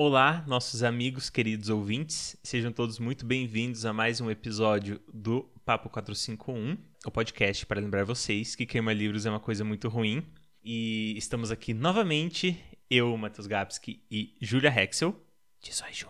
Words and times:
olá, 0.00 0.44
nossos 0.46 0.84
amigos, 0.84 1.28
queridos 1.28 1.68
ouvintes. 1.68 2.36
Sejam 2.44 2.70
todos 2.70 3.00
muito 3.00 3.26
bem-vindos 3.26 3.84
a 3.84 3.92
mais 3.92 4.20
um 4.20 4.30
episódio 4.30 5.00
do 5.12 5.42
Papo 5.64 5.90
451, 5.90 6.78
o 7.04 7.10
podcast 7.10 7.66
para 7.66 7.80
lembrar 7.80 8.04
vocês 8.04 8.54
que 8.54 8.64
queimar 8.64 8.94
livros 8.94 9.26
é 9.26 9.30
uma 9.30 9.40
coisa 9.40 9.64
muito 9.64 9.88
ruim. 9.88 10.24
E 10.62 11.18
estamos 11.18 11.50
aqui 11.50 11.74
novamente, 11.74 12.56
eu, 12.88 13.16
Matheus 13.16 13.48
Gapski 13.48 14.00
e 14.08 14.36
Júlia 14.40 14.70
Hexel. 14.70 15.20
Diz 15.60 15.82
oi, 15.82 15.92
Ju. 15.92 16.06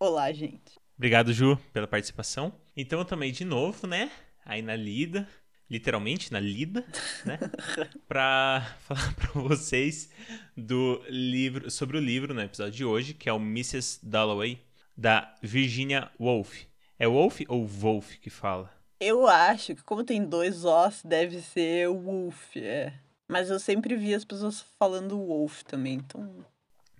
Olá, 0.00 0.32
gente. 0.32 0.76
Obrigado, 0.96 1.32
Ju, 1.32 1.56
pela 1.72 1.86
participação. 1.86 2.52
Então, 2.76 2.98
eu 2.98 3.04
também 3.04 3.30
de 3.30 3.44
novo, 3.44 3.86
né? 3.86 4.10
Aí 4.44 4.62
na 4.62 4.74
lida, 4.74 5.28
literalmente 5.70 6.32
na 6.32 6.40
lida, 6.40 6.84
né? 7.24 7.38
para 8.08 8.76
falar 8.80 9.14
para 9.14 9.40
vocês 9.40 10.10
do 10.56 11.02
livro, 11.08 11.70
sobre 11.70 11.96
o 11.96 12.00
livro 12.00 12.32
no 12.34 12.40
episódio 12.40 12.72
de 12.72 12.84
hoje, 12.84 13.14
que 13.14 13.28
é 13.28 13.32
o 13.32 13.36
Mrs. 13.36 14.00
Dalloway, 14.02 14.60
da 14.96 15.34
Virginia 15.42 16.10
Woolf. 16.18 16.64
É 16.98 17.06
Woolf 17.06 17.40
ou 17.48 17.66
Wolf 17.66 18.16
que 18.16 18.30
fala? 18.30 18.72
Eu 18.98 19.28
acho 19.28 19.76
que 19.76 19.82
como 19.82 20.02
tem 20.02 20.24
dois 20.24 20.64
Os, 20.64 21.02
deve 21.04 21.40
ser 21.40 21.88
Wolf, 21.88 22.56
é. 22.56 22.92
Mas 23.28 23.50
eu 23.50 23.60
sempre 23.60 23.94
vi 23.94 24.14
as 24.14 24.24
pessoas 24.24 24.64
falando 24.78 25.18
Wolf 25.18 25.62
também, 25.62 25.94
então... 25.94 26.44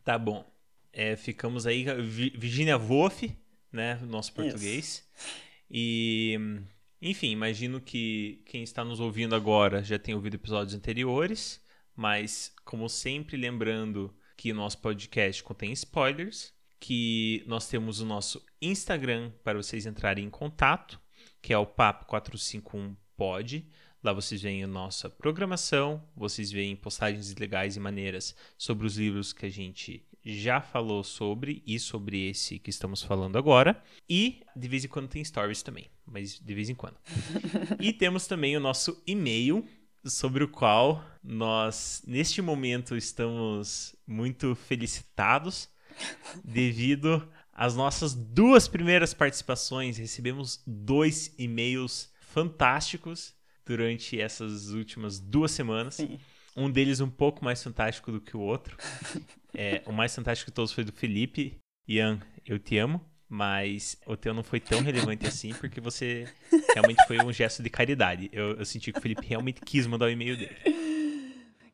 Tá 0.05 0.17
bom. 0.17 0.45
É, 0.93 1.17
ficamos 1.17 1.67
aí, 1.67 1.85
Virginia 1.85 2.77
Woolf, 2.77 3.25
né, 3.73 3.99
nosso 4.07 4.33
português. 4.33 4.85
Isso. 4.85 5.03
E, 5.71 6.39
enfim, 7.01 7.31
imagino 7.31 7.81
que 7.81 8.43
quem 8.47 8.63
está 8.63 8.85
nos 8.85 9.01
ouvindo 9.01 9.35
agora 9.35 9.83
já 9.83 9.99
tenha 9.99 10.17
ouvido 10.17 10.35
episódios 10.35 10.75
anteriores, 10.75 11.61
mas, 11.95 12.53
como 12.65 12.89
sempre, 12.89 13.37
lembrando 13.37 14.15
que 14.37 14.53
nosso 14.53 14.79
podcast 14.79 15.43
contém 15.43 15.73
spoilers, 15.73 16.53
que 16.81 17.43
nós 17.47 17.69
temos 17.69 18.01
o 18.01 18.07
nosso 18.07 18.45
Instagram 18.63 19.33
para 19.43 19.59
vocês 19.59 19.87
entrarem 19.87 20.25
em 20.25 20.31
contato, 20.31 21.01
que 21.43 21.53
é 21.53 21.59
o 21.59 21.67
Papo 21.67 22.07
451 22.07 22.97
Pod. 23.17 23.67
Lá 24.03 24.13
vocês 24.13 24.41
veem 24.41 24.63
a 24.63 24.69
nossa 24.69 25.11
programação, 25.11 26.03
vocês 26.15 26.53
veem 26.53 26.77
postagens 26.77 27.35
legais 27.35 27.77
e 27.77 27.81
maneiras 27.81 28.35
sobre 28.57 28.87
os 28.87 28.97
livros 28.97 29.33
que 29.33 29.47
a 29.47 29.51
gente 29.51 30.07
já 30.25 30.61
falou 30.61 31.03
sobre 31.03 31.63
e 31.67 31.79
sobre 31.81 32.29
esse 32.29 32.59
que 32.59 32.71
estamos 32.71 33.03
falando 33.03 33.37
agora. 33.37 33.83
E 34.09 34.43
de 34.55 34.69
vez 34.69 34.85
em 34.85 34.89
quando 34.89 35.09
tem 35.09 35.25
stories 35.25 35.63
também, 35.63 35.91
mas 36.11 36.39
de 36.39 36.55
vez 36.55 36.69
em 36.69 36.75
quando. 36.75 36.97
e 37.81 37.93
temos 37.93 38.27
também 38.27 38.57
o 38.57 38.61
nosso 38.61 39.03
e-mail, 39.07 39.65
sobre 40.05 40.45
o 40.45 40.49
qual 40.49 41.05
nós, 41.23 42.03
neste 42.07 42.41
momento, 42.41 42.97
estamos 42.97 43.95
muito 44.07 44.55
felicitados 44.55 45.69
devido 46.45 47.29
às 47.53 47.75
nossas 47.75 48.15
duas 48.15 48.69
primeiras 48.69 49.13
participações. 49.13 49.99
Recebemos 49.99 50.63
dois 50.67 51.35
e-mails 51.39 52.13
fantásticos 52.21 53.35
durante 53.67 54.19
essas 54.21 54.71
últimas 54.71 55.19
duas 55.19 55.51
semanas. 55.51 55.97
Sim. 55.97 56.19
Um 56.57 56.71
deles 56.71 57.01
um 57.01 57.11
pouco 57.11 57.45
mais 57.45 57.63
fantástico 57.63 58.11
do 58.11 58.21
que 58.21 58.37
o 58.37 58.41
outro. 58.41 58.77
É, 59.55 59.83
o 59.87 59.93
mais 59.93 60.15
fantástico 60.15 60.51
de 60.51 60.55
todos 60.55 60.73
foi 60.73 60.85
do 60.85 60.93
Felipe. 60.93 61.59
Ian, 61.89 62.21
eu 62.47 62.59
te 62.59 62.77
amo. 62.77 63.05
Mas 63.29 63.99
o 64.07 64.17
teu 64.17 64.33
não 64.33 64.43
foi 64.43 64.59
tão 64.59 64.81
relevante 64.81 65.27
assim, 65.27 65.53
porque 65.55 65.81
você 65.81 66.27
realmente 66.75 67.07
foi 67.07 67.19
um 67.19 67.33
gesto 67.33 67.63
de 67.63 67.69
caridade. 67.69 68.31
Eu, 68.33 68.57
eu 68.57 68.65
senti 68.65 68.91
que 68.91 68.99
o 68.99 69.03
Felipe 69.03 69.27
realmente 69.27 69.61
quis 69.61 69.87
mandar 69.87 70.07
o 70.07 70.11
e-mail 70.11 70.37
dele. 70.37 70.57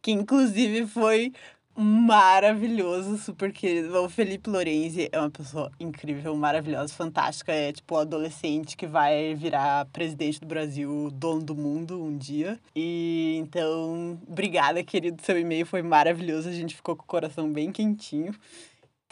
Que 0.03 0.11
inclusive 0.11 0.87
foi 0.87 1.33
maravilhoso, 1.77 3.19
super 3.19 3.53
querido. 3.53 3.97
O 4.03 4.09
Felipe 4.09 4.49
Lorenzi 4.49 5.09
é 5.11 5.19
uma 5.19 5.31
pessoa 5.31 5.71
incrível, 5.81 6.35
maravilhosa, 6.37 6.93
fantástica. 6.95 7.53
É 7.53 7.73
tipo 7.73 7.95
o 7.95 7.99
adolescente 7.99 8.77
que 8.77 8.87
vai 8.87 9.35
virar 9.35 9.87
presidente 9.87 10.41
do 10.41 10.47
Brasil, 10.47 11.11
dono 11.13 11.43
do 11.43 11.55
mundo 11.55 12.03
um 12.03 12.17
dia. 12.17 12.59
E 12.75 13.37
então, 13.41 14.19
obrigada, 14.29 14.83
querido. 14.85 15.21
Seu 15.23 15.39
e-mail 15.39 15.67
foi 15.67 15.83
maravilhoso. 15.83 16.49
A 16.49 16.53
gente 16.53 16.77
ficou 16.77 16.95
com 16.95 17.03
o 17.03 17.07
coração 17.07 17.53
bem 17.53 17.73
quentinho. 17.73 18.33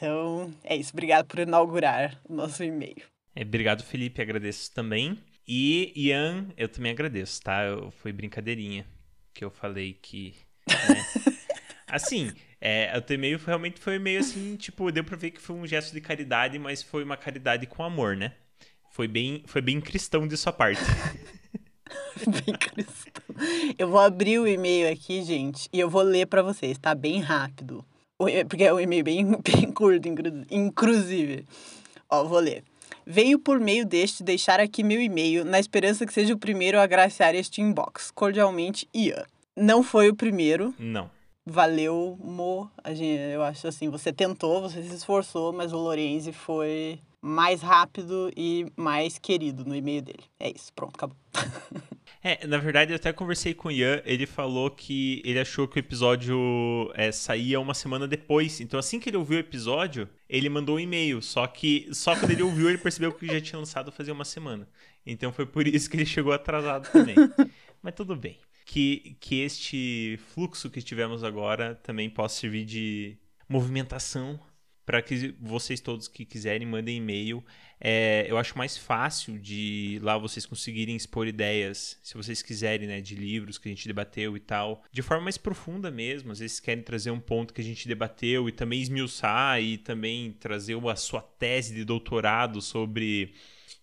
Então, 0.02 0.52
é 0.64 0.74
isso. 0.74 0.90
Obrigado 0.92 1.26
por 1.26 1.38
inaugurar 1.38 2.20
o 2.28 2.34
nosso 2.34 2.64
e-mail. 2.64 3.04
É, 3.36 3.42
obrigado, 3.42 3.84
Felipe. 3.84 4.20
Agradeço 4.20 4.74
também. 4.74 5.16
E 5.46 5.92
Ian, 5.94 6.48
eu 6.56 6.68
também 6.68 6.90
agradeço, 6.90 7.40
tá? 7.40 7.62
Eu, 7.62 7.92
foi 7.92 8.12
brincadeirinha 8.12 8.84
que 9.32 9.44
eu 9.44 9.50
falei 9.50 9.92
que. 9.92 10.34
Né? 10.68 11.36
assim, 11.86 12.32
é, 12.60 12.92
o 12.98 13.00
teu 13.00 13.14
e-mail 13.14 13.38
realmente 13.38 13.78
foi 13.78 13.96
meio 14.00 14.18
assim, 14.18 14.56
tipo, 14.56 14.90
deu 14.90 15.04
pra 15.04 15.16
ver 15.16 15.30
que 15.30 15.40
foi 15.40 15.54
um 15.54 15.64
gesto 15.68 15.92
de 15.92 16.00
caridade, 16.00 16.58
mas 16.58 16.82
foi 16.82 17.04
uma 17.04 17.16
caridade 17.16 17.68
com 17.68 17.84
amor, 17.84 18.16
né? 18.16 18.32
Foi 18.90 19.06
bem, 19.06 19.44
foi 19.46 19.62
bem 19.62 19.80
cristão 19.80 20.26
de 20.26 20.36
sua 20.36 20.52
parte. 20.52 20.82
bem 22.26 22.56
cristão. 22.56 23.36
Eu 23.78 23.86
vou 23.86 24.00
abrir 24.00 24.40
o 24.40 24.48
e-mail 24.48 24.92
aqui, 24.92 25.22
gente, 25.22 25.68
e 25.72 25.78
eu 25.78 25.88
vou 25.88 26.02
ler 26.02 26.26
para 26.26 26.42
vocês, 26.42 26.76
tá? 26.76 26.92
Bem 26.92 27.20
rápido. 27.20 27.86
Porque 28.48 28.64
é 28.64 28.72
um 28.72 28.80
e-mail 28.80 29.04
bem, 29.04 29.26
bem 29.42 29.72
curto, 29.72 30.08
inclusive. 30.50 31.46
Ó, 32.10 32.24
vou 32.24 32.38
ler. 32.38 32.64
Venho 33.06 33.38
por 33.38 33.58
meio 33.58 33.84
deste 33.84 34.22
deixar 34.22 34.60
aqui 34.60 34.82
meu 34.82 35.00
e-mail 35.00 35.44
na 35.44 35.58
esperança 35.58 36.06
que 36.06 36.12
seja 36.12 36.34
o 36.34 36.38
primeiro 36.38 36.78
a 36.78 36.82
agraciar 36.82 37.34
este 37.34 37.60
inbox. 37.60 38.10
Cordialmente, 38.10 38.88
Ian. 38.94 39.24
Não 39.56 39.82
foi 39.82 40.08
o 40.08 40.14
primeiro. 40.14 40.74
Não 40.78 41.10
valeu, 41.44 42.16
Mo. 42.20 42.70
A 42.82 42.94
gente, 42.94 43.20
eu 43.32 43.42
acho 43.42 43.66
assim, 43.66 43.88
você 43.88 44.12
tentou, 44.12 44.62
você 44.62 44.82
se 44.82 44.94
esforçou, 44.94 45.52
mas 45.52 45.72
o 45.72 45.78
Lorenzi 45.78 46.32
foi 46.32 47.00
mais 47.20 47.62
rápido 47.62 48.30
e 48.36 48.66
mais 48.76 49.18
querido 49.18 49.64
no 49.64 49.74
e-mail 49.74 50.02
dele. 50.02 50.24
É 50.38 50.50
isso, 50.50 50.72
pronto, 50.74 50.94
acabou. 50.94 51.16
É, 52.24 52.46
na 52.46 52.58
verdade, 52.58 52.92
eu 52.92 52.96
até 52.96 53.12
conversei 53.12 53.52
com 53.52 53.68
o 53.68 53.70
Ian, 53.72 54.00
ele 54.04 54.26
falou 54.26 54.70
que 54.70 55.20
ele 55.24 55.40
achou 55.40 55.66
que 55.66 55.78
o 55.78 55.80
episódio 55.80 56.92
é, 56.94 57.10
saía 57.10 57.58
uma 57.58 57.74
semana 57.74 58.06
depois. 58.06 58.60
Então, 58.60 58.78
assim 58.78 59.00
que 59.00 59.10
ele 59.10 59.16
ouviu 59.16 59.38
o 59.38 59.40
episódio, 59.40 60.08
ele 60.28 60.48
mandou 60.48 60.76
um 60.76 60.80
e-mail. 60.80 61.20
Só 61.20 61.46
que 61.48 61.88
só 61.92 62.14
quando 62.14 62.30
ele 62.30 62.42
ouviu, 62.42 62.68
ele 62.68 62.78
percebeu 62.78 63.12
que 63.12 63.26
já 63.26 63.40
tinha 63.40 63.58
lançado 63.58 63.90
fazia 63.90 64.14
uma 64.14 64.24
semana. 64.24 64.68
Então 65.04 65.32
foi 65.32 65.46
por 65.46 65.66
isso 65.66 65.90
que 65.90 65.96
ele 65.96 66.06
chegou 66.06 66.32
atrasado 66.32 66.88
também. 66.92 67.16
Mas 67.82 67.94
tudo 67.94 68.14
bem 68.14 68.38
que, 68.64 69.16
que 69.20 69.40
este 69.40 70.18
fluxo 70.32 70.70
que 70.70 70.80
tivemos 70.80 71.24
agora 71.24 71.74
também 71.74 72.08
possa 72.08 72.40
servir 72.40 72.64
de 72.64 73.18
movimentação 73.48 74.38
para 74.92 75.00
que 75.00 75.34
vocês 75.40 75.80
todos 75.80 76.06
que 76.06 76.22
quiserem 76.22 76.66
mandem 76.66 76.98
e-mail. 76.98 77.42
É, 77.80 78.26
eu 78.28 78.36
acho 78.36 78.58
mais 78.58 78.76
fácil 78.76 79.38
de 79.38 79.98
lá 80.02 80.18
vocês 80.18 80.44
conseguirem 80.44 80.94
expor 80.94 81.26
ideias, 81.26 81.98
se 82.02 82.14
vocês 82.14 82.42
quiserem, 82.42 82.86
né, 82.86 83.00
de 83.00 83.14
livros 83.14 83.56
que 83.56 83.70
a 83.70 83.72
gente 83.72 83.88
debateu 83.88 84.36
e 84.36 84.40
tal, 84.40 84.84
de 84.92 85.00
forma 85.00 85.24
mais 85.24 85.38
profunda 85.38 85.90
mesmo. 85.90 86.30
Às 86.30 86.40
vezes 86.40 86.60
querem 86.60 86.84
trazer 86.84 87.10
um 87.10 87.18
ponto 87.18 87.54
que 87.54 87.62
a 87.62 87.64
gente 87.64 87.88
debateu 87.88 88.50
e 88.50 88.52
também 88.52 88.82
esmiuçar 88.82 89.62
e 89.62 89.78
também 89.78 90.30
trazer 90.32 90.76
a 90.86 90.94
sua 90.94 91.22
tese 91.22 91.74
de 91.74 91.86
doutorado 91.86 92.60
sobre 92.60 93.32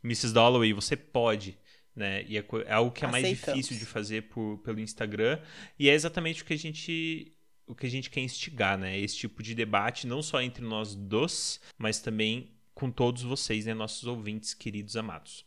Mrs. 0.04 0.32
Dalloway. 0.32 0.74
Você 0.74 0.96
pode 0.96 1.58
né? 1.96 2.24
E 2.28 2.38
é, 2.38 2.46
é 2.68 2.74
algo 2.74 2.92
que 2.92 3.04
é 3.04 3.08
mais 3.08 3.28
difícil 3.28 3.76
de 3.76 3.86
fazer 3.86 4.30
por, 4.30 4.60
pelo 4.60 4.80
Instagram. 4.80 5.40
E 5.78 5.90
é 5.90 5.94
exatamente 5.96 6.44
o 6.44 6.46
que 6.46 6.54
a 6.54 6.58
gente 6.58 7.34
o 7.70 7.76
que 7.76 7.86
a 7.86 7.90
gente 7.90 8.10
quer 8.10 8.20
instigar, 8.20 8.78
né? 8.78 9.00
Esse 9.00 9.16
tipo 9.16 9.42
de 9.42 9.56
debate, 9.56 10.08
não 10.08 10.22
só 10.22 10.42
entre 10.42 10.66
nós 10.66 10.96
dois, 10.96 11.62
mas 11.78 12.02
também 12.02 12.52
com 12.74 12.92
todos 12.92 13.22
vocês, 13.22 13.66
né? 13.66 13.74
Nossos 13.74 14.04
ouvintes 14.06 14.54
queridos 14.54 14.98
amados. 14.98 15.46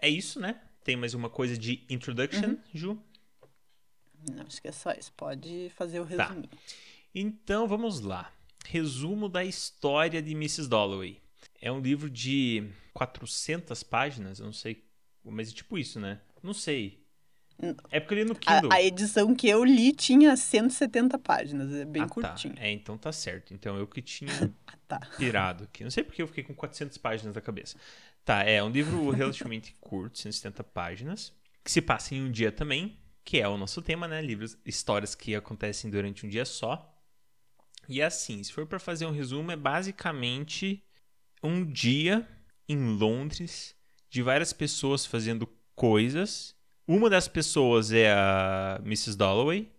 É 0.00 0.08
isso, 0.08 0.40
né? 0.40 0.60
Tem 0.82 0.96
mais 0.96 1.12
uma 1.12 1.28
coisa 1.28 1.58
de 1.58 1.84
introduction, 1.90 2.50
uhum. 2.50 2.58
Ju? 2.72 3.02
Não, 4.30 4.44
acho 4.46 4.62
que 4.62 4.68
é 4.68 4.72
só 4.72 4.92
isso. 4.92 5.12
Pode 5.12 5.70
fazer 5.76 6.00
o 6.00 6.04
resumo. 6.04 6.46
Tá. 6.46 6.58
Então, 7.14 7.66
vamos 7.66 8.00
lá. 8.00 8.32
Resumo 8.66 9.28
da 9.28 9.44
história 9.44 10.22
de 10.22 10.30
Mrs. 10.30 10.68
Dalloway. 10.68 11.20
É 11.60 11.70
um 11.70 11.80
livro 11.80 12.08
de 12.08 12.70
400 12.94 13.82
páginas, 13.82 14.38
eu 14.38 14.46
não 14.46 14.52
sei 14.52 14.84
mas 15.24 15.50
é 15.50 15.54
tipo 15.54 15.76
isso, 15.76 16.00
né? 16.00 16.20
Não 16.42 16.54
sei. 16.54 16.99
É 17.90 18.00
porque 18.00 18.14
eu 18.14 18.18
li 18.18 18.24
no 18.24 18.34
Kindle. 18.34 18.72
A, 18.72 18.76
a, 18.76 18.82
edição 18.82 19.34
que 19.34 19.48
eu 19.48 19.64
li 19.64 19.92
tinha 19.92 20.36
170 20.36 21.18
páginas, 21.18 21.72
é 21.72 21.84
bem 21.84 22.02
ah, 22.02 22.06
tá. 22.06 22.12
curtinho. 22.12 22.54
Tá. 22.54 22.62
É, 22.62 22.70
então 22.70 22.96
tá 22.96 23.12
certo. 23.12 23.52
Então 23.52 23.76
eu 23.76 23.86
que 23.86 24.00
tinha 24.00 24.52
tá. 24.88 25.00
pirado 25.18 25.64
aqui. 25.64 25.84
Não 25.84 25.90
sei 25.90 26.02
porque 26.02 26.22
eu 26.22 26.26
fiquei 26.26 26.44
com 26.44 26.54
400 26.54 26.96
páginas 26.98 27.34
na 27.34 27.40
cabeça. 27.40 27.76
Tá, 28.24 28.42
é 28.42 28.62
um 28.62 28.70
livro 28.70 29.10
relativamente 29.10 29.76
curto, 29.80 30.18
170 30.18 30.62
páginas, 30.64 31.32
que 31.64 31.70
se 31.70 31.82
passa 31.82 32.14
em 32.14 32.22
um 32.22 32.30
dia 32.30 32.52
também, 32.52 32.98
que 33.24 33.38
é 33.38 33.48
o 33.48 33.56
nosso 33.56 33.82
tema, 33.82 34.08
né? 34.08 34.20
Livros, 34.22 34.56
histórias 34.64 35.14
que 35.14 35.34
acontecem 35.34 35.90
durante 35.90 36.24
um 36.26 36.28
dia 36.28 36.44
só. 36.44 36.86
E 37.88 38.00
é 38.00 38.04
assim, 38.04 38.42
se 38.42 38.52
for 38.52 38.66
para 38.66 38.78
fazer 38.78 39.06
um 39.06 39.10
resumo, 39.10 39.50
é 39.50 39.56
basicamente 39.56 40.84
um 41.42 41.64
dia 41.64 42.26
em 42.68 42.96
Londres 42.96 43.74
de 44.08 44.22
várias 44.22 44.52
pessoas 44.52 45.04
fazendo 45.04 45.48
coisas. 45.74 46.54
Uma 46.90 47.08
das 47.08 47.28
pessoas 47.28 47.92
é 47.92 48.10
a 48.10 48.80
Mrs. 48.84 49.16
Dalloway. 49.16 49.70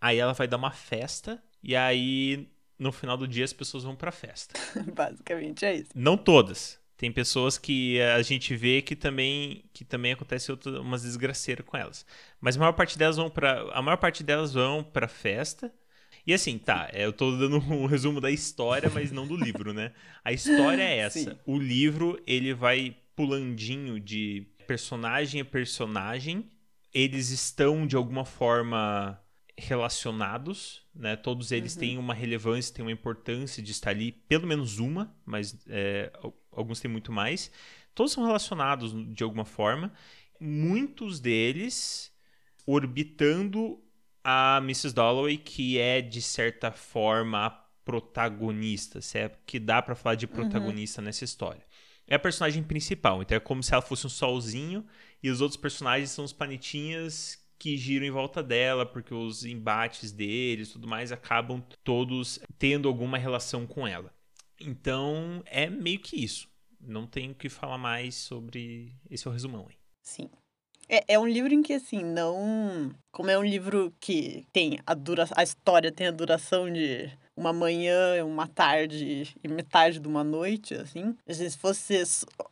Aí 0.00 0.18
ela 0.18 0.32
vai 0.32 0.48
dar 0.48 0.56
uma 0.56 0.72
festa. 0.72 1.40
E 1.62 1.76
aí 1.76 2.48
no 2.76 2.90
final 2.90 3.16
do 3.16 3.28
dia 3.28 3.44
as 3.44 3.52
pessoas 3.52 3.84
vão 3.84 3.94
pra 3.94 4.10
festa. 4.10 4.58
Basicamente 4.92 5.64
é 5.64 5.76
isso. 5.76 5.90
Não 5.94 6.16
todas. 6.16 6.76
Tem 6.96 7.12
pessoas 7.12 7.56
que 7.56 8.00
a 8.00 8.20
gente 8.20 8.56
vê 8.56 8.82
que 8.82 8.96
também 8.96 9.62
que 9.72 9.84
também 9.84 10.10
acontece 10.10 10.50
outras, 10.50 10.74
umas 10.74 11.02
desgraceiras 11.02 11.64
com 11.64 11.76
elas. 11.76 12.04
Mas 12.40 12.56
a 12.56 12.58
maior 12.58 12.72
parte 12.72 12.98
delas 12.98 13.16
vão 13.16 13.30
para 13.30 13.60
a 13.72 13.80
maior 13.80 13.98
parte 13.98 14.24
delas 14.24 14.52
vão 14.52 14.82
para 14.82 15.06
festa. 15.06 15.72
E 16.26 16.34
assim, 16.34 16.58
tá, 16.58 16.90
eu 16.92 17.12
tô 17.12 17.30
dando 17.36 17.58
um 17.58 17.86
resumo 17.86 18.20
da 18.20 18.32
história, 18.32 18.90
mas 18.92 19.12
não 19.12 19.24
do 19.24 19.36
livro, 19.36 19.72
né? 19.72 19.92
A 20.24 20.32
história 20.32 20.82
é 20.82 20.96
essa. 21.06 21.30
Sim. 21.30 21.38
O 21.46 21.56
livro, 21.60 22.20
ele 22.26 22.52
vai 22.52 22.96
pulandinho 23.14 24.00
de 24.00 24.48
personagem 24.66 25.40
a 25.40 25.44
personagem. 25.44 26.44
Eles 26.98 27.28
estão 27.28 27.86
de 27.86 27.94
alguma 27.94 28.24
forma 28.24 29.20
relacionados, 29.58 30.82
né? 30.94 31.14
Todos 31.14 31.52
eles 31.52 31.74
uhum. 31.74 31.80
têm 31.80 31.98
uma 31.98 32.14
relevância, 32.14 32.74
têm 32.74 32.82
uma 32.82 32.92
importância 32.92 33.62
de 33.62 33.70
estar 33.70 33.90
ali, 33.90 34.12
pelo 34.12 34.46
menos 34.46 34.78
uma, 34.78 35.14
mas 35.24 35.58
é, 35.68 36.10
alguns 36.50 36.80
têm 36.80 36.90
muito 36.90 37.12
mais. 37.12 37.50
Todos 37.94 38.12
são 38.12 38.24
relacionados 38.24 38.94
de 39.14 39.22
alguma 39.22 39.44
forma. 39.44 39.92
Muitos 40.40 41.20
deles 41.20 42.10
orbitando 42.66 43.78
a 44.24 44.58
Mrs. 44.62 44.94
Dalloway, 44.94 45.36
que 45.36 45.78
é 45.78 46.00
de 46.00 46.22
certa 46.22 46.72
forma 46.72 47.44
a 47.46 47.50
protagonista, 47.84 49.02
se 49.02 49.18
é 49.18 49.30
que 49.46 49.58
dá 49.58 49.82
para 49.82 49.94
falar 49.94 50.14
de 50.14 50.24
uhum. 50.24 50.32
protagonista 50.32 51.02
uhum. 51.02 51.04
nessa 51.04 51.24
história. 51.24 51.62
É 52.08 52.14
a 52.14 52.18
personagem 52.18 52.62
principal, 52.62 53.20
então 53.20 53.36
é 53.36 53.40
como 53.40 53.62
se 53.62 53.72
ela 53.72 53.82
fosse 53.82 54.06
um 54.06 54.10
solzinho 54.10 54.86
e 55.22 55.30
os 55.30 55.40
outros 55.40 55.60
personagens 55.60 56.10
são 56.10 56.24
os 56.24 56.32
planetinhas 56.32 57.44
que 57.58 57.76
giram 57.76 58.06
em 58.06 58.10
volta 58.10 58.42
dela, 58.42 58.84
porque 58.84 59.14
os 59.14 59.44
embates 59.44 60.12
deles 60.12 60.70
tudo 60.70 60.86
mais 60.86 61.10
acabam 61.10 61.62
todos 61.82 62.38
tendo 62.58 62.88
alguma 62.88 63.18
relação 63.18 63.66
com 63.66 63.86
ela. 63.86 64.12
Então 64.60 65.42
é 65.46 65.68
meio 65.68 65.98
que 65.98 66.22
isso. 66.22 66.48
Não 66.80 67.06
tenho 67.06 67.34
que 67.34 67.48
falar 67.48 67.78
mais 67.78 68.14
sobre. 68.14 68.94
Esse 69.10 69.26
é 69.26 69.30
o 69.30 69.32
resumão 69.32 69.66
aí. 69.68 69.76
Sim. 70.02 70.30
É, 70.88 71.14
é 71.14 71.18
um 71.18 71.26
livro 71.26 71.52
em 71.52 71.62
que, 71.62 71.72
assim, 71.72 72.04
não. 72.04 72.94
Como 73.10 73.30
é 73.30 73.38
um 73.38 73.44
livro 73.44 73.92
que 73.98 74.46
tem 74.52 74.78
a 74.86 74.94
dura... 74.94 75.26
a 75.34 75.42
história 75.42 75.90
tem 75.90 76.06
a 76.06 76.12
duração 76.12 76.72
de 76.72 77.10
uma 77.36 77.52
manhã, 77.52 78.24
uma 78.24 78.46
tarde 78.48 79.36
e 79.44 79.48
metade 79.48 80.00
de 80.00 80.08
uma 80.08 80.24
noite, 80.24 80.74
assim. 80.74 81.14
Se 81.28 81.50
fosse 81.58 82.02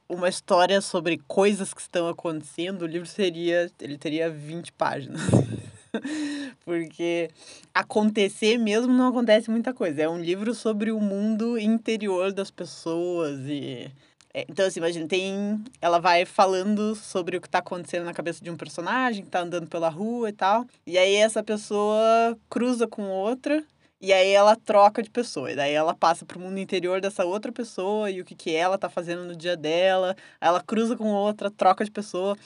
uma 0.09 0.29
história 0.29 0.81
sobre 0.81 1.19
coisas 1.27 1.73
que 1.73 1.81
estão 1.81 2.07
acontecendo, 2.07 2.83
o 2.83 2.87
livro 2.87 3.09
seria. 3.09 3.71
Ele 3.81 3.97
teria 3.97 4.29
20 4.29 4.73
páginas. 4.73 5.23
Porque 6.65 7.31
acontecer 7.73 8.59
mesmo 8.59 8.93
não 8.93 9.09
acontece 9.09 9.51
muita 9.51 9.73
coisa. 9.73 10.03
É 10.03 10.09
um 10.09 10.21
livro 10.21 10.55
sobre 10.55 10.93
o 10.93 11.01
mundo 11.01 11.59
interior 11.59 12.33
das 12.33 12.51
pessoas 12.51 13.41
e. 13.47 13.91
É, 14.37 14.45
então, 14.49 14.67
assim, 14.67 14.81
imagina, 14.81 15.07
tem. 15.07 15.65
Ela 15.81 15.99
vai 15.99 16.25
falando 16.25 16.95
sobre 16.97 17.37
o 17.37 17.41
que 17.41 17.49
tá 17.49 17.59
acontecendo 17.59 18.05
na 18.05 18.13
cabeça 18.13 18.43
de 18.43 18.51
um 18.51 18.57
personagem 18.57 19.25
que 19.25 19.31
tá 19.31 19.41
andando 19.41 19.69
pela 19.69 19.89
rua 19.89 20.29
e 20.29 20.33
tal. 20.33 20.67
E 20.87 20.99
aí 20.99 21.15
essa 21.15 21.43
pessoa 21.43 22.37
cruza 22.51 22.87
com 22.87 23.09
outra 23.09 23.65
e 24.05 24.13
aí 24.13 24.31
ela 24.33 24.55
troca 24.55 25.03
de 25.03 25.09
pessoa. 25.09 25.51
E 25.51 25.57
daí 25.57 25.73
ela 25.73 25.95
passa 25.95 26.27
pro 26.27 26.39
mundo 26.39 26.59
interior 26.59 27.01
dessa 27.01 27.25
outra 27.25 27.51
pessoa 27.51 28.11
e 28.11 28.21
o 28.21 28.25
que, 28.25 28.35
que 28.35 28.55
ela 28.55 28.77
tá 28.77 28.91
fazendo 28.91 29.25
no 29.25 29.35
dia 29.35 29.57
dela. 29.57 30.15
Ela 30.39 30.61
cruza 30.61 30.95
com 30.95 31.07
outra, 31.07 31.51
troca 31.51 31.83
de 31.85 31.91
pessoa. 31.91 32.37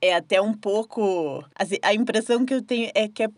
É 0.00 0.14
até 0.14 0.40
um 0.40 0.54
pouco. 0.54 1.44
Assim, 1.56 1.76
a 1.82 1.92
impressão 1.92 2.46
que 2.46 2.54
eu 2.54 2.62
tenho 2.62 2.88
é 2.94 3.08
que 3.08 3.24
é 3.24 3.28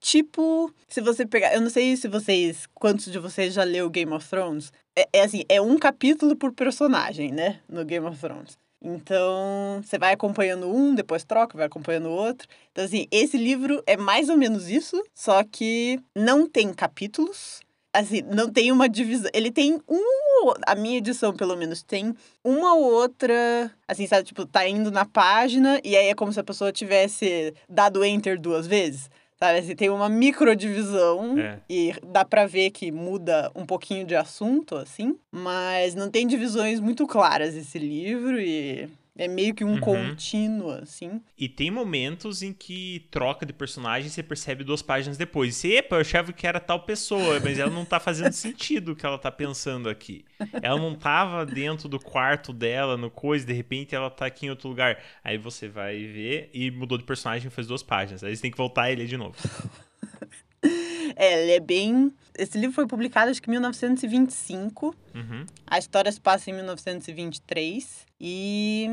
tipo. 0.00 0.70
Se 0.86 1.00
você 1.00 1.24
pegar. 1.24 1.54
Eu 1.54 1.62
não 1.62 1.70
sei 1.70 1.96
se 1.96 2.08
vocês. 2.08 2.66
Quantos 2.74 3.10
de 3.10 3.18
vocês 3.18 3.54
já 3.54 3.64
leu 3.64 3.88
Game 3.88 4.12
of 4.12 4.28
Thrones? 4.28 4.70
É, 4.94 5.08
é 5.14 5.22
assim, 5.22 5.44
é 5.48 5.62
um 5.62 5.78
capítulo 5.78 6.36
por 6.36 6.52
personagem, 6.52 7.32
né? 7.32 7.60
No 7.66 7.86
Game 7.86 8.06
of 8.06 8.20
Thrones. 8.20 8.58
Então, 8.84 9.80
você 9.82 9.98
vai 9.98 10.12
acompanhando 10.12 10.68
um, 10.68 10.94
depois 10.94 11.24
troca, 11.24 11.56
vai 11.56 11.66
acompanhando 11.66 12.10
o 12.10 12.12
outro. 12.12 12.46
Então, 12.70 12.84
assim, 12.84 13.06
esse 13.10 13.38
livro 13.38 13.82
é 13.86 13.96
mais 13.96 14.28
ou 14.28 14.36
menos 14.36 14.68
isso, 14.68 15.02
só 15.14 15.42
que 15.42 15.98
não 16.14 16.46
tem 16.46 16.70
capítulos. 16.70 17.62
Assim, 17.94 18.20
não 18.22 18.52
tem 18.52 18.70
uma 18.70 18.86
divisão. 18.86 19.30
Ele 19.32 19.50
tem 19.50 19.80
um. 19.88 20.52
A 20.66 20.74
minha 20.74 20.98
edição, 20.98 21.32
pelo 21.32 21.56
menos, 21.56 21.82
tem 21.82 22.14
uma 22.44 22.74
ou 22.74 22.92
outra. 22.92 23.70
Assim, 23.88 24.06
sabe? 24.06 24.24
Tipo, 24.24 24.44
tá 24.44 24.68
indo 24.68 24.90
na 24.90 25.06
página 25.06 25.80
e 25.82 25.96
aí 25.96 26.08
é 26.08 26.14
como 26.14 26.32
se 26.32 26.40
a 26.40 26.44
pessoa 26.44 26.72
tivesse 26.72 27.54
dado 27.68 28.04
enter 28.04 28.38
duas 28.38 28.66
vezes. 28.66 29.08
Sabe, 29.44 29.58
assim, 29.58 29.76
tem 29.76 29.90
uma 29.90 30.08
microdivisão 30.08 31.38
é. 31.38 31.58
e 31.68 31.92
dá 32.02 32.24
para 32.24 32.46
ver 32.46 32.70
que 32.70 32.90
muda 32.90 33.52
um 33.54 33.66
pouquinho 33.66 34.06
de 34.06 34.16
assunto, 34.16 34.74
assim, 34.74 35.18
mas 35.30 35.94
não 35.94 36.10
tem 36.10 36.26
divisões 36.26 36.80
muito 36.80 37.06
claras 37.06 37.54
esse 37.54 37.78
livro 37.78 38.40
e 38.40 38.88
é 39.16 39.28
meio 39.28 39.54
que 39.54 39.64
um 39.64 39.74
uhum. 39.74 39.80
contínuo, 39.80 40.72
assim. 40.72 41.22
E 41.38 41.48
tem 41.48 41.70
momentos 41.70 42.42
em 42.42 42.52
que 42.52 43.06
troca 43.12 43.46
de 43.46 43.52
personagem 43.52 44.10
você 44.10 44.22
percebe 44.22 44.64
duas 44.64 44.82
páginas 44.82 45.16
depois. 45.16 45.54
Você, 45.54 45.76
epa, 45.76 45.96
eu 45.96 46.00
achava 46.00 46.32
que 46.32 46.46
era 46.46 46.58
tal 46.58 46.80
pessoa, 46.80 47.38
mas 47.38 47.58
ela 47.58 47.70
não 47.70 47.84
tá 47.84 48.00
fazendo 48.00 48.32
sentido 48.34 48.92
o 48.92 48.96
que 48.96 49.06
ela 49.06 49.18
tá 49.18 49.30
pensando 49.30 49.88
aqui. 49.88 50.24
Ela 50.60 50.78
não 50.78 50.96
tava 50.96 51.46
dentro 51.46 51.88
do 51.88 52.00
quarto 52.00 52.52
dela, 52.52 52.96
no 52.96 53.08
coisa, 53.08 53.46
de 53.46 53.52
repente 53.52 53.94
ela 53.94 54.10
tá 54.10 54.26
aqui 54.26 54.46
em 54.46 54.50
outro 54.50 54.68
lugar. 54.68 55.00
Aí 55.22 55.38
você 55.38 55.68
vai 55.68 55.96
ver 56.04 56.50
e 56.52 56.70
mudou 56.72 56.98
de 56.98 57.04
personagem 57.04 57.50
faz 57.50 57.68
duas 57.68 57.82
páginas. 57.82 58.24
Aí 58.24 58.34
você 58.34 58.42
tem 58.42 58.50
que 58.50 58.58
voltar 58.58 58.90
e 58.90 58.96
ler 58.96 59.06
de 59.06 59.16
novo. 59.16 59.36
É, 61.16 61.42
ele 61.42 61.52
é 61.52 61.60
bem. 61.60 62.12
Esse 62.36 62.58
livro 62.58 62.74
foi 62.74 62.88
publicado 62.88 63.30
acho 63.30 63.40
que 63.40 63.48
em 63.48 63.52
1925. 63.52 64.94
Uhum. 65.14 65.46
A 65.64 65.78
história 65.78 66.10
se 66.10 66.20
passa 66.20 66.50
em 66.50 66.54
1923. 66.54 68.04
E 68.20 68.88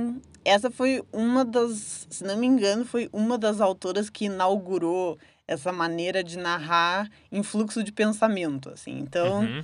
essa 0.46 0.70
foi 0.70 1.02
uma 1.12 1.44
das, 1.44 2.06
se 2.10 2.24
não 2.24 2.38
me 2.38 2.46
engano, 2.46 2.86
foi 2.86 3.10
uma 3.12 3.38
das 3.38 3.60
autoras 3.60 4.10
que 4.10 4.26
inaugurou 4.26 5.18
essa 5.48 5.72
maneira 5.72 6.24
de 6.24 6.38
narrar 6.38 7.10
em 7.32 7.44
fluxo 7.44 7.84
de 7.84 7.92
pensamento, 7.92 8.70
assim. 8.70 9.00
Então, 9.00 9.42
uhum. 9.42 9.64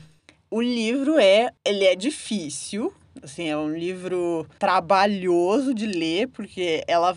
o 0.50 0.62
livro 0.62 1.18
é, 1.18 1.52
ele 1.64 1.86
é 1.86 1.96
difícil, 1.96 2.94
assim, 3.22 3.48
é 3.48 3.58
um 3.58 3.74
livro 3.74 4.48
trabalhoso 4.60 5.74
de 5.74 5.86
ler, 5.86 6.28
porque 6.30 6.84
ela 6.88 7.16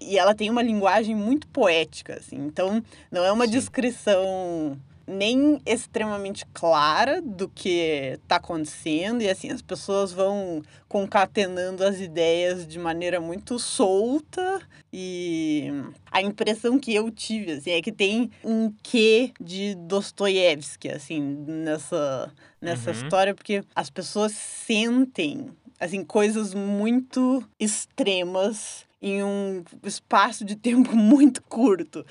e 0.00 0.18
ela 0.18 0.34
tem 0.34 0.48
uma 0.48 0.62
linguagem 0.62 1.14
muito 1.14 1.46
poética, 1.48 2.14
assim. 2.14 2.36
Então, 2.36 2.82
não 3.10 3.24
é 3.24 3.30
uma 3.30 3.44
Sim. 3.44 3.52
descrição 3.52 4.78
nem 5.10 5.60
extremamente 5.66 6.46
clara 6.54 7.20
do 7.20 7.48
que 7.48 8.16
está 8.22 8.36
acontecendo 8.36 9.22
e 9.22 9.28
assim 9.28 9.50
as 9.50 9.60
pessoas 9.60 10.12
vão 10.12 10.62
concatenando 10.88 11.84
as 11.84 12.00
ideias 12.00 12.64
de 12.64 12.78
maneira 12.78 13.20
muito 13.20 13.58
solta 13.58 14.60
e 14.92 15.68
a 16.12 16.22
impressão 16.22 16.78
que 16.78 16.94
eu 16.94 17.10
tive 17.10 17.52
assim 17.52 17.72
é 17.72 17.82
que 17.82 17.90
tem 17.90 18.30
um 18.44 18.72
quê 18.84 19.32
de 19.40 19.74
Dostoiévski 19.74 20.90
assim 20.90 21.20
nessa 21.20 22.32
nessa 22.60 22.90
uhum. 22.90 22.96
história 22.96 23.34
porque 23.34 23.64
as 23.74 23.90
pessoas 23.90 24.30
sentem 24.30 25.50
assim 25.80 26.04
coisas 26.04 26.54
muito 26.54 27.42
extremas 27.58 28.86
em 29.00 29.22
um 29.22 29.64
espaço 29.84 30.44
de 30.44 30.56
tempo 30.56 30.94
muito 30.96 31.42
curto. 31.42 32.04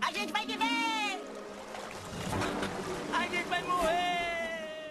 A 0.00 0.12
gente 0.12 0.32
vai 0.32 0.46
viver! 0.46 1.20
A 3.12 3.22
gente 3.22 3.48
vai 3.48 3.62
morrer! 3.62 4.30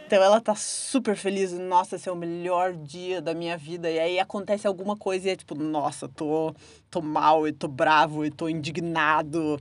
Então 0.05 0.21
ela 0.23 0.41
tá 0.41 0.55
super 0.55 1.15
feliz, 1.15 1.51
nossa, 1.53 1.95
esse 1.95 2.09
é 2.09 2.11
o 2.11 2.15
melhor 2.15 2.73
dia 2.73 3.21
da 3.21 3.33
minha 3.33 3.57
vida. 3.57 3.89
E 3.89 3.99
aí 3.99 4.19
acontece 4.19 4.67
alguma 4.67 4.95
coisa 4.95 5.27
e 5.27 5.31
é 5.31 5.35
tipo, 5.35 5.55
nossa, 5.55 6.07
tô, 6.07 6.53
tô 6.89 7.01
mal, 7.01 7.47
e 7.47 7.51
tô 7.51 7.67
bravo, 7.67 8.25
e 8.25 8.31
tô 8.31 8.49
indignado. 8.49 9.59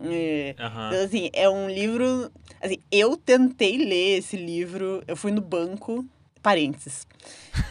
E, 0.00 0.54
uhum. 0.58 0.88
Então, 0.88 1.04
assim, 1.04 1.30
é 1.32 1.48
um 1.48 1.68
livro. 1.68 2.30
Assim, 2.60 2.78
eu 2.90 3.16
tentei 3.16 3.76
ler 3.76 4.18
esse 4.18 4.36
livro, 4.36 5.02
eu 5.06 5.16
fui 5.16 5.32
no 5.32 5.40
banco, 5.40 6.04
parênteses. 6.42 7.06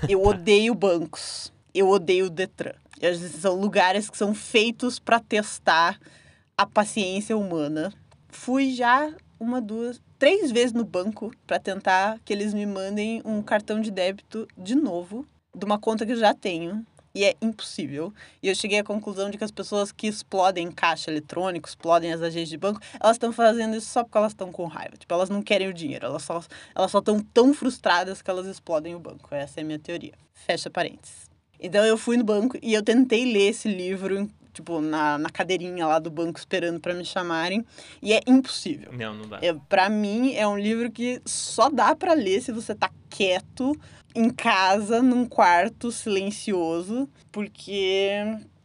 Eu 0.08 0.24
odeio 0.28 0.74
bancos. 0.74 1.54
Eu 1.74 1.90
odeio 1.90 2.26
o 2.26 2.30
Detran. 2.30 2.74
São 3.40 3.56
lugares 3.56 4.10
que 4.10 4.18
são 4.18 4.34
feitos 4.34 5.00
para 5.00 5.20
testar 5.20 6.00
a 6.58 6.66
paciência 6.66 7.38
humana. 7.38 7.94
Fui 8.30 8.72
já 8.74 9.14
uma, 9.40 9.62
duas, 9.62 10.02
três 10.18 10.52
vezes 10.52 10.74
no 10.74 10.84
banco 10.84 11.32
para 11.46 11.60
tentar 11.60 12.20
que 12.26 12.34
eles 12.34 12.54
me 12.54 12.66
mandem 12.66 13.22
um 13.24 13.42
cartão 13.42 13.80
de 13.80 13.92
débito 13.92 14.48
de 14.58 14.76
novo, 14.76 15.26
de 15.56 15.66
uma 15.66 15.80
conta 15.80 16.06
que 16.06 16.12
eu 16.12 16.18
já 16.18 16.34
tenho. 16.34 16.86
E 17.14 17.24
é 17.24 17.36
impossível. 17.42 18.14
E 18.44 18.48
eu 18.48 18.54
cheguei 18.54 18.78
à 18.78 18.84
conclusão 18.84 19.32
de 19.32 19.40
que 19.40 19.44
as 19.44 19.50
pessoas 19.50 19.92
que 19.92 20.06
explodem 20.06 20.72
caixa 20.72 21.10
eletrônico, 21.10 21.68
explodem 21.68 22.14
as 22.14 22.22
agências 22.22 22.50
de 22.50 22.58
banco, 22.58 22.80
elas 23.00 23.16
estão 23.16 23.32
fazendo 23.32 23.76
isso 23.76 23.88
só 23.88 24.04
porque 24.04 24.20
elas 24.20 24.34
estão 24.34 24.52
com 24.52 24.68
raiva. 24.68 24.98
Tipo, 24.98 25.16
elas 25.16 25.28
não 25.28 25.42
querem 25.42 25.68
o 25.68 25.74
dinheiro. 25.74 26.06
Elas 26.06 26.22
só 26.22 26.44
elas 26.76 26.92
só 26.92 27.00
estão 27.00 27.20
tão 27.20 27.56
frustradas 27.56 28.22
que 28.22 28.30
elas 28.30 28.46
explodem 28.46 28.94
o 28.94 29.00
banco. 29.00 29.34
Essa 29.34 29.60
é 29.60 29.64
a 29.64 29.66
minha 29.66 29.80
teoria. 29.80 30.14
Fecha 30.32 30.70
parênteses. 30.70 31.28
Então 31.60 31.84
eu 31.86 31.98
fui 31.98 32.18
no 32.18 32.24
banco 32.24 32.58
e 32.62 32.74
eu 32.74 32.84
tentei 32.84 33.26
ler 33.26 33.50
esse 33.50 33.68
livro 33.68 34.30
tipo, 34.58 34.82
na, 34.82 35.18
na 35.18 35.30
cadeirinha 35.30 35.86
lá 35.86 36.00
do 36.00 36.10
banco 36.10 36.40
esperando 36.40 36.80
para 36.80 36.94
me 36.94 37.06
chamarem. 37.06 37.64
E 38.02 38.14
é 38.14 38.22
impossível. 38.28 38.92
Não, 38.92 39.14
não 39.14 39.28
dá. 39.28 39.40
É, 39.42 39.54
para 39.70 39.90
mim, 39.90 40.34
é 40.34 40.48
um 40.48 40.58
livro 40.58 40.92
que 40.92 41.22
só 41.26 41.70
dá 41.70 41.96
para 41.96 42.14
ler 42.14 42.42
se 42.42 42.52
você 42.52 42.74
tá 42.74 42.90
quieto 43.10 43.80
em 44.16 44.30
casa, 44.32 45.02
num 45.02 45.26
quarto 45.26 45.92
silencioso, 45.92 47.08
porque 47.32 48.12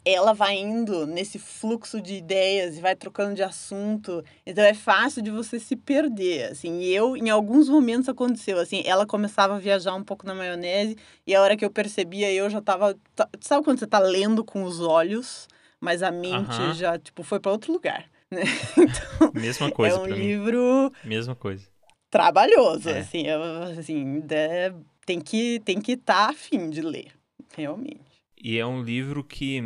ela 0.04 0.32
vai 0.32 0.56
indo 0.56 1.06
nesse 1.06 1.38
fluxo 1.38 2.00
de 2.00 2.14
ideias 2.14 2.76
e 2.76 2.80
vai 2.80 2.97
trocando 2.97 3.35
de 3.35 3.42
assunto. 3.42 4.25
Então 4.44 4.64
é 4.64 4.75
fácil 4.75 5.23
de 5.23 5.30
você 5.30 5.61
se 5.61 5.76
perder, 5.76 6.50
assim. 6.50 6.80
E 6.80 6.94
eu, 6.94 7.16
em 7.16 7.30
alguns 7.30 7.68
momentos 7.68 8.09
aconteceu, 8.09 8.59
assim, 8.59 8.82
ela 8.85 9.06
começava 9.06 9.56
a 9.56 9.59
viajar 9.59 9.94
um 9.94 10.02
pouco 10.02 10.26
na 10.26 10.35
maionese 10.35 10.97
e 11.26 11.35
a 11.35 11.40
hora 11.40 11.56
que 11.56 11.64
eu 11.64 11.71
percebia, 11.71 12.32
eu 12.32 12.50
já 12.50 12.61
tava, 12.61 12.97
sabe 13.40 13.64
quando 13.64 13.78
você 13.78 13.87
tá 13.87 14.00
lendo 14.00 14.44
com 14.44 14.64
os 14.64 14.80
olhos, 14.80 15.49
mas 15.80 16.02
a 16.02 16.11
mente 16.11 16.61
uh 16.61 16.71
-huh. 16.71 16.75
já, 16.75 16.99
tipo, 16.99 17.23
foi 17.23 17.38
para 17.38 17.52
outro 17.52 17.73
lugar, 17.73 18.06
né? 18.30 18.42
Então, 18.76 19.30
Mesma 19.35 19.71
coisa 19.71 19.97
É 19.97 20.00
um 20.00 20.06
livro 20.06 20.92
Mesma 21.04 21.37
coisa. 21.37 21.66
Trabalhoso, 22.11 22.90
é. 22.90 22.99
assim, 22.99 23.26
eu, 23.26 23.42
assim, 23.78 24.23
é, 24.30 24.73
tem 25.06 25.21
que 25.21 25.61
tem 25.64 25.80
que 25.80 25.92
estar 25.92 26.26
tá 26.26 26.30
afim 26.30 26.68
de 26.68 26.82
ler, 26.82 27.12
realmente. 27.56 28.12
E 28.44 28.59
é 28.59 28.66
um 28.66 28.82
livro 28.82 29.23
que 29.23 29.62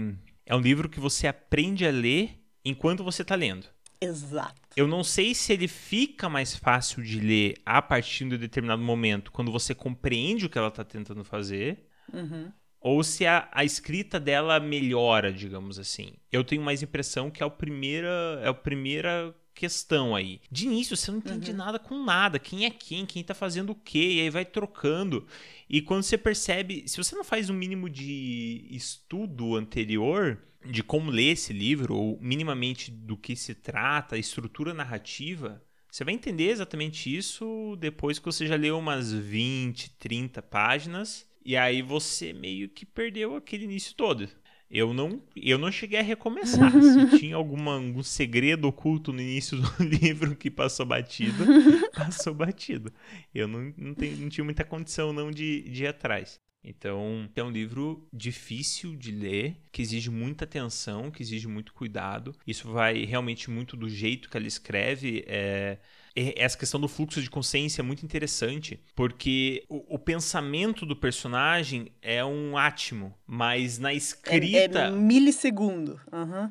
é 0.47 0.55
um 0.55 0.61
livro 0.61 0.88
que 0.88 1.00
você 1.00 1.26
aprende 1.26 1.85
a 1.85 1.91
ler 1.91 2.41
enquanto 2.65 3.05
você 3.05 3.23
está 3.23 3.35
lendo. 3.35 3.67
Exato. 4.00 4.55
Eu 4.76 4.87
não 4.87 5.03
sei 5.03 5.35
se 5.35 5.53
ele 5.53 5.67
fica 5.67 6.29
mais 6.29 6.55
fácil 6.55 7.03
de 7.03 7.19
ler 7.19 7.55
a 7.65 7.83
partir 7.83 8.29
de 8.29 8.37
um 8.37 8.38
determinado 8.38 8.83
momento, 8.83 9.33
quando 9.33 9.50
você 9.50 9.75
compreende 9.75 10.47
o 10.47 10.50
que 10.50 10.59
ela 10.59 10.69
está 10.69 10.85
tentando 10.85 11.25
fazer, 11.25 11.88
uhum. 12.12 12.53
ou 12.81 13.03
se 13.03 13.26
a, 13.26 13.49
a, 13.50 13.65
escrita 13.65 14.21
dela 14.21 14.61
melhora, 14.61 15.33
digamos 15.33 15.79
assim. 15.79 16.12
Eu 16.31 16.45
tenho 16.45 16.62
mais 16.62 16.83
impressão 16.83 17.31
que 17.31 17.43
é, 17.43 17.47
o 17.47 17.50
primeira, 17.50 18.41
é 18.43 18.49
a 18.49 18.55
primeira 18.55 19.35
questão 19.57 20.15
aí. 20.15 20.41
De 20.51 20.67
início, 20.67 20.97
você 20.97 21.11
não 21.11 21.19
entende 21.19 21.51
uhum. 21.51 21.57
nada 21.57 21.79
com 21.79 22.05
nada. 22.05 22.39
Quem 22.39 22.67
é 22.67 22.71
quem? 22.71 23.07
Quem 23.07 23.25
tá 23.25 23.35
fazendo 23.35 23.71
o 23.71 23.75
quê? 23.75 24.17
E 24.17 24.21
aí 24.21 24.31
vai 24.31 24.45
trocando. 24.45 25.27
E 25.69 25.81
quando 25.81 26.03
você 26.03 26.19
percebe, 26.19 26.85
se 26.87 26.99
você 26.99 27.17
não 27.17 27.25
faz 27.25 27.49
um 27.49 27.55
mínimo 27.55 27.89
de 27.89 28.69
estudo 28.71 29.57
anterior 29.57 30.39
de 30.65 30.83
como 30.83 31.11
ler 31.11 31.33
esse 31.33 31.53
livro, 31.53 31.95
ou 31.95 32.19
minimamente 32.21 32.91
do 32.91 33.17
que 33.17 33.35
se 33.35 33.55
trata, 33.55 34.17
a 34.17 34.19
estrutura 34.19 34.75
narrativa, 34.75 35.63
você 35.91 36.05
vai 36.05 36.13
entender 36.13 36.51
exatamente 36.51 37.15
isso 37.15 37.77
depois 37.81 38.19
que 38.19 38.27
você 38.27 38.47
já 38.47 38.57
leu 38.57 38.79
umas 38.79 39.13
20, 39.13 39.91
30 39.93 40.43
páginas. 40.43 41.27
E 41.45 41.57
aí 41.57 41.81
você 41.81 42.33
meio 42.33 42.69
que 42.69 42.85
perdeu 42.85 43.37
aquele 43.37 43.65
início 43.65 43.95
todo. 43.95 44.29
Eu 44.71 44.93
não, 44.93 45.23
eu 45.37 45.59
não 45.59 45.71
cheguei 45.71 46.01
a 46.01 46.03
recomeçar. 46.03 46.71
Se 46.71 47.19
tinha 47.19 47.37
alguma, 47.37 47.75
algum 47.77 48.03
segredo 48.03 48.67
oculto 48.67 49.13
no 49.13 49.21
início 49.21 49.61
do 49.61 49.71
livro 49.85 50.35
que 50.35 50.51
passou 50.51 50.85
batido, 50.85 51.45
passou 51.95 52.35
batido. 52.35 52.93
Eu 53.35 53.47
não, 53.47 53.73
não, 53.77 53.95
tenho, 53.95 54.17
não 54.17 54.29
tinha 54.29 54.45
muita 54.45 54.65
condição 54.65 55.13
não 55.13 55.31
de, 55.31 55.63
de 55.63 55.85
ir 55.85 55.87
atrás. 55.87 56.41
Então, 56.69 57.31
é 57.37 57.45
um 57.45 57.51
livro 57.51 58.09
difícil 58.13 58.97
de 58.97 59.13
ler, 59.13 59.57
que 59.71 59.81
exige 59.81 60.11
muita 60.11 60.45
atenção, 60.45 61.13
que 61.13 61.23
exige 61.23 61.47
muito 61.47 61.73
cuidado. 61.73 62.35
Isso 62.45 62.69
vai 62.73 63.05
realmente 63.05 63.49
muito 63.49 63.77
do 63.77 63.89
jeito 63.89 64.29
que 64.29 64.37
ela 64.37 64.49
escreve. 64.49 65.25
É, 65.29 65.79
essa 66.17 66.57
questão 66.57 66.81
do 66.81 66.89
fluxo 66.89 67.21
de 67.21 67.29
consciência 67.29 67.83
é 67.83 67.85
muito 67.85 68.05
interessante, 68.05 68.81
porque 68.95 69.65
o, 69.69 69.97
o 69.97 69.99
pensamento 69.99 70.87
do 70.87 70.97
personagem 70.97 71.93
é 72.01 72.25
um 72.25 72.57
átimo, 72.57 73.15
mas 73.27 73.79
na 73.79 73.93
escrita. 73.93 74.79
É, 74.79 74.87
é 74.87 74.91
milissegundo. 74.91 76.01
Uhum. 76.13 76.51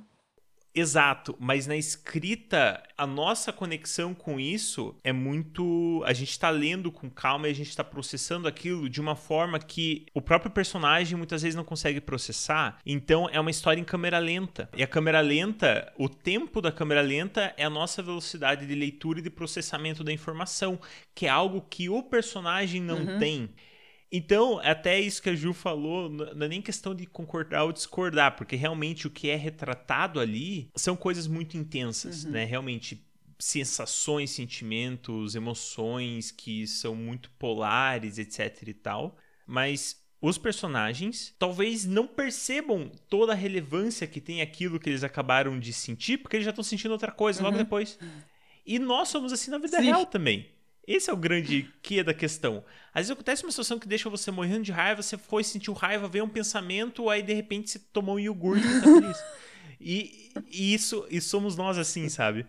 Exato, 0.76 1.38
mas 1.40 1.66
na 1.66 1.78
escrita, 1.78 2.84
a 2.98 3.08
nossa 3.08 3.54
conexão 3.54 4.14
com 4.14 4.38
isso 4.38 4.94
é 5.06 5.14
muito. 5.14 6.04
A 6.06 6.12
gente 6.12 6.32
está 6.32 6.50
lendo 6.50 6.92
com 6.92 7.10
calma 7.10 7.48
e 7.48 7.52
a 7.52 7.56
gente 7.56 7.70
está 7.70 7.82
processando 7.84 8.46
aquilo 8.46 8.90
de 8.90 9.00
uma 9.00 9.16
forma 9.16 9.58
que 9.58 10.06
o 10.14 10.22
próprio 10.22 10.52
personagem 10.52 11.18
muitas 11.18 11.44
vezes 11.44 11.56
não 11.56 11.64
consegue 11.64 12.02
processar. 12.02 12.78
Então 12.86 13.30
é 13.32 13.40
uma 13.40 13.50
história 13.50 13.80
em 13.80 13.86
câmera 13.86 14.20
lenta. 14.20 14.70
E 14.76 14.84
a 14.84 14.88
câmera 14.88 15.22
lenta, 15.22 15.94
o 15.98 16.10
tempo 16.10 16.60
da 16.60 16.74
câmera 16.74 17.02
lenta 17.02 17.54
é 17.56 17.64
a 17.64 17.70
nossa 17.70 18.04
velocidade 18.04 18.68
de 18.68 18.76
leitura 18.76 19.20
e 19.20 19.24
de 19.24 19.30
processamento 19.30 20.04
da 20.04 20.12
informação, 20.12 20.78
que 21.14 21.26
é 21.26 21.30
algo 21.30 21.62
que 21.62 21.88
o 21.88 22.04
personagem 22.04 22.82
não 22.82 22.98
uhum. 22.98 23.18
tem. 23.18 23.50
Então, 24.16 24.62
até 24.64 24.98
isso 24.98 25.22
que 25.22 25.30
a 25.30 25.36
Ju 25.36 25.52
falou, 25.52 26.10
não 26.10 26.46
é 26.46 26.48
nem 26.48 26.62
questão 26.62 26.96
de 26.96 27.06
concordar 27.06 27.66
ou 27.66 27.74
discordar, 27.74 28.38
porque 28.38 28.56
realmente 28.56 29.08
o 29.08 29.10
que 29.10 29.30
é 29.30 29.36
retratado 29.36 30.22
ali 30.22 30.70
são 30.74 30.96
coisas 30.96 31.28
muito 31.28 31.58
intensas, 31.58 32.24
uhum. 32.24 32.32
né? 32.32 32.46
Realmente 32.46 33.06
sensações, 33.38 34.32
sentimentos, 34.32 35.36
emoções 35.36 36.32
que 36.32 36.66
são 36.66 36.96
muito 36.96 37.30
polares, 37.32 38.18
etc 38.18 38.66
e 38.66 38.74
tal. 38.74 39.18
Mas 39.46 40.02
os 40.22 40.38
personagens 40.38 41.36
talvez 41.38 41.84
não 41.84 42.08
percebam 42.08 42.90
toda 43.10 43.34
a 43.34 43.36
relevância 43.36 44.08
que 44.08 44.22
tem 44.22 44.42
aquilo 44.42 44.80
que 44.80 44.90
eles 44.90 45.04
acabaram 45.04 45.60
de 45.60 45.74
sentir, 45.74 46.20
porque 46.20 46.38
eles 46.38 46.46
já 46.46 46.52
estão 46.52 46.64
sentindo 46.64 46.92
outra 46.92 47.12
coisa 47.12 47.40
uhum. 47.40 47.48
logo 47.48 47.58
depois. 47.58 48.00
E 48.66 48.80
nós 48.80 49.10
somos 49.10 49.34
assim 49.34 49.52
na 49.52 49.58
vida 49.58 49.78
Sim. 49.78 49.88
real 49.88 50.06
também. 50.06 50.55
Esse 50.88 51.10
é 51.10 51.14
o 51.14 51.18
grande 51.18 51.70
que 51.82 52.02
da 52.04 52.14
questão. 52.14 52.64
Às 52.94 53.02
vezes 53.02 53.12
acontece 53.12 53.44
uma 53.44 53.52
situação 53.52 53.80
que 53.80 53.88
deixa 53.88 54.10
você 54.10 54.32
morrendo 54.32 54.64
de 54.64 54.72
raiva, 54.72 55.02
você 55.02 55.18
foi, 55.18 55.44
sentiu 55.44 55.74
raiva, 55.74 56.08
veio 56.08 56.26
um 56.26 56.30
pensamento, 56.30 57.10
aí 57.10 57.24
de 57.24 57.34
repente 57.34 57.70
você 57.70 57.80
tomou 57.80 58.16
um 58.16 58.20
iogurte 58.20 58.66
e 58.66 58.82
tá 58.82 58.82
feliz. 58.82 59.18
E, 59.80 60.32
e, 60.52 60.74
isso, 60.74 61.06
e 61.10 61.20
somos 61.20 61.56
nós 61.56 61.78
assim, 61.78 62.08
sabe? 62.10 62.46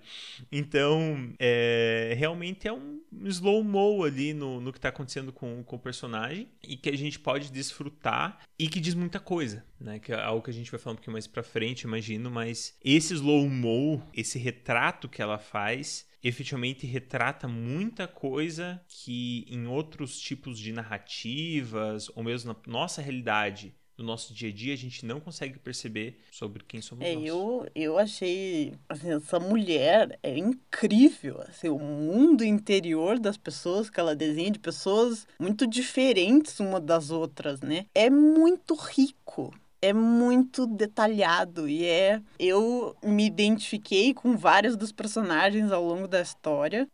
Então, 0.50 1.32
é, 1.38 2.14
realmente 2.16 2.66
é 2.66 2.72
um 2.72 3.00
slow-mo 3.24 4.04
ali 4.04 4.32
no, 4.32 4.60
no 4.60 4.72
que 4.72 4.80
tá 4.80 4.88
acontecendo 4.88 5.32
com, 5.32 5.62
com 5.62 5.76
o 5.76 5.78
personagem 5.78 6.48
e 6.62 6.76
que 6.76 6.88
a 6.88 6.96
gente 6.96 7.18
pode 7.18 7.50
desfrutar 7.50 8.40
e 8.58 8.68
que 8.68 8.80
diz 8.80 8.94
muita 8.94 9.20
coisa, 9.20 9.64
né? 9.80 9.98
Que 9.98 10.12
é 10.12 10.20
algo 10.20 10.42
que 10.42 10.50
a 10.50 10.54
gente 10.54 10.70
vai 10.70 10.80
falar 10.80 10.94
um 10.94 10.96
pouquinho 10.96 11.12
mais 11.12 11.26
pra 11.26 11.42
frente, 11.42 11.82
imagino, 11.82 12.30
mas 12.30 12.76
esse 12.82 13.14
slow-mo, 13.14 14.02
esse 14.14 14.38
retrato 14.38 15.08
que 15.08 15.20
ela 15.20 15.38
faz, 15.38 16.05
efetivamente 16.22 16.86
retrata 16.86 17.46
muita 17.46 18.06
coisa 18.08 18.80
que 18.88 19.46
em 19.48 19.66
outros 19.66 20.18
tipos 20.18 20.58
de 20.58 20.72
narrativas, 20.72 22.10
ou 22.14 22.22
mesmo 22.22 22.52
na 22.52 22.72
nossa 22.72 23.00
realidade, 23.00 23.74
no 23.96 24.04
nosso 24.04 24.34
dia 24.34 24.50
a 24.50 24.52
dia, 24.52 24.74
a 24.74 24.76
gente 24.76 25.06
não 25.06 25.18
consegue 25.20 25.58
perceber 25.58 26.18
sobre 26.30 26.62
quem 26.62 26.82
somos 26.82 27.06
é, 27.06 27.14
nós. 27.14 27.24
Eu, 27.24 27.66
eu 27.74 27.98
achei, 27.98 28.74
assim, 28.88 29.10
essa 29.10 29.40
mulher 29.40 30.18
é 30.22 30.36
incrível, 30.36 31.40
assim, 31.48 31.68
o 31.68 31.78
mundo 31.78 32.44
interior 32.44 33.18
das 33.18 33.36
pessoas 33.36 33.88
que 33.88 33.98
ela 33.98 34.14
desenha, 34.14 34.50
de 34.50 34.58
pessoas 34.58 35.26
muito 35.38 35.66
diferentes 35.66 36.60
uma 36.60 36.80
das 36.80 37.10
outras, 37.10 37.60
né? 37.60 37.86
É 37.94 38.10
muito 38.10 38.74
rico 38.74 39.54
é 39.86 39.92
muito 39.92 40.66
detalhado 40.66 41.68
e 41.68 41.84
é 41.84 42.20
eu 42.38 42.96
me 43.04 43.24
identifiquei 43.24 44.12
com 44.12 44.36
vários 44.36 44.76
dos 44.76 44.90
personagens 44.90 45.70
ao 45.70 45.84
longo 45.84 46.08
da 46.08 46.20
história 46.20 46.88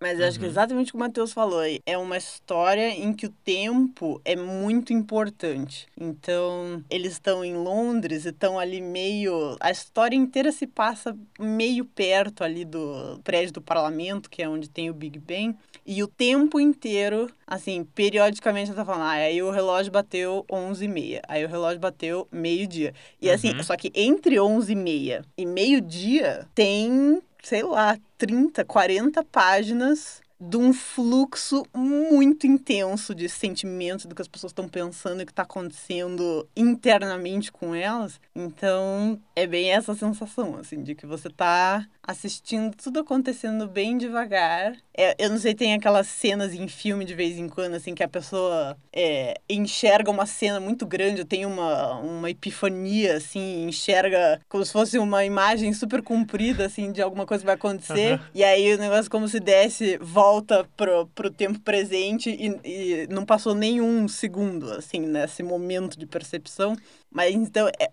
mas 0.00 0.18
eu 0.18 0.22
uhum. 0.22 0.28
acho 0.28 0.38
que 0.38 0.44
uhum. 0.44 0.50
exatamente 0.50 0.92
como 0.92 1.04
o 1.04 1.06
Matheus 1.06 1.32
falou, 1.32 1.60
é 1.84 1.98
uma 1.98 2.16
história 2.16 2.88
em 2.88 3.12
que 3.12 3.26
o 3.26 3.34
tempo 3.44 4.20
é 4.24 4.34
muito 4.34 4.92
importante. 4.92 5.86
Então, 5.98 6.82
eles 6.88 7.12
estão 7.12 7.44
em 7.44 7.54
Londres 7.54 8.24
e 8.24 8.30
estão 8.30 8.58
ali 8.58 8.80
meio. 8.80 9.56
A 9.60 9.70
história 9.70 10.16
inteira 10.16 10.50
se 10.52 10.66
passa 10.66 11.16
meio 11.38 11.84
perto 11.84 12.42
ali 12.42 12.64
do 12.64 13.20
prédio 13.22 13.52
do 13.54 13.62
parlamento, 13.62 14.30
que 14.30 14.42
é 14.42 14.48
onde 14.48 14.70
tem 14.70 14.88
o 14.88 14.94
Big 14.94 15.18
Ben. 15.18 15.54
E 15.84 16.02
o 16.02 16.06
tempo 16.06 16.58
inteiro, 16.58 17.30
assim, 17.46 17.84
periodicamente 17.84 18.70
ela 18.70 18.76
tá 18.76 18.84
falando, 18.84 19.04
ah, 19.04 19.12
aí 19.12 19.42
o 19.42 19.50
relógio 19.50 19.92
bateu 19.92 20.44
11h30, 20.50 21.20
aí 21.26 21.44
o 21.44 21.48
relógio 21.48 21.80
bateu 21.80 22.28
meio-dia. 22.30 22.94
E 23.20 23.30
assim, 23.30 23.54
uhum. 23.54 23.62
só 23.62 23.76
que 23.76 23.90
entre 23.94 24.36
11h30 24.36 25.24
e 25.36 25.46
meio-dia 25.46 26.46
tem 26.54 27.20
sei 27.42 27.62
lá, 27.62 27.98
30, 28.18 28.64
40 28.64 29.24
páginas 29.24 30.20
de 30.40 30.56
um 30.56 30.72
fluxo 30.72 31.66
muito 31.74 32.46
intenso 32.46 33.14
de 33.14 33.28
sentimentos 33.28 34.06
do 34.06 34.14
que 34.14 34.22
as 34.22 34.28
pessoas 34.28 34.52
estão 34.52 34.66
pensando 34.66 35.20
e 35.20 35.26
que 35.26 35.32
está 35.32 35.42
acontecendo 35.42 36.48
internamente 36.56 37.52
com 37.52 37.74
elas. 37.74 38.18
Então, 38.34 39.20
é 39.36 39.46
bem 39.46 39.70
essa 39.70 39.94
sensação, 39.94 40.56
assim, 40.56 40.82
de 40.82 40.94
que 40.94 41.04
você 41.04 41.28
está 41.28 41.86
assistindo 42.10 42.74
tudo 42.76 43.00
acontecendo 43.00 43.68
bem 43.68 43.96
devagar. 43.96 44.76
É, 44.96 45.14
eu 45.18 45.30
não 45.30 45.38
sei, 45.38 45.54
tem 45.54 45.72
aquelas 45.72 46.08
cenas 46.08 46.52
em 46.52 46.68
filme 46.68 47.04
de 47.04 47.14
vez 47.14 47.38
em 47.38 47.48
quando, 47.48 47.74
assim, 47.74 47.94
que 47.94 48.02
a 48.02 48.08
pessoa 48.08 48.76
é, 48.92 49.40
enxerga 49.48 50.10
uma 50.10 50.26
cena 50.26 50.60
muito 50.60 50.84
grande, 50.84 51.24
tem 51.24 51.46
uma, 51.46 51.94
uma 52.00 52.28
epifania, 52.28 53.16
assim, 53.16 53.66
enxerga 53.66 54.40
como 54.48 54.64
se 54.64 54.72
fosse 54.72 54.98
uma 54.98 55.24
imagem 55.24 55.72
super 55.72 56.02
comprida, 56.02 56.66
assim, 56.66 56.92
de 56.92 57.00
alguma 57.00 57.24
coisa 57.24 57.42
que 57.42 57.46
vai 57.46 57.54
acontecer. 57.54 58.14
Uhum. 58.14 58.26
E 58.34 58.44
aí 58.44 58.74
o 58.74 58.78
negócio 58.78 59.10
como 59.10 59.28
se 59.28 59.40
desse, 59.40 59.96
volta 59.98 60.68
pro, 60.76 61.06
pro 61.14 61.30
tempo 61.30 61.60
presente 61.60 62.30
e, 62.30 62.58
e 62.64 63.06
não 63.08 63.24
passou 63.24 63.54
nenhum 63.54 64.06
segundo, 64.08 64.72
assim, 64.72 65.00
nesse 65.00 65.42
momento 65.42 65.98
de 65.98 66.06
percepção. 66.06 66.76
Mas 67.10 67.34
então, 67.34 67.68
é, 67.68 67.90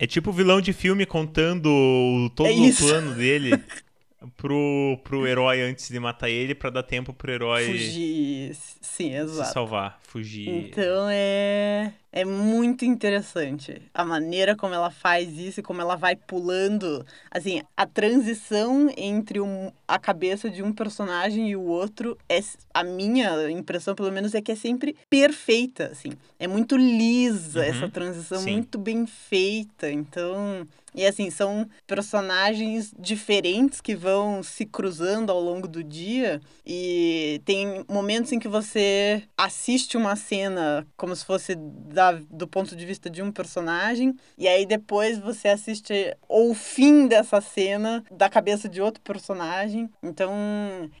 É 0.00 0.06
tipo 0.06 0.30
o 0.30 0.32
vilão 0.32 0.62
de 0.62 0.72
filme 0.72 1.04
contando 1.04 2.32
todo 2.34 2.48
É 2.48 2.52
o 2.52 2.74
plano 2.74 3.14
dele 3.14 3.50
pro, 4.34 4.98
pro 5.04 5.26
herói 5.26 5.60
antes 5.60 5.90
de 5.90 6.00
matar 6.00 6.30
ele 6.30 6.54
pra 6.54 6.70
dar 6.70 6.82
tempo 6.82 7.12
pro 7.12 7.30
herói 7.30 7.66
Fugir. 7.66 8.54
Sim, 8.54 8.80
se 8.80 9.04
exato. 9.10 9.52
salvar, 9.52 10.00
fugir. 10.02 10.48
Então 10.48 11.06
é, 11.10 11.92
é 12.12 12.24
muito 12.24 12.84
interessante 12.84 13.82
a 13.94 14.04
maneira 14.04 14.56
como 14.56 14.74
ela 14.74 14.90
faz 14.90 15.38
isso 15.38 15.60
e 15.60 15.62
como 15.62 15.80
ela 15.80 15.96
vai 15.96 16.16
pulando. 16.16 17.04
Assim, 17.30 17.62
a 17.76 17.86
transição 17.86 18.92
entre 18.96 19.40
um, 19.40 19.70
a 19.86 19.98
cabeça 19.98 20.50
de 20.50 20.62
um 20.62 20.72
personagem 20.72 21.50
e 21.50 21.56
o 21.56 21.62
outro, 21.62 22.18
é, 22.28 22.40
a 22.74 22.82
minha 22.82 23.50
impressão, 23.50 23.94
pelo 23.94 24.10
menos, 24.10 24.34
é 24.34 24.40
que 24.40 24.52
é 24.52 24.56
sempre 24.56 24.96
perfeita. 25.08 25.86
Assim. 25.92 26.12
É 26.38 26.46
muito 26.46 26.76
lisa 26.76 27.60
Uhum, 27.60 27.64
essa 27.64 27.88
transição, 27.88 28.40
sim. 28.40 28.52
muito 28.52 28.78
bem 28.78 29.06
feita. 29.06 29.90
Então. 29.90 30.66
E 30.92 31.06
assim, 31.06 31.30
são 31.30 31.68
personagens 31.86 32.92
diferentes 32.98 33.80
que 33.80 33.94
vão 33.94 34.42
se 34.42 34.66
cruzando 34.66 35.30
ao 35.30 35.40
longo 35.40 35.68
do 35.68 35.84
dia. 35.84 36.40
E 36.66 37.40
tem 37.44 37.84
momentos 37.88 38.32
em 38.32 38.40
que 38.40 38.48
você 38.48 39.22
assiste 39.36 39.96
uma 39.96 40.16
cena 40.16 40.84
como 40.96 41.14
se 41.14 41.24
fosse 41.24 41.54
da, 42.00 42.12
do 42.30 42.48
ponto 42.48 42.74
de 42.74 42.86
vista 42.86 43.10
de 43.10 43.20
um 43.22 43.30
personagem. 43.30 44.16
E 44.38 44.48
aí 44.48 44.64
depois 44.64 45.18
você 45.18 45.48
assiste 45.48 46.16
o 46.26 46.54
fim 46.54 47.06
dessa 47.06 47.42
cena 47.42 48.02
da 48.10 48.30
cabeça 48.30 48.70
de 48.70 48.80
outro 48.80 49.02
personagem. 49.02 49.90
Então 50.02 50.32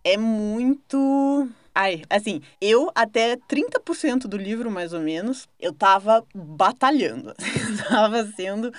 é 0.04 0.18
muito. 0.18 1.48
Ai, 1.74 2.02
assim, 2.10 2.42
eu 2.60 2.90
até 2.94 3.36
30% 3.36 4.26
do 4.26 4.36
livro, 4.36 4.70
mais 4.70 4.92
ou 4.92 5.00
menos, 5.00 5.48
eu 5.58 5.72
tava 5.72 6.22
batalhando. 6.34 7.32
tava 7.88 8.26
sendo 8.36 8.70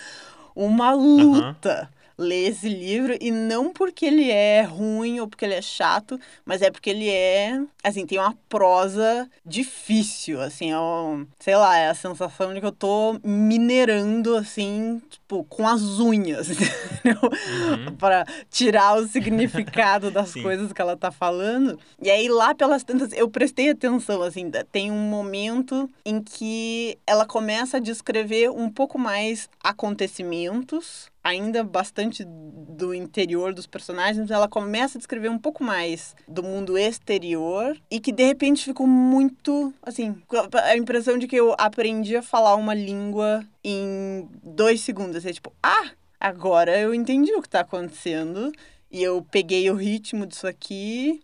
uma 0.56 0.94
luta 0.94 1.90
ler 2.22 2.50
esse 2.50 2.70
livro 2.70 3.18
e 3.20 3.32
não 3.32 3.72
porque 3.74 4.06
ele 4.06 4.30
é 4.30 4.62
ruim 4.62 5.20
ou 5.20 5.28
porque 5.28 5.46
ele 5.46 5.56
é 5.56 5.62
chato, 5.62 6.20
mas 6.46 6.62
é 6.62 6.70
porque 6.70 6.90
ele 6.90 7.10
é, 7.10 7.60
assim, 7.84 8.06
tem 8.06 8.20
uma 8.20 8.38
prosa 8.48 9.30
difícil, 9.46 10.40
assim, 10.42 10.72
é 10.72 10.80
um, 10.80 11.26
sei 11.40 11.56
lá, 11.56 11.78
é 11.78 11.90
a 11.90 11.96
sensação 11.96 12.54
de 12.54 12.60
que 12.60 12.66
eu 12.66 12.72
tô 12.72 13.20
minerando 13.24 14.36
assim, 14.36 15.02
tipo, 15.10 15.44
com 15.46 15.68
as 15.68 15.82
unhas, 16.00 16.50
entendeu? 16.52 17.22
Uhum. 17.22 17.96
para 17.96 18.26
tirar 18.50 18.98
o 18.98 19.08
significado 19.08 20.10
das 20.12 20.34
coisas 20.34 20.72
que 20.72 20.82
ela 20.82 20.96
tá 20.96 21.12
falando. 21.12 21.80
E 22.02 22.10
aí 22.10 22.28
lá 22.30 22.54
pelas 22.54 22.84
tantas 22.84 23.12
eu 23.14 23.30
prestei 23.30 23.70
atenção 23.70 24.22
assim, 24.22 24.52
tem 24.72 24.92
um 24.92 25.10
momento 25.10 25.90
em 26.06 26.22
que 26.22 26.98
ela 27.06 27.26
começa 27.26 27.78
a 27.78 27.80
descrever 27.80 28.50
um 28.50 28.70
pouco 28.70 29.00
mais 29.00 29.50
acontecimentos 29.64 31.12
ainda 31.24 31.64
bastante 31.64 32.26
do 32.26 32.94
interior 32.94 33.54
dos 33.54 33.68
personagens, 33.68 34.32
ela 34.32 34.48
começa 34.48 34.98
a 34.98 35.00
descrever 35.00 35.30
um 35.30 35.38
pouco 35.38 35.64
mais 35.64 36.16
do 36.28 36.42
mundo 36.42 36.78
exterior 36.78 37.78
e 37.90 38.00
que 38.00 38.12
de 38.12 38.26
repente 38.26 38.66
ficou 38.66 38.88
muito, 38.88 39.74
assim, 39.84 40.16
a 40.54 40.76
impressão 40.76 41.18
de 41.18 41.28
que 41.28 41.36
eu 41.36 41.54
aprendi 41.58 42.16
a 42.16 42.22
falar 42.24 42.56
uma 42.56 42.74
língua 42.74 43.46
em 43.64 44.28
dois 44.44 44.82
segundos. 44.82 45.26
É 45.26 45.34
tipo, 45.34 45.54
ah, 45.62 45.92
agora 46.20 46.78
eu 46.78 46.94
entendi 46.94 47.34
o 47.34 47.42
que 47.42 47.50
tá 47.50 47.62
acontecendo 47.62 48.52
e 48.90 49.04
eu 49.04 49.26
peguei 49.32 49.70
o 49.70 49.76
ritmo 49.76 50.26
disso 50.26 50.48
aqui 50.48 51.22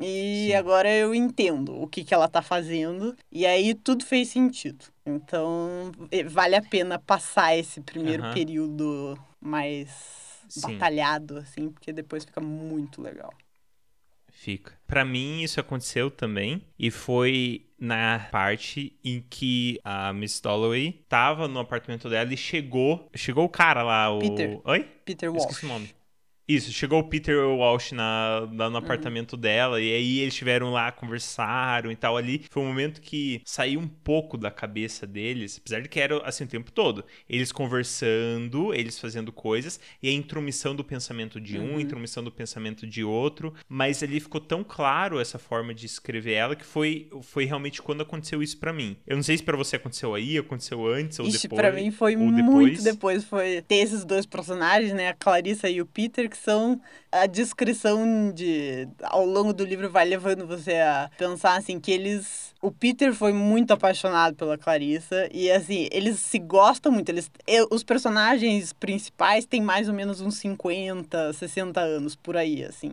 e 0.00 0.46
Sim. 0.48 0.54
agora 0.54 0.90
eu 0.90 1.14
entendo 1.14 1.78
o 1.80 1.86
que, 1.86 2.04
que 2.04 2.14
ela 2.14 2.28
tá 2.28 2.40
fazendo 2.40 3.14
e 3.30 3.44
aí 3.44 3.74
tudo 3.74 4.04
fez 4.04 4.28
sentido. 4.28 4.86
Então, 5.04 5.90
vale 6.26 6.54
a 6.54 6.62
pena 6.62 6.98
passar 6.98 7.56
esse 7.56 7.80
primeiro 7.80 8.22
Aham. 8.22 8.32
período 8.32 9.18
mais 9.40 10.42
Sim. 10.48 10.60
batalhado, 10.60 11.38
assim, 11.38 11.70
porque 11.70 11.92
depois 11.92 12.24
fica 12.24 12.40
muito 12.40 13.00
legal. 13.00 13.32
Fica. 14.28 14.72
Pra 14.86 15.04
mim, 15.04 15.42
isso 15.42 15.60
aconteceu 15.60 16.10
também. 16.10 16.64
E 16.78 16.90
foi 16.90 17.66
na 17.78 18.28
parte 18.30 18.96
em 19.04 19.24
que 19.28 19.78
a 19.84 20.12
Miss 20.12 20.40
Dalloway 20.40 21.04
tava 21.08 21.46
no 21.46 21.58
apartamento 21.58 22.08
dela 22.08 22.32
e 22.32 22.36
chegou. 22.36 23.10
Chegou 23.14 23.44
o 23.44 23.48
cara 23.48 23.82
lá, 23.82 24.10
o. 24.10 24.18
Peter. 24.18 24.60
Oi? 24.64 24.82
Peter 25.04 25.30
Walsh. 25.30 25.44
esqueci 25.44 25.66
o 25.66 25.68
nome. 25.68 25.94
Isso, 26.54 26.72
chegou 26.72 26.98
o 27.00 27.04
Peter 27.04 27.38
Walsh 27.46 27.92
na, 27.92 28.40
Uhum. 28.50 28.70
no 28.70 28.76
apartamento 28.76 29.36
dela, 29.36 29.80
e 29.80 29.92
aí 29.92 30.18
eles 30.20 30.34
estiveram 30.34 30.70
lá, 30.70 30.90
conversaram 30.92 31.90
e 31.92 31.96
tal 31.96 32.16
ali. 32.16 32.44
Foi 32.50 32.62
um 32.62 32.66
momento 32.66 33.00
que 33.00 33.40
saiu 33.44 33.80
um 33.80 33.88
pouco 33.88 34.36
da 34.36 34.50
cabeça 34.50 35.06
deles, 35.06 35.58
apesar 35.60 35.80
de 35.80 35.88
que 35.88 36.00
era 36.00 36.18
assim 36.26 36.44
o 36.44 36.48
tempo 36.48 36.72
todo. 36.72 37.04
Eles 37.28 37.52
conversando, 37.52 38.72
eles 38.74 38.98
fazendo 38.98 39.32
coisas, 39.32 39.78
e 40.02 40.08
a 40.08 40.12
intromissão 40.12 40.74
do 40.74 40.82
pensamento 40.84 41.40
de 41.40 41.58
um, 41.58 41.72
Uhum. 41.74 41.80
intromissão 41.80 42.22
do 42.24 42.30
pensamento 42.32 42.86
de 42.86 43.04
outro. 43.04 43.54
Mas 43.68 44.02
ali 44.02 44.18
ficou 44.20 44.40
tão 44.40 44.64
claro 44.64 45.20
essa 45.20 45.38
forma 45.38 45.74
de 45.74 45.86
escrever 45.86 46.32
ela 46.32 46.56
que 46.56 46.64
foi, 46.64 47.08
foi 47.22 47.44
realmente 47.44 47.82
quando 47.82 48.00
aconteceu 48.02 48.42
isso 48.42 48.58
pra 48.58 48.72
mim. 48.72 48.96
Eu 49.06 49.16
não 49.16 49.22
sei 49.22 49.36
se 49.36 49.42
pra 49.42 49.56
você 49.56 49.76
aconteceu 49.76 50.14
aí, 50.14 50.38
aconteceu 50.38 50.86
antes 50.86 51.18
ou 51.18 51.26
Ixi, 51.26 51.42
depois. 51.42 51.60
pra 51.60 51.72
mim 51.72 51.90
foi 51.90 52.16
muito 52.16 52.82
depois. 52.82 53.24
Foi 53.24 53.62
ter 53.62 53.76
esses 53.76 54.04
dois 54.04 54.24
personagens, 54.26 54.92
né? 54.92 55.08
A 55.08 55.14
Clarissa 55.14 55.68
e 55.68 55.80
o 55.80 55.86
Peter, 55.86 56.28
que 56.28 56.36
são 56.44 56.80
a 57.12 57.26
descrição 57.26 58.32
de. 58.32 58.88
Ao 59.02 59.24
longo 59.24 59.52
do 59.52 59.64
livro 59.64 59.90
vai 59.90 60.04
levando 60.04 60.46
você 60.46 60.74
a 60.74 61.10
pensar 61.18 61.56
assim 61.56 61.78
que 61.78 61.90
eles. 61.90 62.54
O 62.62 62.70
Peter 62.70 63.14
foi 63.14 63.32
muito 63.32 63.72
apaixonado 63.72 64.36
pela 64.36 64.58
Clarissa 64.58 65.28
e 65.32 65.50
assim, 65.50 65.88
eles 65.90 66.18
se 66.18 66.38
gostam 66.38 66.92
muito. 66.92 67.08
Eles, 67.08 67.30
os 67.70 67.82
personagens 67.82 68.72
principais 68.72 69.46
têm 69.46 69.62
mais 69.62 69.88
ou 69.88 69.94
menos 69.94 70.20
uns 70.20 70.36
50, 70.36 71.32
60 71.32 71.80
anos 71.80 72.14
por 72.14 72.36
aí, 72.36 72.64
assim. 72.64 72.92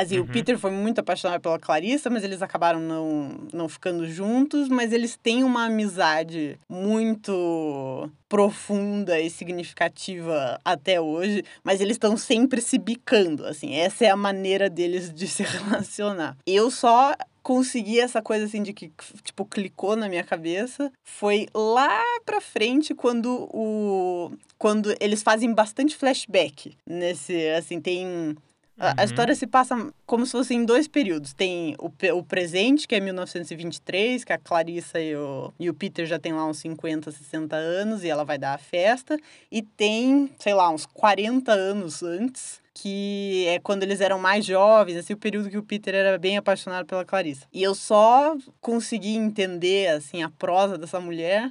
Assim, 0.00 0.18
o 0.18 0.22
Uhum. 0.22 0.26
Peter 0.28 0.58
foi 0.58 0.70
muito 0.70 0.98
apaixonado 0.98 1.40
pela 1.40 1.58
Clarissa, 1.58 2.08
mas 2.08 2.24
eles 2.24 2.40
acabaram 2.42 2.80
não, 2.80 3.36
não 3.52 3.68
ficando 3.68 4.08
juntos, 4.08 4.68
mas 4.68 4.92
eles 4.92 5.16
têm 5.16 5.44
uma 5.44 5.66
amizade 5.66 6.58
muito 6.68 8.10
profunda 8.28 9.20
e 9.20 9.28
significativa 9.28 10.60
até 10.64 11.00
hoje, 11.00 11.44
mas 11.64 11.80
eles 11.80 11.96
estão 11.96 12.16
sempre 12.16 12.60
se 12.60 12.78
bicando, 12.78 13.44
assim, 13.44 13.74
essa 13.74 14.04
é 14.04 14.08
a 14.10 14.16
maneira 14.16 14.70
deles 14.70 15.12
de 15.12 15.26
se 15.26 15.42
relacionar. 15.44 16.36
Eu 16.46 16.70
só 16.70 17.14
consegui 17.42 17.98
essa 17.98 18.20
coisa 18.22 18.44
assim 18.44 18.62
de 18.62 18.72
que, 18.72 18.92
tipo, 19.24 19.44
clicou 19.46 19.96
na 19.96 20.08
minha 20.08 20.22
cabeça 20.22 20.92
foi 21.02 21.46
lá 21.54 22.00
pra 22.24 22.40
frente 22.40 22.94
quando 22.94 23.48
o 23.52 24.30
quando 24.58 24.94
eles 25.00 25.22
fazem 25.22 25.54
bastante 25.54 25.96
flashback 25.96 26.76
nesse, 26.86 27.48
assim, 27.50 27.80
tem 27.80 28.36
a, 28.80 28.88
a 28.88 28.94
Uhum. 29.00 29.04
história 29.04 29.34
se 29.34 29.46
passa 29.46 29.92
como 30.06 30.24
se 30.24 30.32
fosse 30.32 30.54
em 30.54 30.64
dois 30.64 30.88
períodos. 30.88 31.32
Tem 31.34 31.76
o, 31.78 31.92
o 32.16 32.24
presente, 32.24 32.88
que 32.88 32.94
é 32.94 33.00
1923, 33.00 34.24
que 34.24 34.32
a 34.32 34.38
Clarissa 34.38 34.98
e 35.00 35.14
o, 35.14 35.52
e 35.60 35.68
o 35.68 35.74
Peter 35.74 36.06
já 36.06 36.18
tem 36.18 36.32
lá 36.32 36.46
uns 36.46 36.58
50, 36.58 37.10
60 37.10 37.54
anos 37.54 38.02
e 38.02 38.08
ela 38.08 38.24
vai 38.24 38.38
dar 38.38 38.54
a 38.54 38.58
festa. 38.58 39.18
E 39.52 39.62
tem, 39.62 40.30
sei 40.38 40.54
lá, 40.54 40.70
uns 40.70 40.86
40 40.86 41.52
anos 41.52 42.02
antes, 42.02 42.59
que 42.80 43.44
é 43.48 43.58
quando 43.58 43.82
eles 43.82 44.00
eram 44.00 44.18
mais 44.18 44.44
jovens, 44.44 44.96
assim, 44.96 45.12
o 45.12 45.16
período 45.18 45.50
que 45.50 45.58
o 45.58 45.62
Peter 45.62 45.94
era 45.94 46.18
bem 46.18 46.36
apaixonado 46.36 46.86
pela 46.86 47.04
Clarissa. 47.04 47.46
E 47.52 47.62
eu 47.62 47.74
só 47.74 48.36
consegui 48.60 49.14
entender, 49.16 49.88
assim, 49.88 50.22
a 50.22 50.30
prosa 50.30 50.78
dessa 50.78 50.98
mulher 51.00 51.50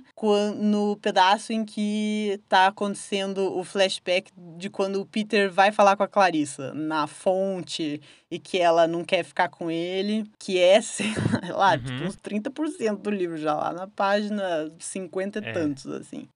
no 0.55 0.97
pedaço 0.97 1.53
em 1.53 1.63
que 1.63 2.39
tá 2.49 2.67
acontecendo 2.67 3.55
o 3.57 3.63
flashback 3.63 4.31
de 4.57 4.69
quando 4.69 4.99
o 5.01 5.05
Peter 5.05 5.51
vai 5.51 5.71
falar 5.71 5.95
com 5.95 6.03
a 6.03 6.07
Clarissa 6.07 6.73
na 6.73 7.05
fonte 7.07 8.01
e 8.31 8.39
que 8.39 8.57
ela 8.59 8.87
não 8.87 9.03
quer 9.03 9.23
ficar 9.23 9.49
com 9.49 9.69
ele, 9.71 10.23
que 10.39 10.59
é, 10.59 10.81
sei 10.81 11.13
lá, 11.51 11.73
Uhum. 11.73 11.83
tipo, 11.83 12.03
uns 12.05 12.15
30% 12.17 12.97
do 13.01 13.09
livro 13.11 13.37
já 13.37 13.53
lá 13.53 13.71
na 13.71 13.87
página 13.87 14.71
50 14.79 15.39
e 15.39 15.45
É. 15.45 15.51
tantos, 15.51 15.85
assim. 15.87 16.27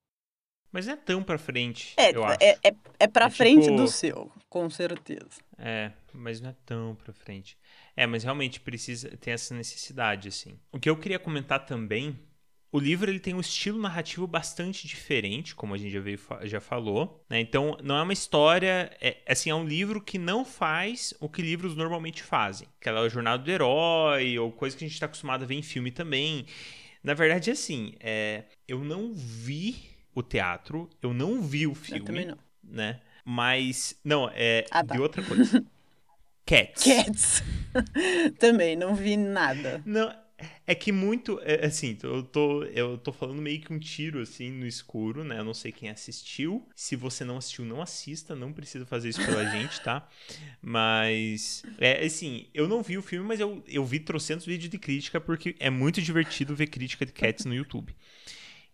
Mas 0.74 0.88
não 0.88 0.94
é 0.94 0.98
tão 0.98 1.24
pra 1.24 1.38
frente, 1.38 1.94
É, 1.96 2.14
eu 2.16 2.26
acho. 2.26 2.38
é, 2.42 2.58
é, 2.64 2.74
é 3.02 3.08
pra 3.08 3.28
É 3.28 3.30
frente 3.30 3.66
tipo- 3.66 3.78
do 3.78 3.88
seu, 3.88 4.32
com 4.50 4.68
certeza. 4.72 5.40
É, 5.58 5.92
mas 6.12 6.42
não 6.42 6.50
é 6.50 6.56
tão 6.66 6.96
pra 6.96 7.14
frente. 7.14 7.56
É, 7.96 8.08
mas 8.08 8.24
realmente 8.24 8.60
precisa 8.60 9.16
ter 9.18 9.30
essa 9.32 9.54
necessidade, 9.54 10.28
assim. 10.28 10.60
O 10.72 10.80
que 10.80 10.90
eu 10.90 10.98
queria 10.98 11.20
comentar 11.20 11.64
também, 11.64 12.18
o 12.72 12.80
livro 12.80 13.12
ele 13.12 13.20
tem 13.20 13.36
um 13.36 13.40
estilo 13.40 13.80
narrativo 13.80 14.26
bastante 14.26 14.88
diferente, 14.88 15.54
como 15.54 15.76
a 15.76 15.78
gente 15.78 15.92
já, 15.92 16.00
veio, 16.00 16.20
já 16.42 16.60
falou, 16.60 17.24
né? 17.30 17.40
Então, 17.40 17.78
não 17.84 17.96
é 17.96 18.02
uma 18.02 18.12
história, 18.14 18.92
é, 19.00 19.18
assim, 19.28 19.52
é 19.52 19.56
um 19.56 19.64
livro 19.68 20.02
que 20.02 20.18
não 20.18 20.44
faz 20.44 21.14
o 21.20 21.30
que 21.30 21.44
livros 21.44 21.76
normalmente 21.76 22.24
fazem. 22.24 22.68
Aquela 22.82 23.08
jornada 23.10 23.44
do 23.44 23.52
herói, 23.52 24.40
ou 24.40 24.52
coisa 24.52 24.76
que 24.76 24.84
a 24.84 24.88
gente 24.88 25.00
tá 25.00 25.06
acostumado 25.06 25.44
a 25.44 25.46
ver 25.46 25.54
em 25.54 25.62
filme 25.62 25.92
também. 25.92 26.48
Na 27.04 27.14
verdade, 27.14 27.52
assim, 27.52 27.94
é, 28.00 28.46
eu 28.68 28.84
não 28.84 29.14
vi 29.14 29.93
o 30.16 30.22
teatro, 30.24 30.90
eu 31.02 31.14
não 31.14 31.42
vi 31.42 31.68
o 31.68 31.72
Eu 31.72 31.76
filme 31.76 32.06
também 32.06 32.26
não. 32.26 32.38
né? 32.64 33.00
Mas, 33.26 33.98
não, 34.04 34.30
é 34.34 34.66
Ah, 34.72 34.84
tá. 34.84 34.96
de 34.96 35.02
outra 35.02 35.22
coisa. 35.24 35.64
Cats. 36.46 36.84
Cats. 36.84 37.44
também, 38.38 38.76
não 38.76 38.94
vi 38.96 39.16
nada. 39.16 39.82
Não, 39.86 40.14
É 40.68 40.76
que 40.76 40.92
muito, 40.92 41.40
é, 41.42 41.66
assim, 41.66 41.98
eu 42.04 42.22
tô, 42.22 42.64
eu 42.66 42.98
tô 42.98 43.14
falando 43.14 43.42
meio 43.42 43.62
que 43.62 43.72
um 43.72 43.80
tiro, 43.80 44.20
assim, 44.22 44.52
no 44.52 44.68
escuro, 44.68 45.24
né? 45.24 45.40
Eu 45.40 45.46
não 45.46 45.54
sei 45.54 45.72
quem 45.72 45.90
assistiu. 45.90 46.68
Se 46.76 46.98
você 46.98 47.24
não 47.24 47.38
assistiu, 47.38 47.64
não 47.64 47.82
assista, 47.82 48.36
não 48.36 48.52
precisa 48.52 48.86
fazer 48.86 49.08
isso 49.10 49.24
pela 49.26 49.46
gente, 49.52 49.80
tá? 49.82 50.06
Mas, 50.62 51.64
é 51.78 52.04
assim, 52.06 52.48
eu 52.54 52.68
não 52.68 52.82
vi 52.84 52.98
o 52.98 53.02
filme, 53.02 53.26
mas 53.26 53.40
eu, 53.40 53.64
eu 53.68 53.86
vi 53.86 54.00
trocentos 54.00 54.46
vídeos 54.46 54.70
de 54.70 54.78
crítica, 54.78 55.22
porque 55.22 55.56
é 55.60 55.70
muito 55.70 56.02
divertido 56.02 56.54
ver 56.56 56.68
crítica 56.68 57.06
de 57.06 57.14
Cats 57.14 57.46
no 57.46 57.54
YouTube. 57.56 57.96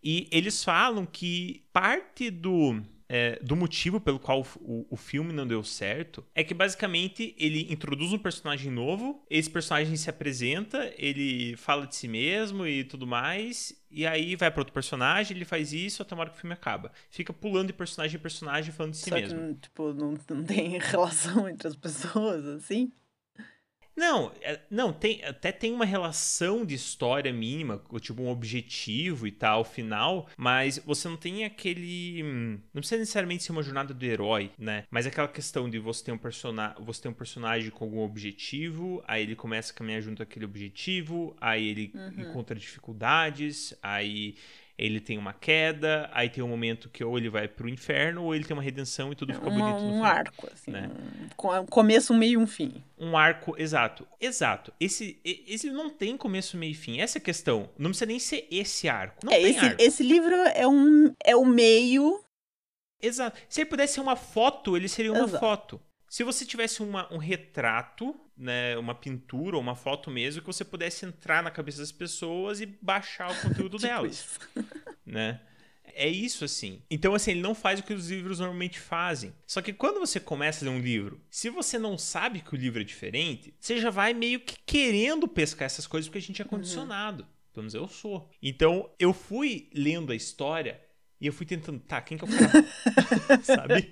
E 0.04 0.28
eles 0.32 0.64
falam 0.64 1.06
que 1.06 1.64
parte 1.72 2.30
do 2.30 2.82
é, 3.10 3.40
do 3.42 3.56
motivo 3.56 4.00
pelo 4.00 4.20
qual 4.20 4.46
o, 4.60 4.86
o, 4.88 4.96
filme 4.96 5.34
não 5.34 5.48
deu 5.48 5.64
certo 5.64 6.24
é 6.36 6.44
que 6.44 6.54
basicamente 6.54 7.36
ele 7.40 7.66
introduz 7.74 8.14
um 8.14 8.20
personagem 8.20 8.72
novo, 8.72 9.26
esse 9.28 9.50
personagem 9.50 9.96
se 9.96 10.12
apresenta, 10.12 10.94
ele 10.96 11.58
fala 11.58 11.88
de 11.88 11.96
si 11.96 12.08
mesmo 12.08 12.68
e 12.68 12.84
tudo 12.84 13.08
mais, 13.08 13.74
e 13.90 14.06
aí 14.06 14.36
vai 14.36 14.52
para 14.52 14.62
outro 14.62 14.74
personagem, 14.74 15.36
ele 15.36 15.46
faz 15.46 15.74
isso 15.74 16.04
até 16.04 16.14
a 16.14 16.20
hora 16.20 16.30
que 16.30 16.38
o 16.38 16.40
filme 16.40 16.54
acaba. 16.54 16.92
Fica 17.10 17.34
pulando 17.34 17.68
de 17.68 17.74
personagem 17.74 18.18
em 18.18 18.22
personagem 18.22 18.72
falando 18.72 18.92
de 18.92 19.00
si 19.00 19.10
Só 19.10 19.16
mesmo. 19.16 19.56
Que, 19.56 19.62
tipo, 19.62 19.92
não, 19.94 20.14
não 20.30 20.44
tem 20.44 20.78
relação 20.78 21.50
entre 21.50 21.68
as 21.68 21.76
pessoas, 21.76 22.46
assim? 22.46 22.92
Não, 24.00 24.32
é, 24.42 24.58
não, 24.70 24.94
tem, 24.94 25.22
até 25.26 25.52
tem 25.52 25.74
uma 25.74 25.84
relação 25.84 26.66
de 26.66 26.74
história 26.74 27.34
mínima, 27.34 27.84
tipo 28.00 28.24
um 28.24 28.30
objetivo 28.30 29.28
e 29.28 29.32
tal, 29.32 29.66
final, 29.66 30.26
mas 30.38 30.80
você 30.86 31.10
não 31.10 31.18
tem 31.18 31.44
aquele. 31.44 32.24
Não 32.74 32.80
precisa 32.80 32.98
necessariamente 32.98 33.44
ser 33.44 33.52
uma 33.52 33.62
jornada 33.62 33.94
do 33.94 34.06
herói, 34.06 34.52
né? 34.58 34.86
Mas 34.90 35.06
aquela 35.06 35.28
questão 35.28 35.70
de 35.70 35.80
você 35.80 36.06
ter 36.06 36.12
um, 36.14 36.18
persona, 36.18 36.74
você 36.80 37.02
ter 37.02 37.10
um 37.10 37.14
personagem 37.14 37.70
com 37.72 37.84
algum 37.84 38.00
objetivo, 38.00 39.04
aí 39.06 39.24
ele 39.24 39.36
começa 39.36 39.74
a 39.74 39.76
caminhar 39.76 40.02
junto 40.02 40.24
àquele 40.24 40.46
objetivo, 40.46 41.36
aí 41.42 41.68
ele 41.68 41.92
uhum. 41.94 42.22
encontra 42.22 42.56
dificuldades, 42.56 43.74
aí 43.84 44.38
ele 44.80 45.02
tem 45.02 45.18
uma 45.18 45.34
queda, 45.34 46.10
aí 46.14 46.30
tem 46.30 46.42
um 46.42 46.48
momento 46.48 46.88
que 46.90 47.04
ou 47.04 47.18
ele 47.18 47.30
vai 47.30 47.48
pro 47.50 47.68
inferno, 47.68 48.24
ou 48.24 48.34
ele 48.34 48.46
tem 48.46 48.56
uma 48.56 48.64
redenção 48.64 49.12
e 49.12 49.16
tudo 49.16 49.34
fica 49.34 49.50
bonito 49.50 49.80
no 49.82 49.88
Um 49.88 49.94
final, 49.96 50.06
arco, 50.06 50.50
assim. 50.52 50.72
Né? 50.72 50.90
Um 51.38 51.66
começo, 51.66 52.14
um 52.14 52.18
meio 52.18 52.40
e 52.40 52.44
um 52.44 52.48
fim. 52.48 52.82
Um 52.98 53.18
arco, 53.18 53.56
exato. 53.58 54.08
Exato. 54.22 54.74
Esse, 54.80 55.20
esse 55.24 55.70
não 55.70 55.90
tem 55.90 56.16
começo, 56.16 56.56
meio 56.56 56.72
e 56.72 56.76
fim. 56.76 57.02
Essa 57.02 57.18
é 57.18 57.20
a 57.20 57.24
questão. 57.24 57.70
Não 57.78 57.90
precisa 57.90 58.06
nem 58.06 58.20
ser 58.20 58.48
esse 58.50 58.88
arco. 58.88 59.26
Não 59.26 59.34
é, 59.34 59.36
tem 59.36 59.52
esse, 59.52 59.66
arco. 59.66 59.82
esse 59.82 60.04
livro 60.04 60.34
é 60.34 60.66
um 60.68 61.14
é 61.24 61.36
o 61.36 61.46
meio. 61.46 62.24
Exato. 63.02 63.38
Se 63.50 63.62
ele 63.62 63.70
pudesse 63.70 63.96
ser 63.96 64.02
uma 64.02 64.16
foto, 64.16 64.78
ele 64.78 64.88
seria 64.88 65.12
uma 65.12 65.26
Exato. 65.26 65.40
foto. 65.40 65.82
Se 66.08 66.24
você 66.24 66.46
tivesse 66.46 66.82
uma, 66.82 67.12
um 67.14 67.18
retrato, 67.18 68.16
né, 68.40 68.78
uma 68.78 68.96
pintura 68.96 69.58
ou 69.58 69.62
uma 69.62 69.76
foto 69.76 70.10
mesmo, 70.10 70.42
que 70.42 70.48
você 70.48 70.64
pudesse 70.64 71.06
entrar 71.06 71.44
na 71.44 71.52
cabeça 71.52 71.80
das 71.80 71.92
pessoas 71.92 72.62
e 72.62 72.66
baixar 72.66 73.30
o 73.30 73.36
conteúdo 73.44 73.78
tipo 73.78 73.90
delas. 73.90 74.40
né? 75.06 75.42
É 75.94 76.08
isso, 76.08 76.46
assim. 76.46 76.82
Então, 76.90 77.14
assim, 77.14 77.32
ele 77.32 77.42
não 77.42 77.54
faz 77.54 77.80
o 77.80 77.84
que 77.84 77.94
os 77.94 78.10
livros 78.10 78.40
normalmente 78.40 78.80
fazem. 78.80 79.34
Só 79.46 79.62
que 79.62 79.74
quando 79.74 80.00
você 80.00 80.20
começa 80.20 80.64
a 80.64 80.70
ler 80.70 80.76
um 80.76 80.80
livro, 80.80 81.20
se 81.30 81.50
você 81.50 81.78
não 81.78 81.98
sabe 81.98 82.40
que 82.40 82.54
o 82.54 82.58
livro 82.58 82.80
é 82.80 82.84
diferente, 82.86 83.54
você 83.60 83.78
já 83.78 83.90
vai 83.90 84.14
meio 84.14 84.40
que 84.40 84.56
querendo 84.66 85.28
pescar 85.28 85.66
essas 85.66 85.86
coisas 85.86 86.08
porque 86.08 86.20
a 86.20 86.22
gente 86.22 86.42
é 86.42 86.46
uhum. 86.46 86.52
condicionado. 86.52 87.24
Uhum. 87.24 87.30
Pelo 87.54 87.64
menos 87.64 87.74
eu 87.74 87.88
sou. 87.88 88.30
Então, 88.42 88.90
eu 88.98 89.12
fui 89.12 89.70
lendo 89.74 90.14
a 90.14 90.16
história 90.16 90.80
e 91.20 91.28
eu 91.28 91.34
fui 91.34 91.46
tentando, 91.46 91.80
tá, 91.80 92.02
quem 92.02 92.18
que 92.18 92.24
é 92.24 92.28
o 92.28 92.32
cara? 92.32 93.44
Sabe? 93.44 93.92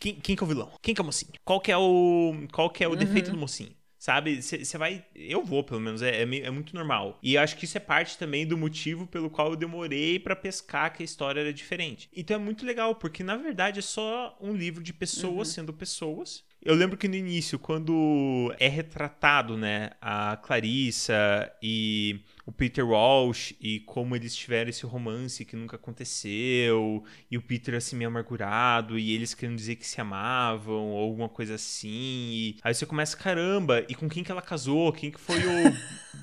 Quem, 0.00 0.14
quem 0.14 0.34
que 0.34 0.42
é 0.42 0.46
o 0.46 0.48
vilão? 0.48 0.72
Quem 0.80 0.94
que 0.94 1.00
é 1.00 1.02
o 1.02 1.06
mocinho? 1.06 1.32
Qual 1.44 1.60
que 1.60 1.70
é 1.70 1.76
o, 1.76 2.34
qual 2.50 2.70
que 2.70 2.82
é 2.82 2.88
o 2.88 2.92
uhum. 2.92 2.96
defeito 2.96 3.30
do 3.30 3.36
mocinho? 3.36 3.72
Sabe? 3.98 4.40
Você 4.40 4.78
vai. 4.78 5.04
Eu 5.14 5.44
vou, 5.44 5.62
pelo 5.62 5.78
menos. 5.78 6.00
É, 6.00 6.22
é, 6.22 6.22
é, 6.22 6.50
muito 6.50 6.74
normal. 6.74 7.18
E 7.22 7.34
eu 7.34 7.42
acho 7.42 7.54
que 7.54 7.66
isso 7.66 7.76
é 7.76 7.80
parte 7.80 8.16
também 8.16 8.46
do 8.46 8.56
motivo 8.56 9.06
pelo 9.06 9.28
qual 9.28 9.50
eu 9.50 9.56
demorei 9.56 10.18
para 10.18 10.34
pescar 10.34 10.90
que 10.90 11.02
a 11.02 11.04
história 11.04 11.40
era 11.40 11.52
diferente. 11.52 12.08
Então 12.16 12.34
é 12.34 12.38
muito 12.38 12.64
legal, 12.64 12.94
porque 12.94 13.22
na 13.22 13.36
verdade 13.36 13.78
é 13.78 13.82
só 13.82 14.34
um 14.40 14.54
livro 14.54 14.82
de 14.82 14.94
pessoas 14.94 15.48
uhum. 15.48 15.54
sendo 15.54 15.72
pessoas. 15.74 16.42
Eu 16.62 16.74
lembro 16.74 16.96
que 16.96 17.08
no 17.08 17.14
início, 17.14 17.58
quando 17.58 18.54
é 18.58 18.68
retratado, 18.68 19.56
né, 19.56 19.90
a 20.00 20.36
Clarissa 20.36 21.50
e 21.62 22.20
o 22.50 22.52
Peter 22.52 22.84
Walsh 22.84 23.54
e 23.60 23.78
como 23.80 24.16
eles 24.16 24.34
tiveram 24.34 24.70
esse 24.70 24.84
romance 24.84 25.44
que 25.44 25.54
nunca 25.54 25.76
aconteceu, 25.76 27.04
e 27.30 27.38
o 27.38 27.42
Peter 27.42 27.76
assim 27.76 27.94
meio 27.94 28.08
amargurado, 28.08 28.98
e 28.98 29.14
eles 29.14 29.34
querendo 29.34 29.56
dizer 29.56 29.76
que 29.76 29.86
se 29.86 30.00
amavam, 30.00 30.90
ou 30.90 30.98
alguma 30.98 31.28
coisa 31.28 31.54
assim. 31.54 31.88
E 31.88 32.56
aí 32.62 32.74
você 32.74 32.84
começa, 32.84 33.16
caramba, 33.16 33.84
e 33.88 33.94
com 33.94 34.08
quem 34.08 34.24
que 34.24 34.32
ela 34.32 34.42
casou? 34.42 34.92
Quem 34.92 35.12
que 35.12 35.20
foi 35.20 35.38
o 35.38 35.72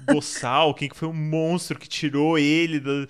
boçal? 0.13 0.73
Quem 0.73 0.89
que 0.89 0.97
foi 0.97 1.07
o 1.07 1.13
monstro 1.13 1.79
que 1.79 1.87
tirou 1.87 2.37
ele, 2.37 2.81
da, 2.81 3.07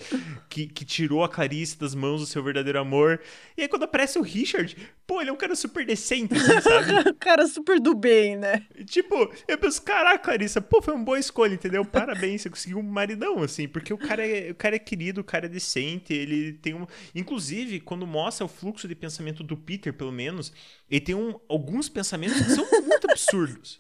que, 0.48 0.68
que 0.68 0.86
tirou 0.86 1.24
a 1.24 1.30
Clarice 1.30 1.80
das 1.80 1.96
mãos 1.96 2.22
do 2.22 2.28
seu 2.28 2.44
verdadeiro 2.44 2.80
amor? 2.80 3.20
E 3.58 3.64
aí 3.64 3.68
quando 3.68 3.84
aparece 3.84 4.20
o 4.20 4.22
Richard, 4.22 4.78
pô, 5.08 5.22
ele 5.22 5.32
é 5.32 5.34
um 5.34 5.38
cara 5.38 5.56
super 5.56 5.84
decente, 5.84 6.36
assim, 6.36 6.62
sabe? 6.62 7.14
cara 7.20 7.48
super 7.48 7.80
do 7.80 7.96
bem, 7.96 8.36
né? 8.36 8.64
Tipo, 8.86 9.34
eu 9.48 9.58
penso, 9.58 9.82
caraca, 9.82 10.20
Clarissa, 10.20 10.62
pô, 10.62 10.82
foi 10.82 10.94
uma 10.94 11.04
boa 11.04 11.18
escolha, 11.18 11.56
entendeu? 11.56 11.84
Parabéns, 11.84 12.42
você 12.42 12.50
conseguiu 12.50 12.78
um 12.78 12.84
maridão, 13.08 13.42
assim, 13.42 13.68
porque 13.68 13.94
o 13.94 13.98
cara 13.98 14.28
é, 14.28 14.52
o 14.52 14.56
cara 14.56 14.76
é 14.76 14.80
querido, 14.80 15.22
o 15.22 15.24
cara 15.24 15.46
é 15.46 15.50
decente, 15.50 16.14
ele 16.14 16.54
tem 16.54 16.74
um. 16.74 16.86
Inclusive, 17.16 17.80
quando 17.80 18.06
mostra 18.06 18.46
o 18.46 18.50
fluxo 18.50 18.88
de 18.88 18.96
pensamento 18.96 19.44
do 19.44 19.56
Peter, 19.56 19.94
pelo 19.94 20.12
menos, 20.12 20.52
ele 20.90 21.02
tem 21.02 21.16
um, 21.16 21.40
alguns 21.48 21.88
pensamentos 21.88 22.42
que 22.42 22.52
são 22.52 22.68
muito 22.70 23.10
absurdos. 23.10 23.80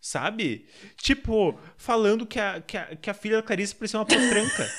Sabe? 0.00 0.66
Tipo, 0.96 1.58
falando 1.76 2.24
que 2.24 2.38
a, 2.38 2.60
que 2.60 2.76
a, 2.76 2.94
que 2.94 3.10
a 3.10 3.14
filha 3.14 3.36
da 3.38 3.42
Clarissa 3.42 3.74
parecia 3.74 3.98
uma 3.98 4.06
potranca. 4.06 4.70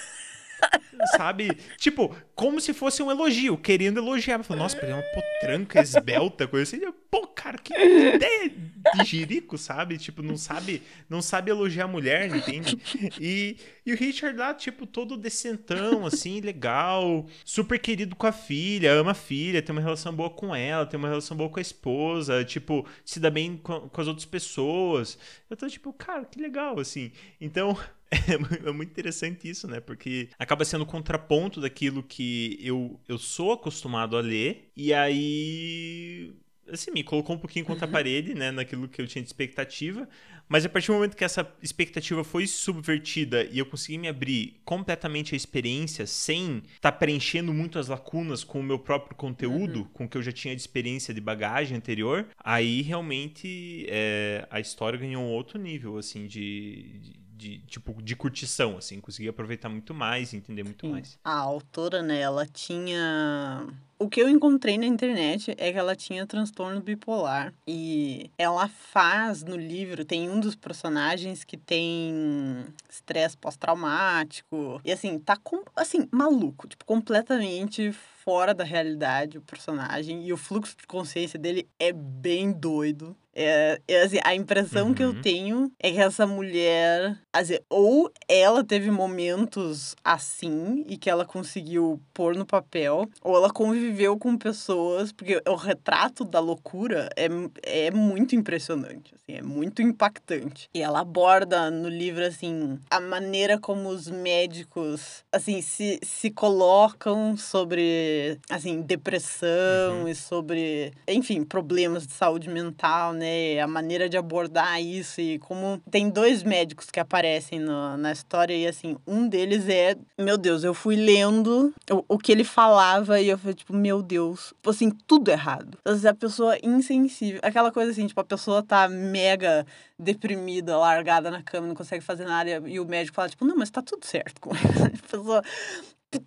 Sabe? 1.15 1.49
Tipo, 1.77 2.15
como 2.35 2.59
se 2.61 2.73
fosse 2.73 3.03
um 3.03 3.11
elogio, 3.11 3.57
querendo 3.57 3.99
elogiar. 3.99 4.41
Falando, 4.43 4.63
nossa, 4.63 4.77
é 4.77 4.93
uma 4.93 5.03
potranca 5.03 5.81
esbelta, 5.81 6.47
coisa 6.47 6.77
assim. 6.77 6.93
Pô, 7.11 7.27
cara, 7.27 7.57
que 7.57 7.73
ideia 7.73 8.51
de 8.95 9.03
jirico, 9.03 9.57
sabe? 9.57 9.97
Tipo, 9.97 10.21
não 10.21 10.37
sabe, 10.37 10.81
não 11.09 11.21
sabe 11.21 11.51
elogiar 11.51 11.85
a 11.85 11.87
mulher, 11.87 12.33
entende? 12.33 12.77
E, 13.19 13.57
e 13.85 13.93
o 13.93 13.97
Richard 13.97 14.37
lá, 14.37 14.53
tipo, 14.53 14.85
todo 14.85 15.17
decentão, 15.17 16.05
assim, 16.05 16.39
legal, 16.39 17.25
super 17.43 17.79
querido 17.79 18.15
com 18.15 18.27
a 18.27 18.31
filha, 18.31 18.93
ama 18.93 19.11
a 19.11 19.15
filha, 19.15 19.61
tem 19.61 19.73
uma 19.73 19.81
relação 19.81 20.13
boa 20.13 20.29
com 20.29 20.55
ela, 20.55 20.85
tem 20.85 20.97
uma 20.97 21.09
relação 21.09 21.35
boa 21.35 21.49
com 21.49 21.59
a 21.59 21.61
esposa, 21.61 22.43
tipo, 22.45 22.85
se 23.03 23.19
dá 23.19 23.29
bem 23.29 23.57
com, 23.57 23.89
com 23.89 24.01
as 24.01 24.07
outras 24.07 24.25
pessoas. 24.25 25.17
Eu 25.49 25.57
tô 25.57 25.67
tipo, 25.67 25.91
cara, 25.93 26.25
que 26.25 26.39
legal, 26.39 26.79
assim. 26.79 27.11
Então, 27.41 27.77
é 28.65 28.71
muito 28.71 28.89
interessante 28.89 29.49
isso, 29.49 29.67
né? 29.67 29.79
Porque 29.79 30.29
acaba 30.37 30.65
sendo 30.65 30.85
contraponto 30.85 31.61
daquilo 31.61 32.01
que 32.01 32.57
eu, 32.61 32.99
eu 33.07 33.17
sou 33.17 33.53
acostumado 33.53 34.17
a 34.17 34.21
ler, 34.21 34.71
e 34.75 34.93
aí. 34.93 36.33
Assim, 36.71 36.91
me 36.91 37.03
colocou 37.03 37.35
um 37.35 37.39
pouquinho 37.39 37.65
contra 37.65 37.85
a 37.85 37.87
uhum. 37.87 37.91
parede, 37.91 38.35
né? 38.35 38.51
Naquilo 38.51 38.87
que 38.87 39.01
eu 39.01 39.07
tinha 39.07 39.23
de 39.23 39.27
expectativa. 39.27 40.07
Mas 40.47 40.65
a 40.65 40.69
partir 40.69 40.87
do 40.87 40.93
momento 40.95 41.15
que 41.15 41.23
essa 41.23 41.51
expectativa 41.61 42.23
foi 42.23 42.47
subvertida 42.47 43.43
e 43.43 43.59
eu 43.59 43.65
consegui 43.67 43.99
me 43.99 44.07
abrir 44.07 44.59
completamente 44.65 45.35
à 45.35 45.37
experiência 45.37 46.07
sem 46.07 46.63
estar 46.73 46.91
tá 46.91 46.97
preenchendo 46.97 47.53
muito 47.53 47.77
as 47.77 47.87
lacunas 47.87 48.43
com 48.43 48.59
o 48.59 48.63
meu 48.63 48.79
próprio 48.79 49.15
conteúdo, 49.15 49.81
uhum. 49.81 49.87
com 49.93 50.05
o 50.05 50.09
que 50.09 50.17
eu 50.17 50.23
já 50.23 50.31
tinha 50.31 50.55
de 50.55 50.61
experiência 50.61 51.13
de 51.13 51.21
bagagem 51.21 51.77
anterior, 51.77 52.27
aí 52.43 52.81
realmente 52.81 53.85
é, 53.89 54.47
a 54.49 54.59
história 54.59 54.97
ganhou 54.97 55.23
um 55.23 55.29
outro 55.29 55.59
nível, 55.59 55.97
assim, 55.97 56.25
de, 56.25 56.99
de 56.99 57.28
de 57.39 57.59
tipo 57.59 58.03
de 58.03 58.15
curtição, 58.15 58.77
assim, 58.77 58.99
consegui 58.99 59.29
aproveitar 59.29 59.69
muito 59.69 59.93
mais, 59.93 60.33
entender 60.33 60.63
muito 60.63 60.85
Sim. 60.85 60.91
mais. 60.91 61.17
A 61.23 61.33
autora, 61.33 62.01
né, 62.01 62.19
ela 62.19 62.45
tinha 62.45 63.65
o 63.99 64.07
que 64.09 64.21
eu 64.21 64.29
encontrei 64.29 64.77
na 64.77 64.85
internet 64.85 65.53
é 65.57 65.71
que 65.71 65.77
ela 65.77 65.95
tinha 65.95 66.25
transtorno 66.25 66.79
bipolar 66.79 67.53
e 67.67 68.31
ela 68.37 68.67
faz 68.67 69.43
no 69.43 69.57
livro 69.57 70.05
tem 70.05 70.29
um 70.29 70.39
dos 70.39 70.55
personagens 70.55 71.43
que 71.43 71.57
tem 71.57 72.65
estresse 72.89 73.37
pós-traumático 73.37 74.79
e 74.85 74.91
assim 74.91 75.19
tá 75.19 75.35
com, 75.35 75.61
assim 75.75 76.07
maluco, 76.11 76.67
tipo 76.67 76.85
completamente 76.85 77.91
fora 77.91 78.53
da 78.53 78.63
realidade 78.63 79.37
o 79.37 79.41
personagem 79.41 80.25
e 80.25 80.31
o 80.31 80.37
fluxo 80.37 80.75
de 80.77 80.87
consciência 80.87 81.37
dele 81.37 81.67
é 81.77 81.91
bem 81.91 82.51
doido. 82.51 83.15
É, 83.33 83.79
é 83.87 84.01
assim, 84.01 84.17
a 84.23 84.35
impressão 84.35 84.87
uhum. 84.87 84.93
que 84.93 85.03
eu 85.03 85.09
uhum. 85.09 85.21
tenho 85.21 85.71
é 85.79 85.91
que 85.91 85.99
essa 85.99 86.27
mulher, 86.27 87.17
assim, 87.31 87.57
ou 87.69 88.11
ela 88.27 88.63
teve 88.63 88.91
momentos 88.91 89.95
assim 90.03 90.83
e 90.87 90.97
que 90.97 91.09
ela 91.09 91.25
conseguiu 91.25 92.01
pôr 92.13 92.35
no 92.35 92.45
papel, 92.45 93.09
ou 93.21 93.37
ela 93.37 93.49
conviveu 93.49 93.88
conviveu 93.89 94.17
com 94.17 94.37
pessoas, 94.37 95.11
porque 95.11 95.41
o 95.47 95.55
retrato 95.55 96.23
da 96.23 96.39
loucura 96.39 97.09
é, 97.15 97.27
é 97.63 97.91
muito 97.91 98.35
impressionante, 98.35 99.15
assim, 99.15 99.37
é 99.37 99.41
muito 99.41 99.81
impactante. 99.81 100.69
E 100.73 100.81
ela 100.81 100.99
aborda 100.99 101.71
no 101.71 101.89
livro, 101.89 102.23
assim, 102.23 102.77
a 102.89 102.99
maneira 102.99 103.57
como 103.57 103.89
os 103.89 104.07
médicos, 104.07 105.23
assim, 105.31 105.61
se, 105.61 105.99
se 106.03 106.29
colocam 106.29 107.35
sobre, 107.35 108.37
assim, 108.49 108.81
depressão 108.81 110.01
uhum. 110.01 110.07
e 110.07 110.13
sobre, 110.13 110.91
enfim, 111.07 111.43
problemas 111.43 112.05
de 112.05 112.13
saúde 112.13 112.49
mental, 112.49 113.13
né? 113.13 113.59
A 113.59 113.67
maneira 113.67 114.07
de 114.07 114.17
abordar 114.17 114.81
isso 114.81 115.19
e 115.19 115.39
como 115.39 115.81
tem 115.89 116.09
dois 116.09 116.43
médicos 116.43 116.91
que 116.91 116.99
aparecem 116.99 117.59
no, 117.59 117.97
na 117.97 118.11
história 118.11 118.53
e, 118.53 118.67
assim, 118.67 118.97
um 119.07 119.27
deles 119.27 119.67
é, 119.67 119.95
meu 120.17 120.37
Deus, 120.37 120.63
eu 120.63 120.73
fui 120.73 120.95
lendo 120.95 121.73
o, 121.89 122.15
o 122.15 122.17
que 122.17 122.31
ele 122.31 122.43
falava 122.43 123.19
e 123.19 123.29
eu 123.29 123.37
falei, 123.37 123.55
tipo, 123.55 123.78
meu 123.79 124.01
Deus, 124.01 124.47
tipo 124.47 124.69
assim, 124.69 124.89
tudo 124.89 125.31
errado. 125.31 125.77
A 125.85 126.13
pessoa 126.13 126.57
insensível, 126.61 127.39
aquela 127.43 127.71
coisa 127.71 127.91
assim, 127.91 128.05
tipo, 128.05 128.19
a 128.19 128.23
pessoa 128.23 128.61
tá 128.61 128.87
mega 128.87 129.65
deprimida, 129.97 130.77
largada 130.77 131.31
na 131.31 131.41
cama, 131.41 131.67
não 131.67 131.75
consegue 131.75 132.03
fazer 132.03 132.25
nada 132.25 132.49
e 132.67 132.79
o 132.79 132.85
médico 132.85 133.15
fala, 133.15 133.29
tipo, 133.29 133.45
não, 133.45 133.55
mas 133.55 133.69
tá 133.69 133.81
tudo 133.81 134.05
certo 134.05 134.39
com 134.41 134.51
ele. 134.51 134.59
A 134.99 135.07
pessoa, 135.07 135.43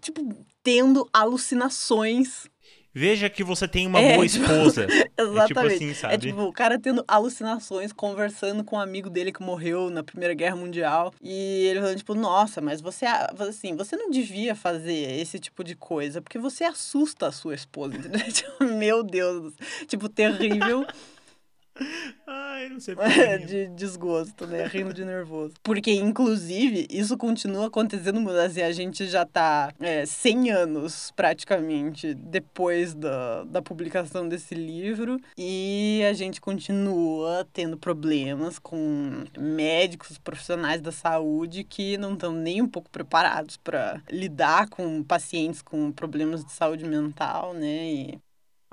tipo, 0.01 0.47
tendo 0.63 1.09
alucinações 1.13 2.49
Veja 2.95 3.31
que 3.31 3.43
você 3.43 3.67
tem 3.67 3.87
uma 3.87 4.01
é, 4.01 4.15
boa 4.15 4.27
tipo, 4.29 4.45
esposa. 4.45 4.87
Exatamente. 4.87 5.13
É 5.43 5.47
tipo 5.47 5.61
assim, 5.61 5.95
sabe? 5.95 6.15
É 6.15 6.19
tipo, 6.19 6.43
o 6.43 6.53
cara 6.53 6.79
tendo 6.79 7.05
alucinações, 7.09 7.93
conversando 7.93 8.63
com 8.63 8.77
um 8.77 8.81
amigo 8.81 9.09
dele 9.09 9.33
que 9.33 9.43
morreu 9.43 9.89
na 9.89 10.03
Primeira 10.03 10.35
Guerra 10.35 10.57
Mundial. 10.57 11.13
E 11.23 11.67
ele 11.67 11.81
falando, 11.81 11.97
tipo, 11.97 12.15
nossa, 12.15 12.61
mas 12.61 12.81
você, 12.81 13.07
assim, 13.07 13.75
você 13.77 13.97
não 13.97 14.11
devia 14.11 14.55
fazer 14.55 15.21
esse 15.21 15.39
tipo 15.39 15.65
de 15.65 15.75
coisa, 15.75 16.21
porque 16.21 16.39
você 16.39 16.65
assusta 16.65 17.29
a 17.29 17.33
sua 17.33 17.55
esposa, 17.55 17.97
entendeu? 17.99 18.33
Tipo, 18.33 18.65
meu 18.65 19.03
Deus. 19.03 19.55
Tipo, 19.87 20.09
terrível. 20.09 20.87
Ai, 22.27 22.69
não 22.69 22.81
sei 22.81 22.95
De 23.47 23.67
desgosto, 23.69 24.47
né? 24.47 24.67
Rindo 24.67 24.93
de 24.93 25.05
nervoso. 25.05 25.55
Porque, 25.63 25.93
inclusive, 25.93 26.87
isso 26.91 27.17
continua 27.17 27.67
acontecendo 27.67 28.21
no 28.21 28.27
Brasil. 28.27 28.43
Assim, 28.43 28.63
a 28.63 28.73
gente 28.73 29.07
já 29.07 29.25
tá 29.25 29.73
é, 29.81 30.05
100 30.05 30.51
anos, 30.51 31.13
praticamente, 31.17 32.15
depois 32.15 32.95
da, 32.95 33.45
da 33.45 33.63
publicação 33.63 34.29
desse 34.29 34.55
livro. 34.55 35.19
E 35.37 36.03
a 36.09 36.13
gente 36.13 36.41
continua 36.41 37.47
tendo 37.53 37.77
problemas 37.77 38.59
com 38.59 39.25
médicos, 39.39 40.19
profissionais 40.19 40.81
da 40.81 40.93
saúde 40.93 41.65
que 41.65 41.97
não 41.97 42.15
estão 42.15 42.33
nem 42.33 42.61
um 42.61 42.69
pouco 42.69 42.91
preparados 42.91 43.57
para 43.57 44.01
lidar 44.11 44.69
com 44.69 45.03
pacientes 45.03 45.63
com 45.63 45.91
problemas 45.91 46.45
de 46.45 46.53
saúde 46.53 46.85
mental, 46.85 47.55
né? 47.55 47.85
E 47.93 48.21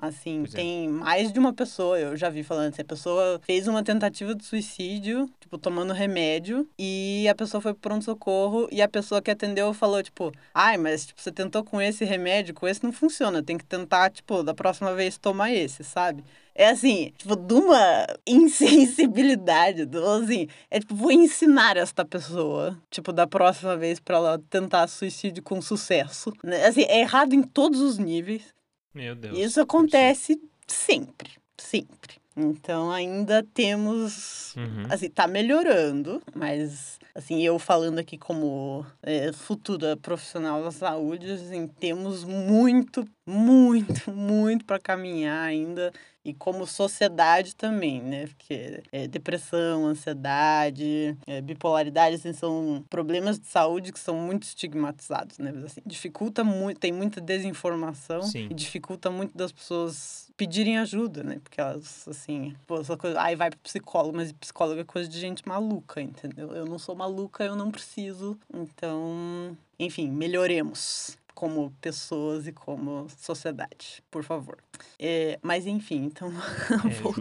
Assim, 0.01 0.39
pois 0.43 0.53
é. 0.53 0.57
tem 0.57 0.85
é. 0.85 0.89
mais 0.89 1.31
de 1.31 1.39
uma 1.39 1.53
pessoa, 1.53 1.99
eu 1.99 2.15
já 2.15 2.29
vi 2.29 2.41
falando 2.41 2.71
assim, 2.71 2.81
a 2.81 2.85
pessoa 2.85 3.39
fez 3.43 3.67
uma 3.67 3.83
tentativa 3.83 4.33
de 4.33 4.45
suicídio, 4.45 5.29
tipo, 5.39 5.57
tomando 5.57 5.93
remédio, 5.93 6.67
e 6.77 7.27
a 7.29 7.35
pessoa 7.35 7.59
foi 7.59 7.73
pro 7.73 7.89
pronto-socorro, 7.89 8.67
e 8.71 8.81
a 8.81 8.88
pessoa 8.88 9.21
que 9.21 9.29
atendeu 9.29 9.73
falou, 9.73 10.01
tipo, 10.01 10.31
ai, 10.53 10.77
mas 10.77 11.07
tipo, 11.07 11.21
você 11.21 11.31
tentou 11.31 11.63
com 11.63 11.81
esse 11.81 12.05
remédio, 12.05 12.53
com 12.53 12.67
esse 12.67 12.83
não 12.83 12.93
funciona, 12.93 13.43
tem 13.43 13.57
que 13.57 13.65
tentar, 13.65 14.09
tipo, 14.09 14.41
da 14.41 14.53
próxima 14.53 14.93
vez 14.95 15.17
tomar 15.17 15.51
esse, 15.51 15.83
sabe? 15.83 16.23
É 16.55 16.69
assim, 16.69 17.13
tipo, 17.17 17.35
de 17.35 17.53
uma 17.53 18.05
insensibilidade, 18.27 19.85
do, 19.85 20.05
assim, 20.05 20.47
é 20.69 20.79
tipo, 20.79 20.93
vou 20.95 21.12
ensinar 21.12 21.77
esta 21.77 22.03
pessoa, 22.03 22.77
tipo, 22.89 23.13
da 23.13 23.25
próxima 23.25 23.77
vez 23.77 23.99
para 23.99 24.17
ela 24.17 24.41
tentar 24.49 24.88
suicídio 24.88 25.41
com 25.41 25.62
sucesso. 25.62 26.33
Né? 26.43 26.65
Assim, 26.65 26.83
é 26.83 26.99
errado 26.99 27.33
em 27.33 27.41
todos 27.41 27.79
os 27.79 27.97
níveis. 27.97 28.58
Meu 28.93 29.15
Deus. 29.15 29.38
Isso 29.38 29.62
acontece 29.62 30.41
sempre, 30.67 31.32
sempre. 31.58 32.19
Então 32.36 32.89
ainda 32.89 33.43
temos, 33.54 34.56
uhum. 34.56 34.86
assim, 34.89 35.10
tá 35.10 35.28
melhorando, 35.28 36.21
mas 36.34 36.97
assim, 37.13 37.41
eu 37.41 37.60
falando 37.60 37.99
aqui 37.99 38.17
como 38.17 38.86
é, 39.04 39.34
futura 39.34 39.97
profissional 39.97 40.63
da 40.63 40.71
saúde, 40.71 41.32
assim, 41.32 41.67
temos 41.67 42.23
muito, 42.23 43.06
muito, 43.28 44.10
muito 44.12 44.63
para 44.63 44.80
caminhar 44.80 45.43
ainda 45.43 45.91
e 46.23 46.34
como 46.34 46.65
sociedade 46.67 47.55
também, 47.55 48.01
né? 48.01 48.27
Porque 48.27 48.84
é, 48.91 49.08
depressão, 49.08 49.86
ansiedade, 49.86 51.17
é, 51.25 51.41
bipolaridade, 51.41 52.15
assim, 52.15 52.34
são 52.34 52.84
problemas 52.89 53.39
de 53.39 53.47
saúde 53.47 53.91
que 53.91 53.99
são 53.99 54.15
muito 54.15 54.43
estigmatizados, 54.43 55.38
né? 55.38 55.53
Assim, 55.65 55.82
dificulta 55.86 56.43
muito, 56.43 56.79
tem 56.79 56.91
muita 56.91 57.21
desinformação 57.21 58.21
Sim. 58.23 58.47
e 58.49 58.53
dificulta 58.53 59.10
muito 59.10 59.38
das 59.38 59.51
pessoas 59.51 60.29
pedirem 60.36 60.77
ajuda, 60.77 61.23
né? 61.23 61.39
Porque 61.43 61.60
elas, 61.60 62.08
assim, 62.08 62.55
pô, 62.67 62.79
essa 62.79 62.97
coisa, 62.97 63.19
ai, 63.19 63.36
vai 63.36 63.49
pro 63.49 63.60
psicólogo, 63.60 64.15
mas 64.15 64.32
psicólogo 64.32 64.82
é 64.82 64.86
coisa 64.86 65.10
de 65.10 65.19
gente 65.19 65.47
maluca, 65.47 66.01
entendeu? 66.01 66.51
Eu 66.51 66.65
não 66.65 66.79
sou 66.79 66.95
maluca, 66.95 67.43
eu 67.43 67.55
não 67.55 67.71
preciso. 67.71 68.38
Então, 68.53 69.58
enfim, 69.77 70.10
melhoremos 70.10 71.18
como 71.39 71.71
pessoas 71.80 72.47
e 72.47 72.52
como 72.52 73.08
sociedade, 73.17 74.04
por 74.12 74.25
favor. 74.25 74.58
É, 74.99 75.39
mas 75.41 75.65
enfim, 75.65 76.04
então. 76.04 76.30
É, 76.89 77.02
bom. 77.02 77.13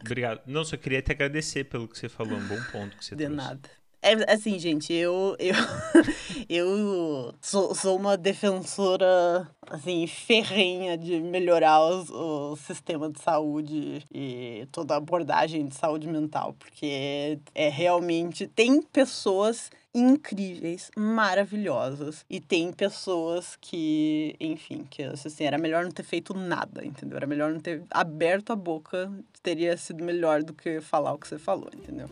Obrigado. 0.00 0.40
Não, 0.46 0.64
só 0.64 0.76
queria 0.76 1.02
te 1.02 1.10
agradecer 1.10 1.64
pelo 1.64 1.88
que 1.88 1.98
você 1.98 2.08
falou, 2.08 2.38
um 2.38 2.46
bom 2.46 2.62
ponto 2.70 2.96
que 2.96 3.04
você 3.04 3.16
De 3.16 3.24
trouxe. 3.24 3.42
De 3.42 3.48
nada. 3.48 3.70
É 4.00 4.32
assim, 4.32 4.56
gente, 4.60 4.92
eu 4.92 5.36
eu, 5.40 5.54
eu 6.48 7.34
sou, 7.40 7.74
sou 7.74 7.96
uma 7.96 8.16
defensora 8.16 9.50
assim 9.68 10.06
ferrenha 10.06 10.96
de 10.96 11.18
melhorar 11.18 11.84
os, 11.84 12.08
o 12.08 12.54
sistema 12.54 13.10
de 13.10 13.20
saúde 13.20 14.04
e 14.14 14.68
toda 14.70 14.94
a 14.94 14.98
abordagem 14.98 15.66
de 15.66 15.74
saúde 15.74 16.06
mental, 16.06 16.54
porque 16.56 17.40
é 17.52 17.68
realmente 17.68 18.46
tem 18.46 18.80
pessoas 18.80 19.68
incríveis, 19.98 20.90
maravilhosas. 20.96 22.24
E 22.28 22.40
tem 22.40 22.72
pessoas 22.72 23.56
que, 23.60 24.34
enfim, 24.40 24.86
que 24.88 25.02
assim, 25.02 25.44
era 25.44 25.58
melhor 25.58 25.84
não 25.84 25.90
ter 25.90 26.02
feito 26.02 26.34
nada, 26.34 26.84
entendeu? 26.84 27.16
Era 27.16 27.26
melhor 27.26 27.52
não 27.52 27.60
ter 27.60 27.82
aberto 27.90 28.52
a 28.52 28.56
boca, 28.56 29.12
teria 29.42 29.76
sido 29.76 30.04
melhor 30.04 30.42
do 30.42 30.52
que 30.52 30.80
falar 30.80 31.12
o 31.12 31.18
que 31.18 31.28
você 31.28 31.38
falou, 31.38 31.68
entendeu? 31.74 32.08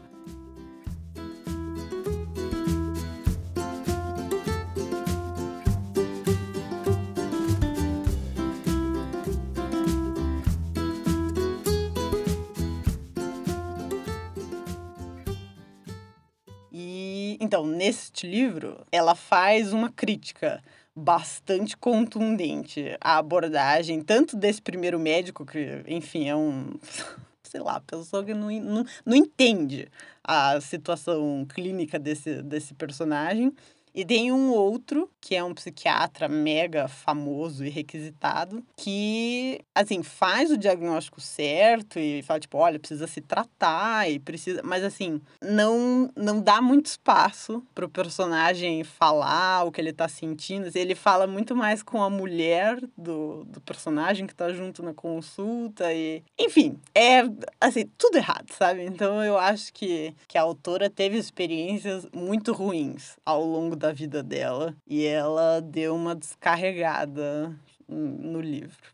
Então, 17.47 17.65
neste 17.65 18.27
livro, 18.27 18.85
ela 18.91 19.15
faz 19.15 19.73
uma 19.73 19.89
crítica 19.89 20.61
bastante 20.97 21.77
contundente 21.77 22.97
à 23.01 23.19
abordagem, 23.19 24.03
tanto 24.03 24.37
desse 24.37 24.61
primeiro 24.61 24.99
médico, 24.99 25.47
que, 25.47 25.85
enfim, 25.87 26.29
é 26.29 26.35
um. 26.35 26.73
Sei 27.45 27.61
lá, 27.61 27.79
pessoa 27.79 28.25
que 28.25 28.35
não, 28.35 28.51
não, 28.51 28.85
não 29.05 29.15
entende 29.15 29.87
a 30.25 30.61
situação 30.61 31.47
clínica 31.49 32.01
desse, 32.01 32.43
desse 32.43 32.75
personagem, 32.75 33.55
e 33.97 34.05
tem 34.05 34.31
um 34.31 34.51
outro, 34.51 35.11
que 35.23 35.35
é 35.35 35.43
um 35.43 35.55
psiquiatra 35.55 36.29
mega 36.29 36.87
famoso 36.87 37.65
e 37.65 37.71
requisitado, 37.71 38.63
que, 38.77 39.59
assim, 39.75 40.03
faz 40.03 40.51
o 40.51 40.59
diagnóstico 40.59 41.19
certo 41.19 41.99
e 41.99 42.23
fala, 42.23 42.39
tipo, 42.39 42.59
olha, 42.59 42.79
precisa 42.79 43.07
se 43.07 43.23
tratar 43.23 44.11
e 44.11 44.19
precisa. 44.19 44.61
Mas, 44.63 44.85
assim, 44.85 45.19
não, 45.41 46.11
não 46.15 46.43
dá 46.43 46.61
muito 46.61 46.87
espaço 46.87 47.65
pro 47.75 47.89
personagem 47.89 48.85
falar 48.85 49.65
o 49.65 49.73
que 49.73 49.81
ele 49.81 49.95
tá 49.95 50.07
sentindo. 50.09 50.69
Ele 50.75 50.95
fala 50.95 51.27
muito 51.27 51.57
mais 51.57 51.83
com 51.83 52.03
a 52.03 52.11
mulher 52.11 52.79
do, 52.99 53.45
do 53.45 53.63
personagem 53.63 54.27
que 54.27 54.35
tá 54.35 54.53
junto 54.53 54.83
na 54.83 54.93
consulta 54.93 55.91
e. 55.91 56.23
Enfim, 56.39 56.79
é, 56.95 57.23
assim, 57.59 57.87
tudo 57.97 58.19
errado, 58.19 58.53
sabe? 58.53 58.85
Então 58.85 59.25
eu 59.25 59.39
acho 59.39 59.73
que, 59.73 60.15
que 60.29 60.37
a 60.37 60.43
autora 60.43 60.91
teve 60.91 61.17
experiências 61.17 62.07
muito 62.15 62.53
ruins 62.53 63.17
ao 63.25 63.43
longo 63.43 63.75
da 63.75 63.86
da 63.87 63.93
vida 63.93 64.23
dela 64.23 64.77
e 64.87 65.05
ela 65.05 65.61
deu 65.61 65.95
uma 65.95 66.15
descarregada 66.15 67.57
no 67.89 68.41
livro. 68.41 68.93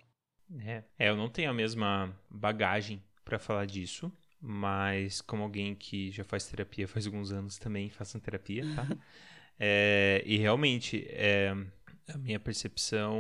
É, 0.61 0.83
é 0.99 1.09
eu 1.09 1.17
não 1.17 1.31
tenho 1.31 1.51
a 1.51 1.55
mesma 1.55 2.15
bagagem 2.29 3.03
para 3.25 3.39
falar 3.39 3.65
disso, 3.65 4.13
mas 4.39 5.23
como 5.23 5.43
alguém 5.43 5.75
que 5.75 6.11
já 6.11 6.25
faz 6.25 6.47
terapia 6.47 6.87
faz 6.87 7.07
alguns 7.07 7.33
anos 7.33 7.59
também, 7.59 7.89
faço 7.89 8.21
terapia, 8.21 8.65
tá? 8.75 8.87
é, 9.59 10.23
e 10.27 10.37
realmente, 10.37 11.07
é, 11.09 11.57
A 12.09 12.19
minha 12.19 12.41
percepção 12.41 13.17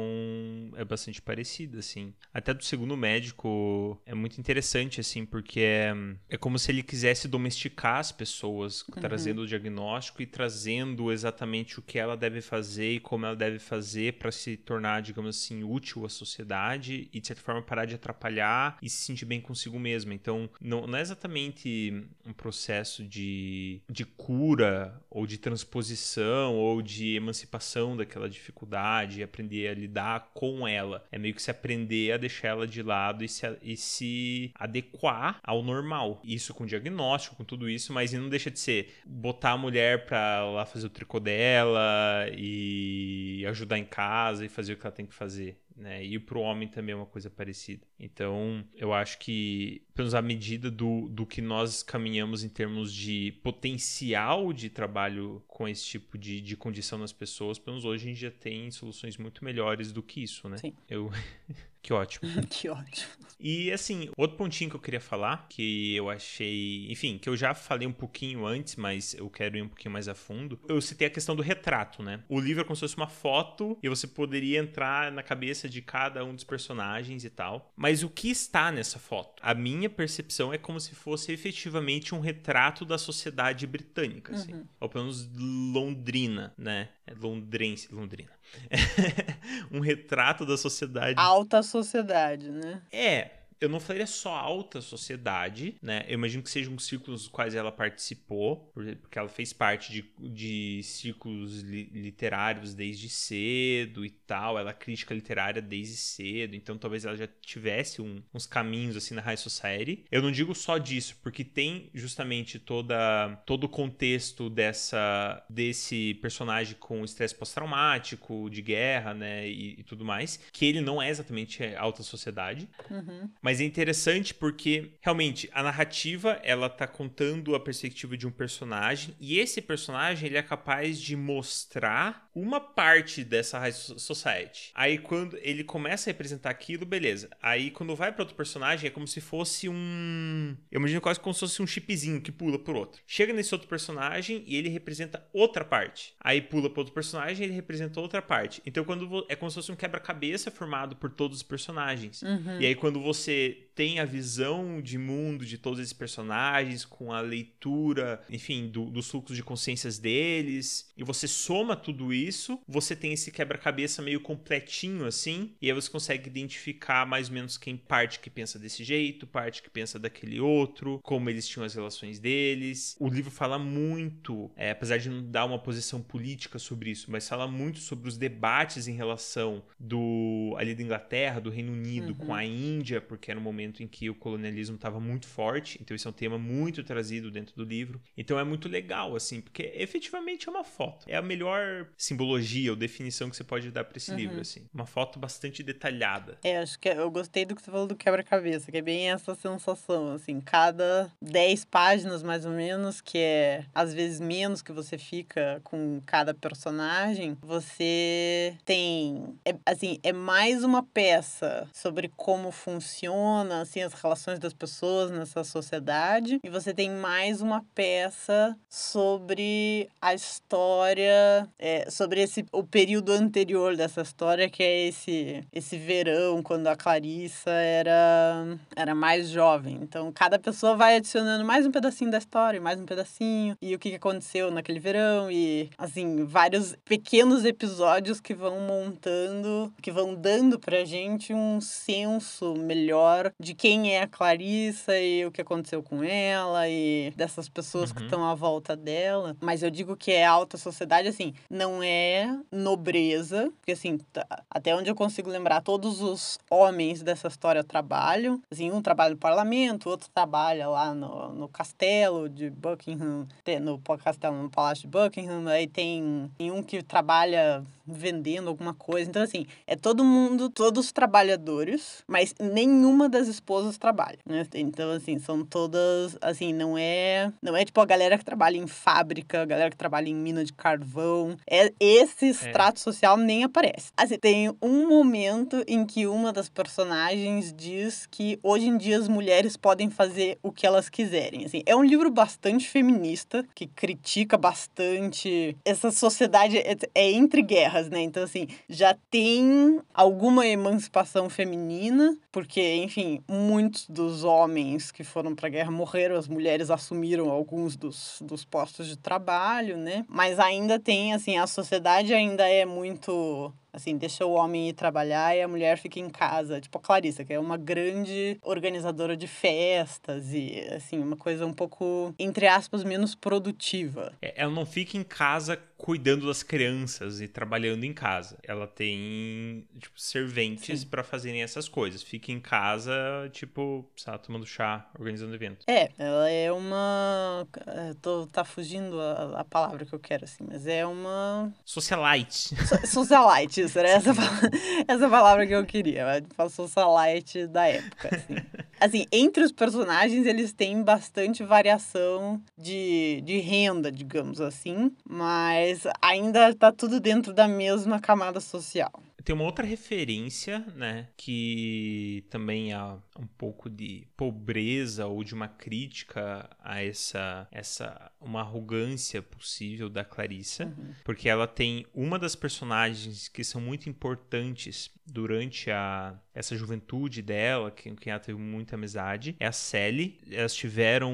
é 0.77 0.85
bastante 0.85 1.23
parecida, 1.23 1.79
assim. 1.79 2.13
Até 2.35 2.53
do 2.53 2.65
segundo 2.65 2.97
médico 2.97 4.01
é 4.05 4.15
muito 4.15 4.39
interessante, 4.39 5.01
assim, 5.01 5.25
porque 5.25 5.61
é, 5.61 5.95
é 6.29 6.37
como 6.37 6.59
se 6.59 6.71
ele 6.71 6.83
quisesse 6.83 7.29
domesticar 7.29 7.99
as 7.99 8.11
pessoas, 8.11 8.83
uhum. 8.83 9.01
trazendo 9.01 9.43
o 9.43 9.47
diagnóstico 9.47 10.21
e 10.21 10.27
trazendo 10.27 11.13
exatamente 11.13 11.79
o 11.79 11.83
que 11.83 11.99
ela 11.99 12.17
deve 12.17 12.41
fazer 12.41 12.95
e 12.95 13.01
como 13.01 13.25
ela 13.25 13.37
deve 13.37 13.59
fazer 13.59 14.15
para 14.15 14.33
se 14.33 14.57
tornar, 14.57 15.01
digamos 15.01 15.37
assim, 15.37 15.63
útil 15.63 16.05
à 16.05 16.09
sociedade 16.09 17.09
e, 17.13 17.21
de 17.21 17.27
certa 17.27 17.43
forma, 17.43 17.63
parar 17.63 17.85
de 17.85 17.95
atrapalhar 17.95 18.79
e 18.83 18.91
se 18.91 19.05
sentir 19.05 19.25
bem 19.25 19.41
consigo 19.41 19.79
mesma. 19.79 20.13
Então, 20.13 20.51
não, 20.61 20.87
não 20.87 20.99
é 20.99 21.01
exatamente 21.01 22.05
um 22.27 22.33
processo 22.33 23.05
de, 23.05 23.81
de 23.89 24.05
cura 24.05 25.01
ou 25.09 25.27
de 25.27 25.39
transposição 25.39 26.57
ou 26.57 26.83
de 26.83 27.15
emancipação 27.15 27.97
daquela 27.97 28.29
dificuldade 28.29 28.72
e 29.19 29.23
aprender 29.23 29.69
a 29.69 29.75
lidar 29.75 30.31
com 30.35 30.67
ela. 30.67 31.05
É 31.11 31.19
meio 31.19 31.35
que 31.35 31.43
se 31.43 31.51
aprender 31.51 32.13
a 32.13 32.17
deixar 32.17 32.49
ela 32.49 32.67
de 32.67 32.83
lado 32.83 33.25
e 33.25 33.29
se, 33.29 33.59
e 33.63 33.77
se 33.77 34.51
adequar 34.55 35.39
ao 35.43 35.63
normal. 35.63 36.21
Isso 36.25 36.55
com 36.55 36.67
diagnóstico, 36.67 37.37
com 37.37 37.45
tudo 37.45 37.69
isso, 37.69 37.93
mas 37.93 38.13
não 38.13 38.29
deixa 38.29 38.51
de 38.51 38.59
ser 38.59 38.95
botar 39.05 39.53
a 39.53 39.59
mulher 39.59 40.07
pra 40.07 40.45
lá 40.51 40.67
fazer 40.67 40.87
o 40.87 40.91
tricô 40.91 41.21
dela 41.21 42.27
e 42.37 43.45
ajudar 43.49 43.79
em 43.79 43.85
casa 43.85 44.45
e 44.45 44.49
fazer 44.49 44.75
o 44.75 44.77
que 44.77 44.87
ela 44.87 44.95
tem 44.95 45.07
que 45.07 45.15
fazer 45.15 45.59
né? 45.77 46.05
E 46.05 46.19
para 46.19 46.39
o 46.39 46.43
homem 46.43 46.69
também 46.69 46.93
é 46.93 46.97
uma 46.97 47.07
coisa 47.07 47.31
parecida. 47.31 47.87
Então, 47.99 48.65
eu 48.75 48.93
acho 48.93 49.19
que, 49.19 49.83
pelo 49.95 50.07
menos 50.07 50.15
à 50.15 50.23
medida 50.23 50.71
do, 50.71 51.09
do 51.09 51.27
que 51.27 51.41
nós 51.41 51.83
caminhamos 51.83 52.45
em 52.45 52.49
termos 52.49 52.93
de 52.93 53.33
potencial 53.43 54.53
de 54.53 54.69
trabalho 54.69 55.43
com 55.47 55.69
esse 55.69 55.85
tipo 55.85 56.19
de, 56.19 56.41
de 56.41 56.57
condição 56.57 56.99
nas 56.99 57.13
pessoas, 57.13 57.59
pelo 57.59 57.75
menos 57.75 57.85
hoje 57.85 58.05
a 58.05 58.09
gente 58.09 58.21
já 58.21 58.31
tem 58.31 58.71
soluções 58.71 59.17
muito 59.17 59.45
melhores 59.45 59.93
do 59.93 60.03
que 60.03 60.23
isso, 60.23 60.49
né? 60.49 60.57
Sim. 60.59 60.75
Eu... 60.89 61.11
que 61.83 61.93
ótimo. 61.93 62.31
que 62.49 62.69
ótimo. 62.69 63.11
E 63.43 63.73
assim, 63.73 64.09
outro 64.17 64.37
pontinho 64.37 64.71
que 64.71 64.77
eu 64.77 64.81
queria 64.81 65.01
falar, 65.01 65.49
que 65.49 65.97
eu 65.97 66.09
achei, 66.09 66.87
enfim, 66.89 67.19
que 67.19 67.29
eu 67.29 67.37
já 67.37 67.53
falei 67.55 67.89
um 67.89 67.93
pouquinho 67.93 68.47
antes, 68.47 68.77
mas 68.77 69.15
eu 69.15 69.29
quero 69.29 69.57
ir 69.57 69.63
um 69.63 69.69
pouquinho 69.69 69.93
mais 69.93 70.07
a 70.07 70.15
fundo. 70.15 70.61
Eu 70.69 70.81
citei 70.81 71.09
a 71.09 71.11
questão 71.11 71.35
do 71.35 71.43
retrato, 71.43 72.05
né? 72.05 72.23
O 72.29 72.39
livro 72.39 72.63
é 72.63 72.65
como 72.65 72.77
se 72.77 72.81
fosse 72.81 72.97
uma 72.97 73.09
foto 73.09 73.77
e 73.83 73.89
você 73.89 74.07
poderia 74.07 74.61
entrar 74.61 75.11
na 75.11 75.25
cabeça 75.25 75.69
de 75.69 75.83
cada 75.83 76.25
um 76.25 76.33
dos 76.33 76.45
personagens 76.45 77.25
e 77.25 77.31
tal. 77.31 77.73
Mas 77.77 78.05
o 78.05 78.09
que 78.09 78.31
está 78.31 78.71
nessa 78.71 79.01
foto? 79.01 79.43
A 79.43 79.55
minha 79.55 79.91
percepção 79.91 80.53
é 80.53 80.59
como 80.59 80.79
se 80.79 80.95
fosse 80.95 81.33
efetivamente 81.33 82.15
um 82.15 82.21
retrato 82.21 82.85
da 82.85 82.97
sociedade 82.97 83.67
britânica, 83.67 84.35
assim. 84.35 84.53
Uhum. 84.53 84.69
Ou 84.79 84.89
pelo 84.89 85.05
menos 85.05 85.29
londrina, 85.37 86.55
né? 86.57 86.91
É 87.05 87.13
londrense, 87.13 87.93
londrina. 87.93 88.31
um 89.71 89.81
retrato 89.81 90.45
da 90.47 90.57
sociedade. 90.57 91.15
Alta 91.19 91.63
sociedade, 91.63 92.51
né? 92.51 92.83
É, 92.93 93.42
eu 93.63 93.69
não 93.69 93.79
falaria 93.79 94.07
só 94.07 94.35
alta 94.35 94.81
sociedade, 94.81 95.77
né? 95.81 96.05
Eu 96.09 96.15
imagino 96.15 96.43
que 96.43 96.51
sejam 96.51 96.77
círculos 96.79 97.23
dos 97.23 97.29
quais 97.29 97.55
ela 97.55 97.71
participou, 97.71 98.73
porque 99.01 99.19
ela 99.19 99.29
fez 99.29 99.53
parte 99.53 99.93
de, 99.93 100.05
de 100.19 100.83
círculos 100.83 101.61
li, 101.61 101.85
literários 101.93 102.75
desde 102.75 103.09
cedo 103.09 104.05
e 104.05 104.11
tal. 104.11 104.59
Ela 104.59 104.71
é 104.71 104.75
crítica 104.75 105.15
literária 105.15 105.63
desde 105.63 105.97
cedo, 105.97 106.57
então 106.57 106.77
talvez 106.77 107.05
ela 107.05 107.17
já 107.17 107.29
tivesse 107.41 108.03
um, 108.03 108.21
uns 108.35 108.47
caminhos 108.47 108.97
assim 108.97 109.15
na 109.15 109.23
High 109.23 109.37
Society. 109.37 110.05
Eu 110.11 110.23
não 110.23 110.33
digo 110.33 110.55
só 110.55 110.77
disso, 110.77 111.17
porque 111.23 111.45
tem 111.45 111.89
justamente 111.95 112.59
toda, 112.59 113.37
todo 113.47 113.65
o 113.65 113.69
contexto 113.69 114.51
dessa 114.51 115.45
desse 115.49 116.15
personagem 116.15 116.77
com 116.81 117.05
estresse 117.05 117.35
pós-traumático, 117.35 118.51
de 118.51 118.61
guerra, 118.61 119.15
né? 119.15 119.49
E, 119.49 119.81
e, 119.81 119.83
tudo 119.85 120.05
mais, 120.05 120.41
que 120.53 120.65
ele 120.65 120.81
não 120.81 121.01
é 121.01 121.09
exatamente 121.09 121.63
alta 121.77 122.03
sociedade, 122.03 122.69
uhum. 122.91 123.31
mas 123.41 123.52
mas 123.53 123.61
é 123.61 123.65
interessante 123.65 124.33
porque 124.33 124.93
realmente 125.03 125.47
a 125.53 125.63
narrativa 125.63 126.41
ela 126.43 126.71
tá 126.71 126.87
contando 126.87 127.55
a 127.55 127.61
perspectiva 127.61 128.17
de 128.17 128.27
um 128.27 128.31
personagem 128.31 129.15
e 129.21 129.39
esse 129.39 129.61
personagem 129.61 130.27
ele 130.27 130.39
é 130.39 130.43
capaz 130.43 130.99
de 130.99 131.15
mostrar 131.15 132.31
uma 132.35 132.59
parte 132.59 133.23
dessa 133.23 133.59
high 133.59 133.73
society. 133.73 134.71
Aí 134.75 134.97
quando 134.97 135.37
ele 135.43 135.63
começa 135.63 136.09
a 136.09 136.13
representar 136.13 136.49
aquilo, 136.49 136.87
beleza. 136.87 137.29
Aí 137.43 137.71
quando 137.71 137.95
vai 137.95 138.11
para 138.11 138.23
outro 138.23 138.35
personagem 138.35 138.89
é 138.89 138.91
como 138.91 139.07
se 139.07 139.21
fosse 139.21 139.69
um, 139.69 140.57
eu 140.71 140.81
imagino 140.81 141.03
quase 141.03 141.21
como 141.21 141.35
se 141.35 141.41
fosse 141.41 141.61
um 141.61 141.67
chipzinho 141.67 142.23
que 142.23 142.33
pula 142.33 142.59
por 142.59 142.75
outro. 142.75 143.03
Chega 143.07 143.35
nesse 143.35 143.55
outro 143.55 143.69
personagem 143.69 144.43
e 144.47 144.57
ele 144.57 144.71
representa 144.71 145.29
outra 145.31 145.63
parte. 145.63 146.15
Aí 146.19 146.41
pula 146.41 146.71
para 146.71 146.81
outro 146.81 146.95
personagem 146.95 147.43
e 147.43 147.49
ele 147.49 147.55
representa 147.55 148.01
outra 148.01 148.23
parte. 148.23 148.63
Então 148.65 148.83
quando 148.83 149.27
é 149.29 149.37
como 149.37 149.51
se 149.51 149.57
fosse 149.57 149.71
um 149.71 149.77
quebra-cabeça 149.77 150.51
formado 150.51 150.97
por 150.97 151.11
todos 151.11 151.37
os 151.37 151.43
personagens. 151.43 152.23
Uhum. 152.23 152.59
E 152.59 152.65
aí 152.65 152.75
quando 152.75 152.99
você 152.99 153.42
it 153.47 153.72
tem 153.75 154.01
a 154.01 154.05
visão 154.05 154.81
de 154.81 154.99
mundo 154.99 155.45
de 155.45 155.59
todos 155.59 155.79
esses 155.79 155.93
personagens, 155.93 156.85
com 156.85 157.13
a 157.13 157.21
leitura, 157.21 158.23
enfim, 158.29 158.69
do, 158.69 158.87
dos 158.87 159.09
fluxos 159.09 159.37
de 159.37 159.43
consciências 159.43 159.99
deles, 159.99 160.93
e 160.97 161.05
você 161.05 161.27
soma 161.27 161.77
tudo 161.77 162.13
isso, 162.13 162.61
você 162.67 162.95
tem 162.95 163.13
esse 163.13 163.31
quebra-cabeça 163.31 164.03
meio 164.03 164.21
completinho 164.21 165.07
assim, 165.07 165.55
e 165.61 165.69
aí 165.69 165.75
você 165.75 165.91
consegue 165.91 166.29
identificar 166.29 167.07
mais 167.07 167.29
ou 167.29 167.35
menos 167.35 167.57
quem 167.57 167.77
parte 167.77 168.21
que 168.21 168.31
pensa 168.31 168.59
desse 168.59 168.85
jeito, 168.85 169.27
parte 169.27 169.63
que 169.63 169.71
pensa 169.71 169.99
daquele 169.99 170.41
outro, 170.41 171.01
como 171.03 171.31
eles 171.31 171.49
tinham 171.49 171.65
as 171.65 171.75
relações 171.75 172.19
deles. 172.19 172.97
O 172.99 173.09
livro 173.09 173.31
fala 173.31 173.59
muito, 173.59 174.51
é, 174.57 174.71
apesar 174.71 174.99
de 174.99 175.09
não 175.09 175.23
dar 175.31 175.45
uma 175.45 175.59
posição 175.59 176.03
política 176.03 176.59
sobre 176.59 176.91
isso, 176.91 177.11
mas 177.11 177.29
fala 177.29 177.49
muito 177.49 177.79
sobre 177.79 178.09
os 178.09 178.17
debates 178.17 178.87
em 178.89 178.95
relação 178.95 179.63
do 179.79 180.55
ali 180.59 180.75
da 180.75 180.83
Inglaterra, 180.83 181.41
do 181.41 181.51
Reino 181.51 181.73
Unido 181.73 182.09
uhum. 182.09 182.27
com 182.27 182.35
a 182.35 182.45
Índia, 182.45 183.01
porque 183.01 183.31
era 183.31 183.39
um 183.39 183.43
momento 183.43 183.62
em 183.63 183.87
que 183.87 184.09
o 184.11 184.15
colonialismo 184.15 184.77
estava 184.77 184.99
muito 184.99 185.27
forte, 185.27 185.79
então 185.81 185.95
isso 185.95 186.09
é 186.09 186.11
um 186.11 186.15
tema 186.15 186.39
muito 186.39 186.83
trazido 186.83 187.31
dentro 187.31 187.55
do 187.55 187.65
livro. 187.65 188.01
Então 188.17 188.39
é 188.39 188.45
muito 188.45 188.69
legal, 188.69 189.15
assim, 189.15 189.41
porque 189.41 189.73
efetivamente 189.75 190.49
é 190.49 190.51
uma 190.51 190.65
foto. 190.65 191.07
É 191.09 191.17
a 191.17 191.23
melhor 191.23 191.89
simbologia 191.97 192.71
ou 192.71 192.77
definição 192.77 193.31
que 193.31 193.37
você 193.37 193.45
pode 193.45 193.71
dar 193.71 193.85
para 193.85 193.97
esse 193.97 194.11
uhum. 194.11 194.17
livro, 194.17 194.41
assim. 194.41 194.67
Uma 194.73 194.87
foto 194.87 195.19
bastante 195.19 195.63
detalhada. 195.63 196.39
É, 196.43 196.59
acho 196.59 196.79
que 196.79 196.89
eu 196.89 197.11
gostei 197.11 197.45
do 197.45 197.55
que 197.55 197.63
você 197.63 197.71
falou 197.71 197.87
do 197.87 197.97
quebra-cabeça, 197.97 198.71
que 198.71 198.79
é 198.79 198.83
bem 198.83 199.11
essa 199.11 199.35
sensação, 199.35 200.13
assim, 200.13 200.41
cada 200.41 201.11
10 201.21 201.65
páginas 201.67 202.23
mais 202.23 202.45
ou 202.45 202.53
menos, 202.53 203.01
que 203.01 203.19
é 203.19 203.65
às 203.75 203.93
vezes 203.95 204.21
menos 204.21 204.63
que 204.63 204.73
você 204.73 204.99
fica 204.99 205.61
com 205.65 206.01
cada 206.07 206.35
personagem, 206.35 207.37
você 207.41 208.57
tem, 208.65 209.35
é, 209.45 209.55
assim, 209.67 209.99
é 210.03 210.13
mais 210.13 210.65
uma 210.65 210.83
peça 210.83 211.69
sobre 211.73 212.11
como 212.17 212.51
funciona 212.51 213.52
funciona 213.53 213.61
assim 213.61 213.83
as 213.83 213.93
relações 213.93 214.39
das 214.39 214.55
pessoas 214.55 215.11
nessa 215.11 215.45
sociedade. 215.45 216.39
E 216.43 216.49
você 216.49 216.73
tem 216.73 216.91
mais 216.91 217.43
uma 217.43 217.65
peça 217.75 218.57
sobre 218.69 219.89
a 220.01 220.15
história 220.15 221.49
é, 221.59 221.91
sobre 221.91 222.23
esse 222.23 222.45
o 222.53 222.65
período 222.65 223.13
anterior 223.13 223.77
dessa 223.77 224.01
história 224.01 224.49
que 224.49 224.63
é 224.63 224.89
esse 224.89 225.45
esse 225.53 225.77
verão 225.77 226.43
quando 226.43 226.67
a 226.69 226.77
Clarissa 226.77 227.51
era 227.51 228.59
era 228.75 228.95
mais 228.95 229.29
jovem. 229.29 229.79
Então 229.83 230.11
cada 230.13 230.39
pessoa 230.39 230.75
vai 230.77 230.97
adicionando 230.97 231.45
mais 231.45 231.67
um 231.67 231.71
pedacinho 231.71 232.11
da 232.11 232.19
história 232.19 232.61
mais 232.61 232.81
um 232.81 232.87
pedacinho 232.87 233.57
e 233.61 233.75
o 233.75 233.79
que 233.79 233.95
aconteceu 233.95 234.51
naquele 234.51 234.81
verão 234.81 235.31
e 235.31 235.69
assim 235.77 236.25
vários 236.25 236.75
pequenos 236.85 237.45
episódios 237.45 238.21
que 238.21 238.35
vão 238.35 238.61
montando 238.61 239.73
que 239.83 239.91
vão 239.91 240.15
dando 240.15 240.59
pra 240.59 240.85
gente 240.85 241.35
um 241.35 241.61
senso 241.61 242.55
melhor 242.55 243.33
de 243.43 243.55
quem 243.55 243.95
é 243.95 244.03
a 244.03 244.07
Clarissa 244.07 244.97
e 244.99 245.27
o 245.27 245.33
que 245.33 245.41
aconteceu 245.41 245.83
com 245.83 246.03
ela 246.03 246.69
e 246.69 247.13
dessas 247.17 247.49
pessoas 247.49 247.91
uhum. 247.91 247.97
que 247.97 248.03
estão 248.05 248.25
à 248.25 248.35
volta 248.35 248.77
dela. 248.77 249.37
Mas 249.41 249.63
eu 249.63 249.71
digo 249.71 249.97
que 249.97 250.13
é 250.13 250.25
alta 250.25 250.57
sociedade, 250.57 251.09
assim, 251.09 251.35
não 251.51 251.83
é 251.83 252.39
nobreza, 252.51 253.53
porque 253.59 253.73
assim, 253.73 253.99
tá, 254.13 254.25
até 254.49 254.75
onde 254.75 254.89
eu 254.89 254.95
consigo 254.95 255.29
lembrar, 255.29 255.61
todos 255.61 256.01
os 256.01 256.39
homens 256.49 257.03
dessa 257.03 257.27
história 257.27 257.65
trabalham. 257.65 258.41
Assim, 258.51 258.71
um 258.71 258.81
trabalha 258.81 259.15
no 259.15 259.21
parlamento, 259.21 259.91
outro 259.91 260.09
trabalha 260.15 260.69
lá 260.69 260.95
no, 260.95 261.33
no 261.33 261.49
castelo 261.49 262.29
de 262.29 262.49
Buckingham, 262.49 263.27
no 263.61 263.79
castelo, 263.99 264.41
no 264.41 264.51
palácio 264.51 264.83
de 264.83 264.89
Buckingham, 264.89 265.49
aí 265.49 265.67
tem, 265.67 266.31
tem 266.39 266.53
um 266.53 266.63
que 266.63 266.81
trabalha 266.83 267.65
vendendo 267.87 268.49
alguma 268.49 268.75
coisa. 268.75 269.09
Então, 269.09 269.23
assim, 269.23 269.47
é 269.67 269.75
todo 269.75 270.05
mundo, 270.05 270.49
todos 270.49 270.93
trabalhadores, 270.93 272.05
mas 272.07 272.35
nenhuma 272.39 273.09
das 273.09 273.29
esposas 273.35 273.79
trabalham, 273.79 274.19
né? 274.27 274.47
Então, 274.55 274.91
assim, 274.91 275.19
são 275.19 275.45
todas, 275.45 276.17
assim, 276.21 276.53
não 276.53 276.77
é, 276.77 277.33
não 277.43 277.57
é 277.57 277.65
tipo 277.65 277.81
a 277.81 277.87
galera 277.87 278.19
que 278.19 278.25
trabalha 278.25 278.57
em 278.57 278.67
fábrica, 278.67 279.43
a 279.43 279.45
galera 279.45 279.71
que 279.71 279.77
trabalha 279.77 280.09
em 280.09 280.15
mina 280.15 280.45
de 280.45 280.53
carvão. 280.53 281.37
É, 281.49 281.73
esse 281.81 282.27
extrato 282.27 282.79
é. 282.79 282.83
social 282.83 283.17
nem 283.17 283.45
aparece. 283.45 283.91
Assim, 283.97 284.19
tem 284.19 284.55
um 284.61 284.89
momento 284.89 285.63
em 285.67 285.85
que 285.85 286.07
uma 286.07 286.33
das 286.33 286.49
personagens 286.49 287.53
diz 287.53 288.07
que 288.11 288.39
hoje 288.43 288.67
em 288.67 288.77
dia 288.77 288.99
as 288.99 289.09
mulheres 289.09 289.57
podem 289.57 289.91
fazer 289.91 290.39
o 290.43 290.53
que 290.53 290.67
elas 290.67 290.89
quiserem. 290.89 291.45
Assim, 291.45 291.63
é 291.67 291.75
um 291.75 291.85
livro 291.85 292.11
bastante 292.11 292.69
feminista, 292.69 293.45
que 293.55 293.67
critica 293.67 294.37
bastante 294.37 295.57
essa 295.65 295.91
sociedade 295.91 296.59
é, 296.59 296.77
é 296.95 297.11
entre 297.13 297.43
guerras, 297.43 297.89
né? 297.89 298.01
Então, 298.01 298.23
assim, 298.23 298.49
já 298.69 298.97
tem 299.11 299.81
alguma 299.93 300.47
emancipação 300.47 301.29
feminina, 301.29 302.17
porque, 302.31 302.77
enfim, 302.77 303.22
muitos 303.29 303.89
dos 303.89 304.25
homens 304.25 304.91
que 304.91 305.05
foram 305.05 305.35
para 305.35 305.47
a 305.47 305.51
guerra 305.51 305.71
morreram, 305.71 306.17
as 306.17 306.29
mulheres 306.29 306.71
assumiram 306.71 307.31
alguns 307.31 307.77
dos, 307.77 308.19
dos 308.23 308.45
postos 308.45 308.87
de 308.87 308.97
trabalho, 308.97 309.77
né? 309.77 310.05
Mas 310.09 310.39
ainda 310.39 310.79
tem, 310.79 311.13
assim, 311.13 311.39
a 311.39 311.47
sociedade 311.47 312.15
ainda 312.15 312.49
é 312.49 312.65
muito 312.65 313.53
Assim, 313.73 313.97
deixa 313.97 314.27
o 314.27 314.33
homem 314.33 314.69
ir 314.69 314.75
trabalhar 314.75 315.35
e 315.35 315.41
a 315.41 315.49
mulher 315.49 315.79
fica 315.79 315.99
em 315.99 316.11
casa. 316.11 316.61
Tipo 316.61 316.77
a 316.77 316.81
Clarissa, 316.81 317.25
que 317.25 317.33
é 317.33 317.41
uma 317.41 317.57
grande 317.57 318.39
organizadora 318.43 319.17
de 319.17 319.27
festas 319.27 320.35
e, 320.35 320.61
assim, 320.75 320.99
uma 320.99 321.17
coisa 321.17 321.47
um 321.47 321.55
pouco, 321.55 322.15
entre 322.19 322.47
aspas, 322.47 322.85
menos 322.85 323.15
produtiva. 323.15 324.13
É, 324.21 324.43
ela 324.43 324.53
não 324.53 324.67
fica 324.67 324.99
em 324.99 325.03
casa 325.03 325.59
cuidando 325.83 326.29
das 326.29 326.45
crianças 326.45 327.21
e 327.21 327.27
trabalhando 327.27 327.83
em 327.83 327.93
casa. 327.93 328.39
Ela 328.45 328.69
tem, 328.69 329.67
tipo, 329.81 330.01
serventes 330.01 330.85
para 330.85 331.03
fazerem 331.03 331.43
essas 331.43 331.69
coisas. 331.69 332.05
Fica 332.05 332.31
em 332.31 332.39
casa, 332.39 332.93
tipo, 333.33 333.85
sabe, 333.97 334.23
tomando 334.23 334.47
chá, 334.47 334.89
organizando 334.97 335.35
evento. 335.35 335.65
É, 335.67 335.91
ela 335.99 336.31
é 336.31 336.53
uma. 336.53 337.47
É, 337.67 337.95
tô, 338.01 338.29
tá 338.29 338.45
fugindo 338.45 339.01
a, 339.01 339.41
a 339.41 339.45
palavra 339.45 339.85
que 339.85 339.93
eu 339.93 339.99
quero, 339.99 340.25
assim, 340.25 340.45
mas 340.49 340.69
é 340.69 340.87
uma. 340.87 341.53
Socialite. 341.65 342.55
So, 342.65 342.87
socialite, 342.87 343.63
isso 343.63 343.77
era 343.77 343.89
essa, 343.89 344.13
essa 344.87 345.09
palavra 345.09 345.45
que 345.45 345.53
eu 345.53 345.67
queria. 345.67 346.23
A 346.39 346.49
socialite 346.49 347.49
da 347.49 347.67
época, 347.67 348.09
assim. 348.15 348.37
assim, 348.79 349.07
entre 349.11 349.43
os 349.43 349.51
personagens, 349.51 350.27
eles 350.27 350.53
têm 350.53 350.81
bastante 350.81 351.43
variação 351.43 352.41
de, 352.57 353.21
de 353.25 353.39
renda, 353.39 353.91
digamos 353.91 354.41
assim, 354.41 354.93
mas 355.05 355.72
mas 355.73 355.85
ainda 356.03 356.51
está 356.51 356.71
tudo 356.71 357.01
dentro 357.01 357.33
da 357.33 357.49
mesma 357.49 357.99
camada 357.99 358.41
social. 358.41 358.93
Tem 359.25 359.35
uma 359.35 359.45
outra 359.45 359.65
referência, 359.65 360.61
né, 360.75 361.09
que 361.17 362.25
também 362.31 362.73
há 362.73 362.99
um 363.19 363.27
pouco 363.27 363.69
de 363.71 364.07
pobreza 364.17 365.07
ou 365.07 365.23
de 365.23 365.35
uma 365.35 365.49
crítica 365.49 366.49
a 366.61 366.83
essa 366.83 367.47
essa 367.51 368.11
uma 368.21 368.41
arrogância 368.41 369.23
possível 369.23 369.89
da 369.89 370.05
Clarissa, 370.05 370.67
uhum. 370.67 370.95
porque 371.05 371.29
ela 371.29 371.47
tem 371.47 371.87
uma 371.95 372.19
das 372.19 372.35
personagens 372.35 373.29
que 373.29 373.45
são 373.45 373.61
muito 373.61 373.89
importantes 373.89 374.91
durante 375.07 375.71
a 375.71 376.19
essa 376.35 376.57
juventude 376.57 377.21
dela, 377.21 377.71
que, 377.71 377.95
que 377.95 378.09
ela 378.09 378.21
teve 378.21 378.39
muita 378.39 378.77
amizade, 378.77 379.37
é 379.39 379.47
a 379.47 379.53
Sally. 379.53 380.19
Elas 380.31 380.55
tiveram 380.55 381.13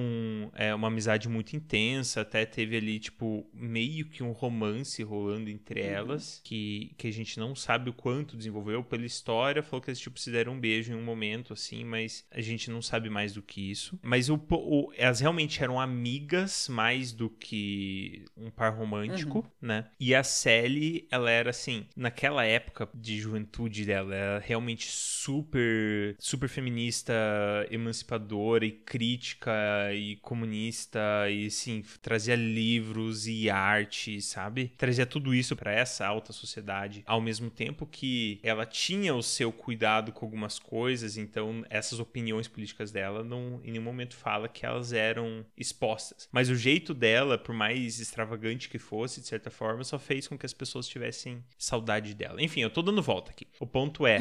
é, 0.55 0.75
uma 0.75 0.89
amizade 0.89 1.29
muito 1.29 1.57
intensa, 1.57 2.21
até 2.21 2.45
teve 2.47 2.77
ali, 2.77 3.01
tipo, 3.01 3.49
meio 3.53 4.07
que 4.07 4.23
um 4.23 4.33
romance 4.33 5.03
rolando 5.03 5.51
entre 5.51 5.81
uhum. 5.81 5.89
elas, 5.89 6.41
que, 6.45 6.95
que 6.97 7.09
a 7.09 7.13
gente 7.13 7.39
não 7.39 7.55
sabe 7.55 7.91
o 7.91 7.95
quanto 7.99 8.37
desenvolveu. 8.37 8.83
Pela 8.83 9.05
história, 9.05 9.63
falou 9.63 9.83
que 9.83 9.91
eles, 9.91 9.99
tipo, 9.99 10.19
se 10.19 10.31
deram 10.31 10.53
um 10.55 10.61
beijo 10.61 10.93
em 10.93 10.97
um 10.97 11.03
momento, 11.03 11.53
assim, 11.53 11.85
mas 11.85 12.25
a 12.31 12.41
gente 12.41 12.71
não 12.71 12.81
sabe 12.81 13.11
mais 13.11 13.35
do 13.35 13.43
que 13.43 13.71
isso. 13.71 13.99
Mas 14.03 14.31
o, 14.31 14.41
o 14.51 14.93
elas 14.97 15.21
realmente 15.21 15.63
eram 15.63 15.81
amigas 15.81 16.69
mais 16.69 17.13
do 17.13 17.29
que 17.29 18.25
um 18.37 18.51
par 18.51 18.73
romântico, 18.73 19.39
uhum. 19.39 19.69
né? 19.69 19.91
E 19.99 20.15
a 20.15 20.23
Sally, 20.23 21.07
ela 21.11 21.31
era, 21.31 21.51
assim, 21.51 21.87
naquela 21.97 22.45
época 22.45 22.89
de 22.95 23.19
juventude 23.19 23.85
dela, 23.85 24.15
era 24.15 24.39
realmente 24.39 24.87
super, 24.89 26.17
super 26.19 26.49
feminista, 26.49 27.13
emancipadora 27.71 28.65
e 28.65 28.71
crítica 28.71 29.53
e 29.93 30.17
comunista 30.17 31.01
e 31.31 31.51
sim, 31.51 31.83
trazia 32.01 32.37
livros 32.37 33.27
e 33.27 33.51
arte, 33.51 34.21
sabe? 34.23 34.73
Trazia 34.77 35.07
tudo 35.07 35.35
isso 35.35 35.57
para 35.57 35.73
essa 35.73 36.07
alta 36.07 36.33
sociedade, 36.33 37.03
ao 37.07 37.21
mesmo 37.21 37.51
tempo 37.51 37.78
que 37.87 38.41
ela 38.43 38.67
tinha 38.67 39.15
o 39.15 39.23
seu 39.23 39.53
cuidado 39.53 40.13
com 40.13 40.25
algumas 40.25 40.59
coisas, 40.59 41.17
então 41.17 41.65
essas 41.69 41.99
opiniões 42.01 42.49
políticas 42.49 42.91
dela 42.91 43.23
não 43.25 43.61
em 43.65 43.73
nenhum 43.73 43.85
momento 43.85 44.17
fala 44.17 44.49
que 44.49 44.65
elas 44.65 44.93
eram 44.93 45.45
expostas. 45.57 46.29
Mas 46.33 46.49
o 46.49 46.57
jeito 46.57 46.95
dela, 46.95 47.39
por 47.39 47.55
mais 47.55 47.99
extravagante 48.01 48.69
que 48.69 48.79
fosse, 48.79 49.21
de 49.21 49.27
certa 49.27 49.51
forma, 49.51 49.85
só 49.85 49.99
fez 49.99 50.27
com 50.27 50.39
que 50.39 50.47
as 50.47 50.53
pessoas 50.53 50.89
tivessem 50.89 51.43
saudade 51.57 52.15
dela. 52.15 52.43
Enfim, 52.43 52.61
eu 52.61 52.71
tô 52.71 52.83
dando 52.83 53.03
volta 53.03 53.31
aqui. 53.31 53.47
O 53.61 53.67
ponto 53.67 54.07
é 54.07 54.19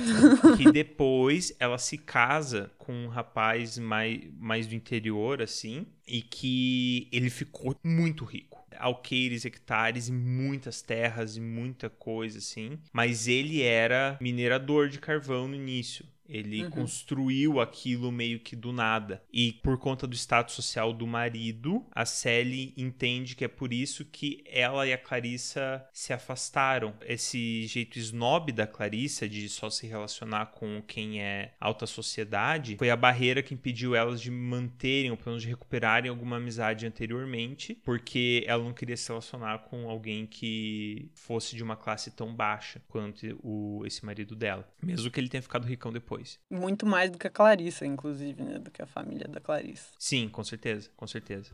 que 0.57 0.69
depois 0.71 1.55
ela 1.59 1.77
se 1.77 1.97
casa 1.97 2.71
com 2.77 2.93
um 2.93 3.07
rapaz 3.07 3.77
mais, 3.77 4.21
mais 4.37 4.67
do 4.67 4.75
interior, 4.75 5.41
assim, 5.41 5.85
e 6.07 6.21
que 6.21 7.07
ele 7.11 7.29
ficou 7.29 7.75
muito 7.83 8.23
rico 8.23 8.56
alqueires, 8.79 9.45
hectares 9.45 10.07
e 10.07 10.11
muitas 10.11 10.81
terras 10.81 11.37
e 11.37 11.41
muita 11.41 11.89
coisa 11.89 12.39
assim. 12.39 12.79
Mas 12.91 13.27
ele 13.27 13.61
era 13.61 14.17
minerador 14.21 14.89
de 14.89 14.99
carvão 14.99 15.47
no 15.47 15.55
início. 15.55 16.05
Ele 16.27 16.63
uhum. 16.63 16.69
construiu 16.69 17.59
aquilo 17.59 18.11
meio 18.11 18.39
que 18.39 18.55
do 18.55 18.71
nada. 18.71 19.23
E 19.31 19.53
por 19.53 19.77
conta 19.77 20.05
do 20.05 20.15
status 20.15 20.55
social 20.55 20.93
do 20.93 21.07
marido, 21.07 21.85
a 21.91 22.05
Sally 22.05 22.73
entende 22.77 23.35
que 23.35 23.45
é 23.45 23.47
por 23.47 23.71
isso 23.73 24.05
que 24.05 24.43
ela 24.45 24.85
e 24.87 24.93
a 24.93 24.97
Clarissa 24.97 25.85
se 25.93 26.13
afastaram. 26.13 26.93
Esse 27.01 27.65
jeito 27.67 27.97
snob 27.99 28.51
da 28.51 28.67
Clarissa 28.67 29.27
de 29.27 29.47
só 29.49 29.69
se 29.69 29.87
relacionar 29.87 30.47
com 30.47 30.81
quem 30.81 31.21
é 31.21 31.53
alta 31.59 31.85
sociedade 31.85 32.75
foi 32.77 32.89
a 32.89 32.95
barreira 32.95 33.41
que 33.41 33.53
impediu 33.53 33.95
elas 33.95 34.21
de 34.21 34.31
manterem, 34.31 35.11
ou 35.11 35.17
pelo 35.17 35.31
menos 35.31 35.43
de 35.43 35.49
recuperarem 35.49 36.09
alguma 36.09 36.37
amizade 36.37 36.85
anteriormente, 36.85 37.75
porque 37.83 38.43
ela 38.47 38.63
não 38.63 38.73
queria 38.73 38.97
se 38.97 39.09
relacionar 39.09 39.59
com 39.59 39.89
alguém 39.89 40.25
que 40.25 41.09
fosse 41.13 41.55
de 41.55 41.63
uma 41.63 41.75
classe 41.75 42.11
tão 42.11 42.33
baixa 42.33 42.81
quanto 42.87 43.25
o, 43.43 43.83
esse 43.85 44.05
marido 44.05 44.35
dela. 44.35 44.67
Mesmo 44.81 45.09
que 45.09 45.19
ele 45.19 45.29
tenha 45.29 45.41
ficado 45.41 45.65
ricão 45.65 45.91
depois 45.91 46.16
depois. 46.17 46.39
Muito 46.49 46.85
mais 46.85 47.09
do 47.11 47.17
que 47.17 47.27
a 47.27 47.29
Clarissa, 47.29 47.85
inclusive, 47.85 48.43
né? 48.43 48.59
Do 48.59 48.71
que 48.71 48.81
a 48.81 48.87
família 48.87 49.27
da 49.27 49.39
Clarissa. 49.39 49.91
Sim, 49.99 50.27
com 50.27 50.43
certeza, 50.43 50.89
com 50.95 51.07
certeza. 51.07 51.51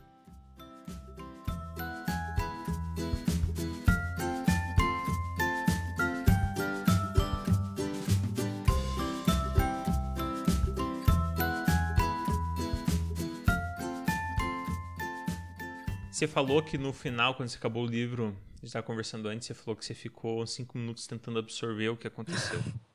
Você 16.12 16.28
falou 16.28 16.64
que 16.64 16.78
no 16.78 16.94
final, 16.94 17.36
quando 17.36 17.50
você 17.50 17.58
acabou 17.58 17.84
o 17.84 17.88
livro, 17.88 18.28
a 18.28 18.56
gente 18.56 18.68
estava 18.68 18.86
conversando 18.86 19.28
antes, 19.28 19.46
você 19.46 19.54
falou 19.54 19.76
que 19.76 19.84
você 19.84 19.94
ficou 19.94 20.48
cinco 20.48 20.78
minutos 20.78 21.06
tentando 21.06 21.38
absorver 21.38 21.90
o 21.90 21.98
que 21.98 22.08
aconteceu. 22.08 22.64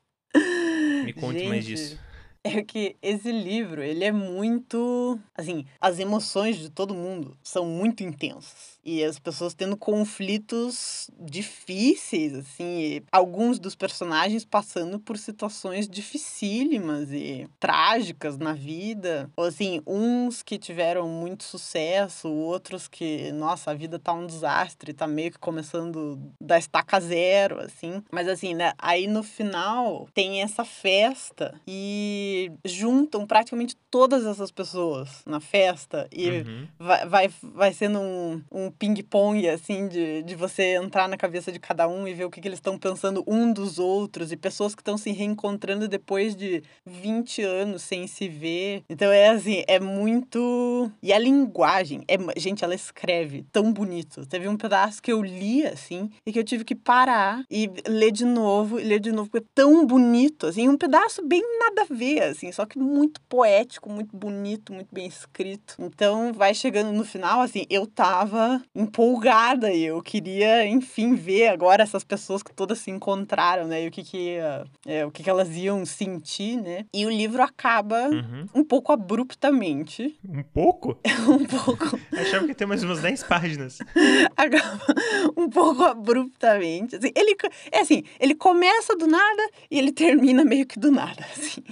Me 1.09 1.13
conte 1.13 1.39
Gente, 1.39 1.49
mais 1.49 1.65
disso. 1.65 1.99
É 2.43 2.61
que 2.61 2.95
esse 3.01 3.31
livro, 3.31 3.83
ele 3.83 4.03
é 4.03 4.11
muito. 4.11 5.19
Assim, 5.35 5.65
as 5.81 5.99
emoções 5.99 6.57
de 6.57 6.69
todo 6.69 6.93
mundo 6.93 7.35
são 7.43 7.65
muito 7.65 8.03
intensas 8.03 8.78
e 8.83 9.03
as 9.03 9.19
pessoas 9.19 9.53
tendo 9.53 9.77
conflitos 9.77 11.09
difíceis, 11.19 12.33
assim, 12.33 13.01
alguns 13.11 13.59
dos 13.59 13.75
personagens 13.75 14.45
passando 14.45 14.99
por 14.99 15.17
situações 15.17 15.87
dificílimas 15.87 17.11
e 17.11 17.47
trágicas 17.59 18.37
na 18.37 18.53
vida, 18.53 19.29
ou 19.35 19.45
assim, 19.45 19.81
uns 19.85 20.41
que 20.41 20.57
tiveram 20.57 21.07
muito 21.07 21.43
sucesso, 21.43 22.29
outros 22.29 22.87
que, 22.87 23.31
nossa, 23.31 23.71
a 23.71 23.73
vida 23.73 23.99
tá 23.99 24.13
um 24.13 24.25
desastre, 24.25 24.93
tá 24.93 25.07
meio 25.07 25.31
que 25.31 25.39
começando 25.39 26.19
da 26.41 26.57
estaca 26.57 26.99
zero, 26.99 27.59
assim. 27.59 28.03
Mas 28.11 28.27
assim, 28.27 28.53
né, 28.53 28.73
aí 28.77 29.07
no 29.07 29.23
final 29.23 30.07
tem 30.13 30.41
essa 30.41 30.63
festa 30.63 31.59
e 31.67 32.51
juntam 32.65 33.25
praticamente 33.25 33.75
todas 33.89 34.25
essas 34.25 34.51
pessoas 34.51 35.23
na 35.25 35.39
festa 35.39 36.07
e 36.11 36.29
uhum. 36.29 36.67
vai, 36.77 37.05
vai, 37.05 37.33
vai 37.41 37.73
sendo 37.73 37.99
um, 37.99 38.41
um 38.51 38.68
ping-pong, 38.71 39.47
assim, 39.47 39.87
de, 39.87 40.23
de 40.23 40.35
você 40.35 40.75
entrar 40.75 41.07
na 41.07 41.17
cabeça 41.17 41.51
de 41.51 41.59
cada 41.59 41.87
um 41.87 42.07
e 42.07 42.13
ver 42.13 42.25
o 42.25 42.29
que, 42.29 42.41
que 42.41 42.47
eles 42.47 42.59
estão 42.59 42.77
pensando 42.77 43.23
um 43.27 43.51
dos 43.51 43.79
outros, 43.79 44.31
e 44.31 44.37
pessoas 44.37 44.75
que 44.75 44.81
estão 44.81 44.97
se 44.97 45.11
reencontrando 45.11 45.87
depois 45.87 46.35
de 46.35 46.63
20 46.85 47.41
anos 47.41 47.81
sem 47.81 48.07
se 48.07 48.27
ver. 48.27 48.83
Então 48.89 49.11
é 49.11 49.29
assim, 49.29 49.63
é 49.67 49.79
muito. 49.79 50.91
E 51.01 51.13
a 51.13 51.19
linguagem, 51.19 52.03
é... 52.07 52.17
gente, 52.39 52.63
ela 52.63 52.75
escreve 52.75 53.45
tão 53.51 53.71
bonito. 53.71 54.25
Teve 54.25 54.47
um 54.47 54.57
pedaço 54.57 55.01
que 55.01 55.11
eu 55.11 55.21
li, 55.21 55.65
assim, 55.65 56.09
e 56.25 56.31
que 56.31 56.39
eu 56.39 56.43
tive 56.43 56.63
que 56.63 56.75
parar 56.75 57.43
e 57.49 57.69
ler 57.87 58.11
de 58.11 58.25
novo, 58.25 58.79
e 58.79 58.83
ler 58.83 58.99
de 58.99 59.11
novo, 59.11 59.29
porque 59.29 59.45
é 59.45 59.49
tão 59.53 59.85
bonito, 59.85 60.47
assim, 60.47 60.67
um 60.67 60.77
pedaço 60.77 61.25
bem 61.25 61.41
nada 61.59 61.83
a 61.83 61.93
ver, 61.93 62.23
assim, 62.23 62.51
só 62.51 62.65
que 62.65 62.77
muito 62.77 63.21
poético, 63.21 63.89
muito 63.89 64.15
bonito, 64.15 64.73
muito 64.73 64.93
bem 64.93 65.07
escrito. 65.07 65.75
Então, 65.79 66.31
vai 66.33 66.53
chegando 66.53 66.91
no 66.91 67.03
final, 67.03 67.41
assim, 67.41 67.65
eu 67.69 67.85
tava 67.85 68.58
empolgada 68.75 69.71
e 69.71 69.85
eu 69.85 70.01
queria, 70.01 70.65
enfim, 70.67 71.15
ver 71.15 71.47
agora 71.49 71.83
essas 71.83 72.03
pessoas 72.03 72.41
que 72.43 72.53
todas 72.53 72.79
se 72.79 72.91
encontraram, 72.91 73.67
né? 73.67 73.83
E 73.83 73.87
o 73.87 73.91
que 73.91 74.03
que, 74.03 74.37
é, 74.85 75.05
o 75.05 75.11
que, 75.11 75.23
que 75.23 75.29
elas 75.29 75.55
iam 75.55 75.85
sentir, 75.85 76.57
né? 76.61 76.85
E 76.93 77.05
o 77.05 77.09
livro 77.09 77.41
acaba 77.41 78.09
Uhum. 78.09 78.45
um 78.55 78.63
pouco 78.63 78.91
abruptamente. 78.91 80.17
Um 80.27 80.43
pouco? 80.43 80.97
um 81.29 81.45
pouco. 81.45 81.99
Achava 82.13 82.47
que 82.47 82.53
ter 82.55 82.65
mais 82.65 82.83
umas 82.83 83.01
10 83.01 83.23
páginas. 83.23 83.77
acaba 84.35 84.79
um 85.37 85.49
pouco 85.49 85.83
abruptamente. 85.83 86.95
Assim, 86.95 87.11
ele, 87.15 87.35
é 87.71 87.79
assim, 87.79 88.03
ele 88.19 88.35
começa 88.35 88.95
do 88.95 89.07
nada 89.07 89.49
e 89.69 89.77
ele 89.77 89.91
termina 89.91 90.43
meio 90.43 90.65
que 90.65 90.79
do 90.79 90.91
nada. 90.91 91.25
Assim. 91.39 91.63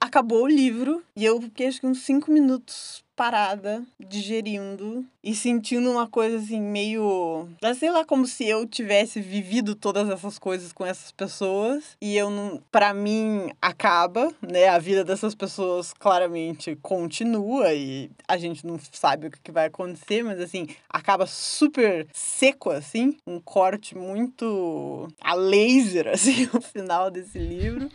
Acabou 0.00 0.44
o 0.44 0.48
livro 0.48 1.02
e 1.16 1.24
eu 1.24 1.40
fiquei 1.40 1.66
acho 1.66 1.80
que 1.80 1.86
uns 1.86 2.00
cinco 2.02 2.30
minutos 2.30 3.02
parada, 3.14 3.82
digerindo 3.98 5.04
e 5.22 5.34
sentindo 5.34 5.90
uma 5.90 6.08
coisa 6.08 6.38
assim, 6.38 6.60
meio. 6.60 7.48
Sei 7.78 7.90
lá, 7.90 8.04
como 8.04 8.26
se 8.26 8.44
eu 8.48 8.66
tivesse 8.66 9.20
vivido 9.20 9.74
todas 9.74 10.08
essas 10.08 10.38
coisas 10.38 10.72
com 10.72 10.84
essas 10.84 11.12
pessoas 11.12 11.96
e 12.00 12.16
eu 12.16 12.30
não. 12.30 12.60
Pra 12.70 12.92
mim, 12.92 13.50
acaba, 13.60 14.32
né? 14.40 14.68
A 14.68 14.78
vida 14.78 15.04
dessas 15.04 15.34
pessoas 15.34 15.92
claramente 15.92 16.76
continua 16.82 17.72
e 17.72 18.10
a 18.26 18.36
gente 18.36 18.66
não 18.66 18.78
sabe 18.92 19.28
o 19.28 19.30
que 19.30 19.52
vai 19.52 19.66
acontecer, 19.66 20.22
mas 20.22 20.40
assim, 20.40 20.66
acaba 20.88 21.26
super 21.26 22.06
seco, 22.12 22.70
assim, 22.70 23.16
um 23.26 23.38
corte 23.38 23.96
muito 23.96 25.08
a 25.20 25.34
laser, 25.34 26.08
assim, 26.12 26.48
no 26.52 26.60
final 26.60 27.10
desse 27.10 27.38
livro. 27.38 27.88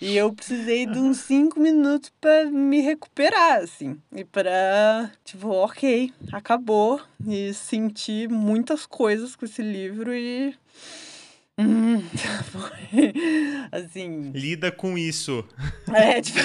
E 0.00 0.16
eu 0.16 0.32
precisei 0.32 0.86
de 0.86 0.98
uns 0.98 1.18
cinco 1.18 1.60
minutos 1.60 2.12
para 2.20 2.46
me 2.46 2.80
recuperar, 2.80 3.62
assim. 3.62 3.96
E 4.14 4.24
pra, 4.32 5.10
tipo, 5.24 5.48
ok, 5.48 6.12
acabou. 6.32 7.00
E 7.28 7.52
senti 7.52 8.26
muitas 8.26 8.86
coisas 8.86 9.36
com 9.36 9.44
esse 9.44 9.62
livro 9.62 10.12
e. 10.12 10.56
Hum, 11.58 12.00
foi, 12.50 13.12
assim. 13.72 14.30
Lida 14.32 14.72
com 14.72 14.96
isso. 14.96 15.44
É, 15.92 16.20
tipo. 16.22 16.38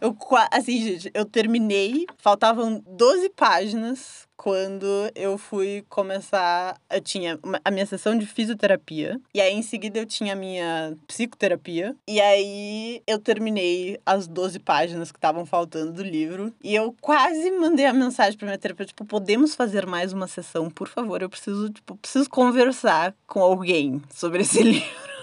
eu, 0.00 0.16
assim, 0.50 0.80
gente, 0.80 1.10
eu 1.14 1.24
terminei, 1.24 2.06
faltavam 2.18 2.82
12 2.86 3.30
páginas 3.30 4.28
quando 4.36 4.86
eu 5.14 5.38
fui 5.38 5.84
começar. 5.88 6.78
Eu 6.90 7.00
tinha 7.00 7.38
a 7.64 7.70
minha 7.70 7.86
sessão 7.86 8.16
de 8.16 8.26
fisioterapia, 8.26 9.20
e 9.32 9.40
aí 9.40 9.54
em 9.54 9.62
seguida 9.62 9.98
eu 9.98 10.06
tinha 10.06 10.32
a 10.32 10.36
minha 10.36 10.96
psicoterapia, 11.06 11.94
e 12.06 12.20
aí 12.20 13.02
eu 13.06 13.18
terminei 13.18 13.98
as 14.04 14.26
12 14.26 14.58
páginas 14.58 15.10
que 15.10 15.18
estavam 15.18 15.46
faltando 15.46 15.92
do 15.92 16.02
livro, 16.02 16.52
e 16.62 16.74
eu 16.74 16.94
quase 17.00 17.50
mandei 17.52 17.86
a 17.86 17.92
mensagem 17.92 18.38
pra 18.38 18.46
minha 18.46 18.58
terapeuta: 18.58 18.88
tipo, 18.88 19.04
podemos 19.04 19.54
fazer 19.54 19.86
mais 19.86 20.12
uma 20.12 20.26
sessão, 20.26 20.68
por 20.70 20.88
favor? 20.88 21.22
Eu 21.22 21.30
preciso, 21.30 21.70
tipo, 21.70 21.96
preciso 21.96 22.28
conversar 22.28 23.14
com 23.26 23.40
alguém 23.40 24.02
sobre 24.10 24.42
esse 24.42 24.62
livro. 24.62 25.13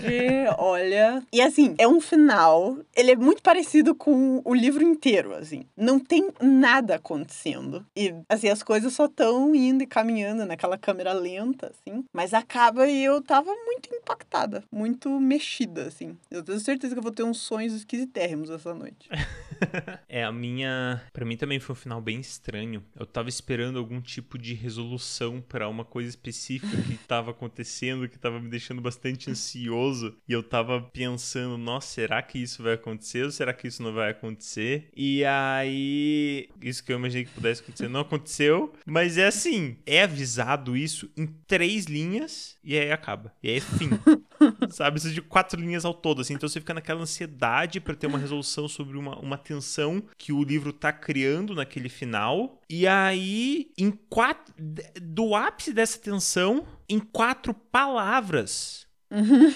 Que, 0.00 0.46
olha. 0.58 1.22
E 1.32 1.40
assim, 1.40 1.74
é 1.78 1.86
um 1.86 2.00
final. 2.00 2.78
Ele 2.94 3.12
é 3.12 3.16
muito 3.16 3.42
parecido 3.42 3.94
com 3.94 4.40
o 4.44 4.54
livro 4.54 4.82
inteiro, 4.82 5.34
assim. 5.34 5.66
Não 5.76 5.98
tem 5.98 6.30
nada 6.40 6.96
acontecendo. 6.96 7.84
E, 7.96 8.14
assim, 8.28 8.48
as 8.48 8.62
coisas 8.62 8.92
só 8.92 9.06
estão 9.06 9.54
indo 9.54 9.82
e 9.82 9.86
caminhando 9.86 10.44
naquela 10.44 10.78
câmera 10.78 11.12
lenta, 11.12 11.70
assim. 11.70 12.04
Mas 12.12 12.34
acaba 12.34 12.86
e 12.88 13.04
eu 13.04 13.22
tava 13.22 13.52
muito 13.64 13.94
impactada, 13.94 14.64
muito 14.70 15.08
mexida, 15.20 15.86
assim. 15.86 16.16
Eu 16.30 16.42
tenho 16.42 16.58
certeza 16.60 16.94
que 16.94 16.98
eu 16.98 17.02
vou 17.02 17.12
ter 17.12 17.22
uns 17.22 17.38
sonhos 17.38 17.74
esquisitérrimos 17.74 18.50
essa 18.50 18.74
noite. 18.74 19.08
é, 20.08 20.24
a 20.24 20.32
minha. 20.32 21.02
Pra 21.12 21.24
mim 21.24 21.36
também 21.36 21.60
foi 21.60 21.74
um 21.74 21.76
final 21.76 22.00
bem 22.00 22.20
estranho. 22.20 22.82
Eu 22.98 23.06
tava 23.06 23.28
esperando 23.28 23.78
algum 23.78 24.00
tipo 24.00 24.38
de 24.38 24.54
resolução 24.54 25.40
para 25.40 25.68
uma 25.68 25.84
coisa 25.84 26.08
específica 26.08 26.76
que 26.82 26.96
tava 27.06 27.30
acontecendo, 27.30 28.08
que 28.08 28.18
tava 28.18 28.40
me 28.40 28.48
deixando 28.48 28.80
bastante 28.80 28.93
ansioso. 29.28 30.16
E 30.28 30.32
eu 30.32 30.42
tava 30.42 30.80
pensando, 30.80 31.56
nossa, 31.56 31.88
será 31.88 32.22
que 32.22 32.38
isso 32.38 32.62
vai 32.62 32.74
acontecer 32.74 33.24
ou 33.24 33.30
será 33.30 33.52
que 33.52 33.68
isso 33.68 33.82
não 33.82 33.92
vai 33.92 34.10
acontecer? 34.10 34.88
E 34.96 35.24
aí. 35.24 36.48
Isso 36.62 36.84
que 36.84 36.92
eu 36.92 36.98
imaginei 36.98 37.24
que 37.24 37.32
pudesse 37.32 37.62
acontecer 37.62 37.88
não 37.88 38.00
aconteceu. 38.00 38.72
Mas 38.86 39.18
é 39.18 39.26
assim: 39.26 39.76
é 39.86 40.02
avisado 40.02 40.76
isso 40.76 41.10
em 41.16 41.26
três 41.46 41.84
linhas 41.86 42.56
e 42.62 42.78
aí 42.78 42.90
acaba. 42.90 43.32
E 43.42 43.50
aí 43.50 43.56
é 43.56 43.60
fim. 43.60 43.90
Sabe? 44.70 44.98
Isso 44.98 45.10
de 45.10 45.22
quatro 45.22 45.60
linhas 45.60 45.84
ao 45.84 45.94
todo, 45.94 46.20
assim. 46.20 46.34
Então 46.34 46.48
você 46.48 46.60
fica 46.60 46.74
naquela 46.74 47.02
ansiedade 47.02 47.80
para 47.80 47.94
ter 47.94 48.06
uma 48.06 48.18
resolução 48.18 48.68
sobre 48.68 48.96
uma, 48.96 49.18
uma 49.18 49.38
tensão 49.38 50.02
que 50.18 50.32
o 50.32 50.42
livro 50.42 50.72
tá 50.72 50.92
criando 50.92 51.54
naquele 51.54 51.88
final. 51.88 52.60
E 52.68 52.86
aí, 52.86 53.70
em 53.78 53.90
quatro. 53.90 54.54
Do 55.00 55.34
ápice 55.34 55.72
dessa 55.72 55.98
tensão, 55.98 56.66
em 56.88 56.98
quatro 56.98 57.54
palavras. 57.54 58.86
Uhum. 59.10 59.54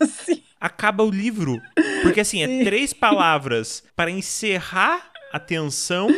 Sim. 0.06 0.42
Acaba 0.60 1.02
o 1.02 1.10
livro. 1.10 1.60
Porque 2.02 2.20
assim, 2.20 2.44
Sim. 2.44 2.60
é 2.60 2.64
três 2.64 2.92
palavras 2.92 3.82
para 3.94 4.10
encerrar 4.10 5.12
a 5.32 5.38
tensão. 5.38 6.08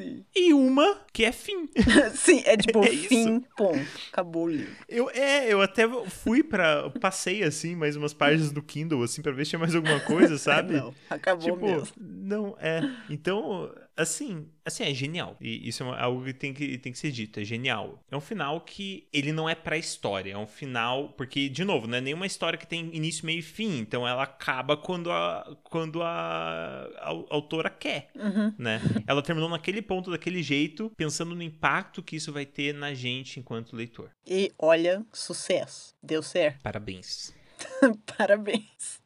Sim. 0.00 0.24
E 0.34 0.54
uma 0.54 0.98
que 1.12 1.24
é 1.24 1.32
fim. 1.32 1.68
Sim, 2.14 2.42
é 2.46 2.56
tipo 2.56 2.80
é 2.84 2.88
fim, 2.88 3.40
ponto. 3.56 3.86
Acabou 4.10 4.44
o 4.44 4.48
livro. 4.48 4.74
Eu, 4.88 5.10
é, 5.10 5.52
eu 5.52 5.60
até 5.60 5.86
fui 6.08 6.42
pra. 6.42 6.88
Passei 7.00 7.42
assim, 7.42 7.74
mais 7.76 7.96
umas 7.96 8.14
páginas 8.14 8.50
do 8.50 8.62
Kindle, 8.62 9.02
assim, 9.02 9.20
pra 9.20 9.32
ver 9.32 9.44
se 9.44 9.50
tinha 9.50 9.58
mais 9.58 9.74
alguma 9.74 10.00
coisa, 10.00 10.38
sabe? 10.38 10.74
não, 10.74 10.94
acabou 11.08 11.44
tipo, 11.44 11.66
mesmo. 11.66 11.88
Não, 11.98 12.56
é. 12.58 12.80
Então, 13.10 13.70
assim, 14.00 14.48
assim, 14.64 14.84
é 14.84 14.94
genial. 14.94 15.36
E 15.40 15.68
isso 15.68 15.84
é 15.84 16.00
algo 16.00 16.24
que 16.24 16.32
tem 16.32 16.54
que, 16.54 16.78
tem 16.78 16.92
que 16.92 16.98
ser 16.98 17.10
dito, 17.10 17.38
é 17.38 17.44
genial. 17.44 18.02
É 18.10 18.16
um 18.16 18.20
final 18.20 18.60
que 18.62 19.06
ele 19.12 19.32
não 19.32 19.48
é 19.48 19.54
pra 19.54 19.76
história, 19.76 20.32
é 20.32 20.38
um 20.38 20.46
final. 20.46 21.10
Porque, 21.10 21.48
de 21.48 21.64
novo, 21.64 21.86
não 21.86 21.98
é 21.98 22.00
nenhuma 22.00 22.26
história 22.26 22.58
que 22.58 22.66
tem 22.66 22.94
início, 22.94 23.26
meio 23.26 23.40
e 23.40 23.42
fim. 23.42 23.78
Então 23.78 24.06
ela 24.06 24.22
acaba 24.22 24.76
quando 24.76 25.10
a, 25.12 25.56
quando 25.64 26.02
a, 26.02 26.88
a, 26.98 27.08
autora 27.30 27.68
quer, 27.68 28.10
uhum. 28.14 28.54
né? 28.58 28.80
Ela 29.06 29.22
terminou 29.22 29.48
naquele 29.48 29.82
ponto, 29.82 30.10
daquele 30.10 30.42
jeito, 30.42 30.90
pensando 30.96 31.34
no 31.34 31.42
impacto 31.42 32.02
que 32.02 32.16
isso 32.16 32.32
vai 32.32 32.46
ter 32.46 32.72
na 32.74 32.94
gente 32.94 33.38
enquanto 33.38 33.76
leitor. 33.76 34.10
E 34.26 34.52
olha, 34.58 35.04
sucesso. 35.12 35.94
Deu 36.02 36.22
certo. 36.22 36.62
Parabéns. 36.62 37.34
Parabéns. 38.16 39.00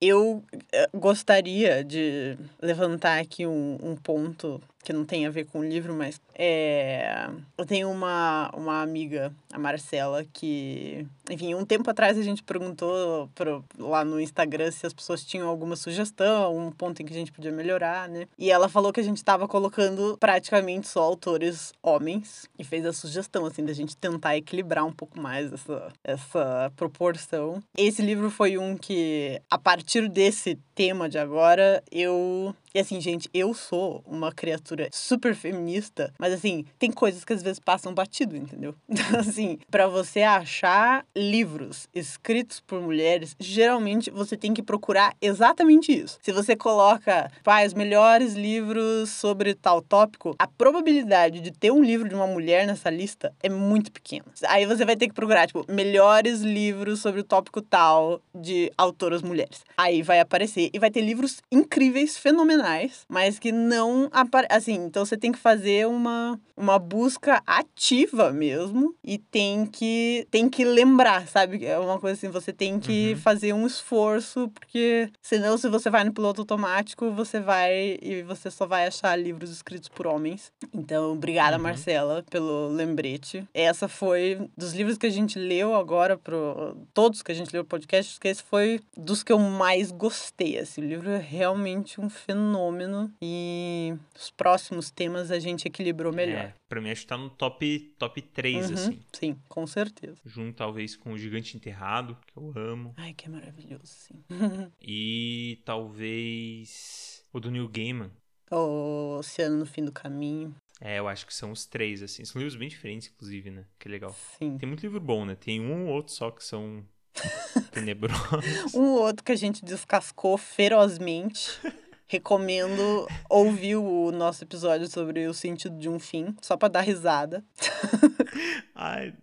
Eu 0.00 0.44
gostaria 0.92 1.82
de 1.82 2.36
levantar 2.60 3.18
aqui 3.20 3.46
um, 3.46 3.78
um 3.82 3.96
ponto 3.96 4.60
que 4.86 4.92
não 4.92 5.04
tem 5.04 5.26
a 5.26 5.30
ver 5.30 5.46
com 5.46 5.58
o 5.58 5.64
livro, 5.64 5.92
mas 5.92 6.20
é... 6.32 7.28
eu 7.58 7.66
tenho 7.66 7.90
uma, 7.90 8.48
uma 8.54 8.80
amiga, 8.82 9.34
a 9.52 9.58
Marcela, 9.58 10.24
que, 10.32 11.04
enfim, 11.28 11.56
um 11.56 11.64
tempo 11.64 11.90
atrás 11.90 12.16
a 12.16 12.22
gente 12.22 12.40
perguntou 12.40 13.28
pro, 13.34 13.64
lá 13.76 14.04
no 14.04 14.20
Instagram 14.20 14.70
se 14.70 14.86
as 14.86 14.92
pessoas 14.92 15.24
tinham 15.24 15.48
alguma 15.48 15.74
sugestão, 15.74 16.44
algum 16.44 16.70
ponto 16.70 17.02
em 17.02 17.04
que 17.04 17.12
a 17.12 17.16
gente 17.16 17.32
podia 17.32 17.50
melhorar, 17.50 18.08
né? 18.08 18.28
E 18.38 18.48
ela 18.48 18.68
falou 18.68 18.92
que 18.92 19.00
a 19.00 19.02
gente 19.02 19.16
estava 19.16 19.48
colocando 19.48 20.16
praticamente 20.20 20.86
só 20.86 21.02
autores 21.02 21.74
homens 21.82 22.48
e 22.56 22.62
fez 22.62 22.86
a 22.86 22.92
sugestão, 22.92 23.44
assim, 23.44 23.64
da 23.64 23.72
gente 23.72 23.96
tentar 23.96 24.36
equilibrar 24.36 24.86
um 24.86 24.92
pouco 24.92 25.18
mais 25.18 25.52
essa, 25.52 25.92
essa 26.04 26.72
proporção. 26.76 27.60
Esse 27.76 28.02
livro 28.02 28.30
foi 28.30 28.56
um 28.56 28.76
que, 28.76 29.42
a 29.50 29.58
partir 29.58 30.08
desse 30.08 30.56
tema 30.76 31.08
de 31.08 31.18
agora, 31.18 31.82
eu 31.90 32.54
e 32.76 32.78
assim, 32.78 33.00
gente, 33.00 33.30
eu 33.32 33.54
sou 33.54 34.04
uma 34.06 34.30
criatura 34.30 34.75
super 34.92 35.34
feminista, 35.34 36.12
mas 36.18 36.32
assim, 36.32 36.64
tem 36.78 36.90
coisas 36.90 37.24
que 37.24 37.32
às 37.32 37.42
vezes 37.42 37.58
passam 37.58 37.94
batido, 37.94 38.36
entendeu? 38.36 38.74
Então, 39.06 39.20
assim, 39.20 39.58
para 39.70 39.86
você 39.86 40.22
achar 40.22 41.04
livros 41.14 41.86
escritos 41.94 42.60
por 42.60 42.80
mulheres, 42.80 43.36
geralmente 43.38 44.10
você 44.10 44.36
tem 44.36 44.54
que 44.54 44.62
procurar 44.62 45.14
exatamente 45.20 45.92
isso. 45.92 46.18
Se 46.22 46.32
você 46.32 46.56
coloca, 46.56 47.30
faz 47.44 47.74
melhores 47.74 48.34
livros 48.34 49.10
sobre 49.10 49.54
tal 49.54 49.82
tópico, 49.82 50.34
a 50.38 50.46
probabilidade 50.46 51.40
de 51.40 51.50
ter 51.50 51.70
um 51.70 51.82
livro 51.82 52.08
de 52.08 52.14
uma 52.14 52.26
mulher 52.26 52.66
nessa 52.66 52.90
lista 52.90 53.32
é 53.42 53.48
muito 53.48 53.92
pequena. 53.92 54.24
Aí 54.48 54.64
você 54.64 54.84
vai 54.84 54.96
ter 54.96 55.08
que 55.08 55.14
procurar, 55.14 55.46
tipo, 55.46 55.64
melhores 55.70 56.40
livros 56.40 57.00
sobre 57.00 57.20
o 57.20 57.24
tópico 57.24 57.60
tal 57.60 58.20
de 58.34 58.72
autoras 58.76 59.22
mulheres. 59.22 59.64
Aí 59.76 60.02
vai 60.02 60.20
aparecer 60.20 60.70
e 60.72 60.78
vai 60.78 60.90
ter 60.90 61.00
livros 61.00 61.42
incríveis, 61.50 62.16
fenomenais, 62.16 63.04
mas 63.08 63.38
que 63.38 63.52
não 63.52 64.08
aparecem. 64.12 64.65
Assim, 64.66 64.84
então 64.84 65.06
você 65.06 65.16
tem 65.16 65.30
que 65.30 65.38
fazer 65.38 65.86
uma, 65.86 66.40
uma 66.56 66.76
busca 66.76 67.40
ativa 67.46 68.32
mesmo 68.32 68.96
e 69.04 69.16
tem 69.16 69.64
que, 69.64 70.26
tem 70.28 70.48
que 70.48 70.64
lembrar, 70.64 71.28
sabe? 71.28 71.64
É 71.64 71.78
uma 71.78 72.00
coisa 72.00 72.18
assim, 72.18 72.28
você 72.28 72.52
tem 72.52 72.80
que 72.80 73.12
uhum. 73.12 73.20
fazer 73.20 73.52
um 73.52 73.64
esforço, 73.64 74.48
porque 74.48 75.08
senão, 75.22 75.56
se 75.56 75.68
você 75.68 75.88
vai 75.88 76.02
no 76.02 76.12
piloto 76.12 76.40
automático, 76.40 77.12
você 77.12 77.38
vai 77.38 77.96
e 78.02 78.24
você 78.24 78.50
só 78.50 78.66
vai 78.66 78.88
achar 78.88 79.14
livros 79.16 79.52
escritos 79.52 79.88
por 79.88 80.08
homens. 80.08 80.50
Então, 80.74 81.12
obrigada, 81.12 81.56
uhum. 81.56 81.62
Marcela, 81.62 82.24
pelo 82.28 82.66
lembrete. 82.66 83.46
Essa 83.54 83.86
foi 83.86 84.48
dos 84.56 84.72
livros 84.72 84.98
que 84.98 85.06
a 85.06 85.10
gente 85.10 85.38
leu 85.38 85.76
agora, 85.76 86.18
pro, 86.18 86.76
todos 86.92 87.22
que 87.22 87.30
a 87.30 87.34
gente 87.36 87.52
leu 87.52 87.62
no 87.62 87.68
podcast, 87.68 88.18
que 88.18 88.26
esse 88.26 88.42
foi 88.42 88.80
dos 88.96 89.22
que 89.22 89.32
eu 89.32 89.38
mais 89.38 89.92
gostei. 89.92 90.58
Assim, 90.58 90.80
o 90.80 90.88
livro 90.88 91.10
é 91.10 91.18
realmente 91.18 92.00
um 92.00 92.10
fenômeno 92.10 93.12
e 93.22 93.94
os 94.18 94.28
próximos 94.46 94.92
temas 94.92 95.32
a 95.32 95.40
gente 95.40 95.66
equilibrou 95.66 96.12
melhor. 96.12 96.44
É, 96.44 96.54
pra 96.68 96.80
mim, 96.80 96.92
acho 96.92 97.00
que 97.00 97.08
tá 97.08 97.18
no 97.18 97.28
top, 97.28 97.80
top 97.98 98.22
3, 98.22 98.68
uhum, 98.68 98.74
assim. 98.74 99.02
Sim, 99.12 99.36
com 99.48 99.66
certeza. 99.66 100.20
Junto, 100.24 100.58
talvez, 100.58 100.94
com 100.94 101.12
O 101.12 101.18
Gigante 101.18 101.56
Enterrado, 101.56 102.16
que 102.24 102.38
eu 102.38 102.52
amo. 102.54 102.94
Ai, 102.96 103.12
que 103.12 103.28
maravilhoso, 103.28 103.86
sim. 103.86 104.22
e 104.80 105.60
talvez 105.64 107.26
o 107.32 107.40
do 107.40 107.50
Neil 107.50 107.68
Gaiman. 107.68 108.12
O 108.48 109.16
Oceano 109.18 109.56
no 109.56 109.66
Fim 109.66 109.84
do 109.84 109.90
Caminho. 109.90 110.54
É, 110.80 111.00
eu 111.00 111.08
acho 111.08 111.26
que 111.26 111.34
são 111.34 111.50
os 111.50 111.66
três, 111.66 112.00
assim. 112.00 112.24
São 112.24 112.38
livros 112.38 112.54
bem 112.54 112.68
diferentes, 112.68 113.08
inclusive, 113.08 113.50
né? 113.50 113.64
Que 113.80 113.88
legal. 113.88 114.14
Sim. 114.38 114.58
Tem 114.58 114.68
muito 114.68 114.82
livro 114.82 115.00
bom, 115.00 115.24
né? 115.24 115.34
Tem 115.34 115.60
um 115.60 115.88
ou 115.88 115.94
outro 115.94 116.12
só 116.12 116.30
que 116.30 116.44
são 116.44 116.86
tenebrosos. 117.72 118.72
um 118.72 118.92
ou 118.92 119.00
outro 119.00 119.24
que 119.24 119.32
a 119.32 119.36
gente 119.36 119.64
descascou 119.64 120.38
ferozmente. 120.38 121.58
Recomendo 122.06 123.06
ouvir 123.28 123.76
o 123.76 124.12
nosso 124.12 124.44
episódio 124.44 124.88
sobre 124.88 125.26
o 125.26 125.34
sentido 125.34 125.76
de 125.76 125.88
um 125.88 125.98
fim, 125.98 126.34
só 126.40 126.56
para 126.56 126.68
dar 126.68 126.80
risada. 126.82 127.44
Ai, 128.74 129.14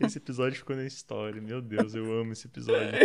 esse 0.00 0.18
episódio 0.18 0.58
ficou 0.58 0.74
na 0.74 0.84
história. 0.84 1.40
Meu 1.40 1.60
Deus, 1.60 1.94
eu 1.94 2.04
amo 2.12 2.32
esse 2.32 2.46
episódio. 2.46 2.98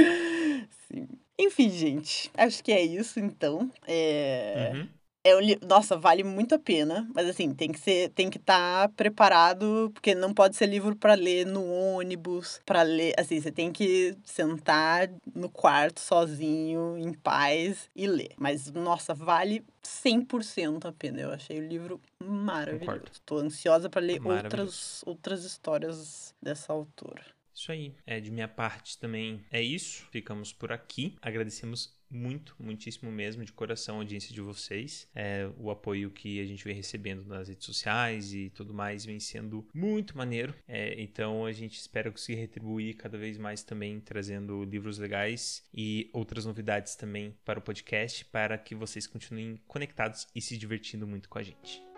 Sim. 0.88 1.08
Enfim, 1.38 1.70
gente, 1.70 2.32
acho 2.36 2.64
que 2.64 2.72
é 2.72 2.82
isso 2.82 3.20
então. 3.20 3.70
É... 3.86 4.72
Uhum. 4.74 4.88
É 5.26 5.36
um 5.36 5.68
Nossa, 5.68 5.98
vale 5.98 6.24
muito 6.24 6.54
a 6.54 6.60
pena, 6.60 7.10
mas 7.14 7.28
assim, 7.28 7.52
tem 7.52 7.72
que 7.72 7.80
ser, 7.80 8.10
tem 8.12 8.30
que 8.30 8.38
estar 8.38 8.88
tá 8.88 8.94
preparado, 8.96 9.90
porque 9.92 10.14
não 10.14 10.32
pode 10.32 10.56
ser 10.56 10.68
livro 10.68 10.96
para 10.96 11.16
ler 11.16 11.48
no 11.48 11.66
ônibus, 11.66 12.62
para 12.64 12.84
ler, 12.84 13.16
assim, 13.18 13.42
você 13.42 13.52
tem 13.52 13.72
que 13.72 14.16
sentar 14.24 15.10
no 15.34 15.50
quarto 15.50 16.00
sozinho, 16.00 16.96
em 16.96 17.12
paz 17.12 17.90
e 17.96 18.06
ler. 18.06 18.34
Mas 18.38 18.72
nossa, 18.72 19.16
vale 19.16 19.64
100% 19.84 20.86
a 20.86 20.92
pena. 20.92 21.22
Eu 21.22 21.32
achei 21.32 21.58
o 21.60 21.68
livro 21.68 22.00
maravilhoso. 22.24 23.06
Estou 23.12 23.40
ansiosa 23.40 23.90
para 23.90 24.02
ler 24.02 24.22
outras 24.24 25.02
outras 25.08 25.44
histórias 25.44 26.36
dessa 26.40 26.72
autora. 26.72 27.26
Isso 27.56 27.72
aí. 27.72 27.96
É 28.06 28.20
de 28.20 28.30
minha 28.30 28.50
parte 28.50 28.98
também. 29.00 29.44
É 29.50 29.62
isso. 29.62 30.06
Ficamos 30.12 30.52
por 30.52 30.74
aqui. 30.74 31.16
Agradecemos 31.22 31.95
muito, 32.16 32.56
muitíssimo 32.60 33.12
mesmo, 33.12 33.44
de 33.44 33.52
coração, 33.52 33.96
a 33.96 34.00
audiência 34.00 34.34
de 34.34 34.42
vocês. 34.42 35.08
É, 35.14 35.50
o 35.58 35.70
apoio 35.70 36.10
que 36.10 36.40
a 36.40 36.46
gente 36.46 36.64
vem 36.64 36.76
recebendo 36.76 37.26
nas 37.26 37.48
redes 37.48 37.66
sociais 37.66 38.34
e 38.34 38.50
tudo 38.50 38.74
mais 38.74 39.06
vem 39.06 39.20
sendo 39.20 39.68
muito 39.74 40.18
maneiro. 40.18 40.56
É, 40.68 41.00
então 41.02 41.46
a 41.46 41.52
gente 41.52 41.78
espera 41.78 42.10
conseguir 42.12 42.40
retribuir 42.40 42.96
cada 42.96 43.18
vez 43.18 43.38
mais 43.38 43.64
também, 43.64 44.00
trazendo 44.00 44.64
livros 44.64 44.98
legais 44.98 45.64
e 45.74 46.10
outras 46.14 46.46
novidades 46.46 46.96
também 46.96 47.36
para 47.44 47.60
o 47.60 47.62
podcast, 47.62 48.26
para 48.26 48.58
que 48.58 48.74
vocês 48.74 49.06
continuem 49.06 49.60
conectados 49.68 50.28
e 50.34 50.42
se 50.42 50.58
divertindo 50.58 51.06
muito 51.06 51.30
com 51.30 51.38
a 51.38 51.44
gente. 51.44 51.95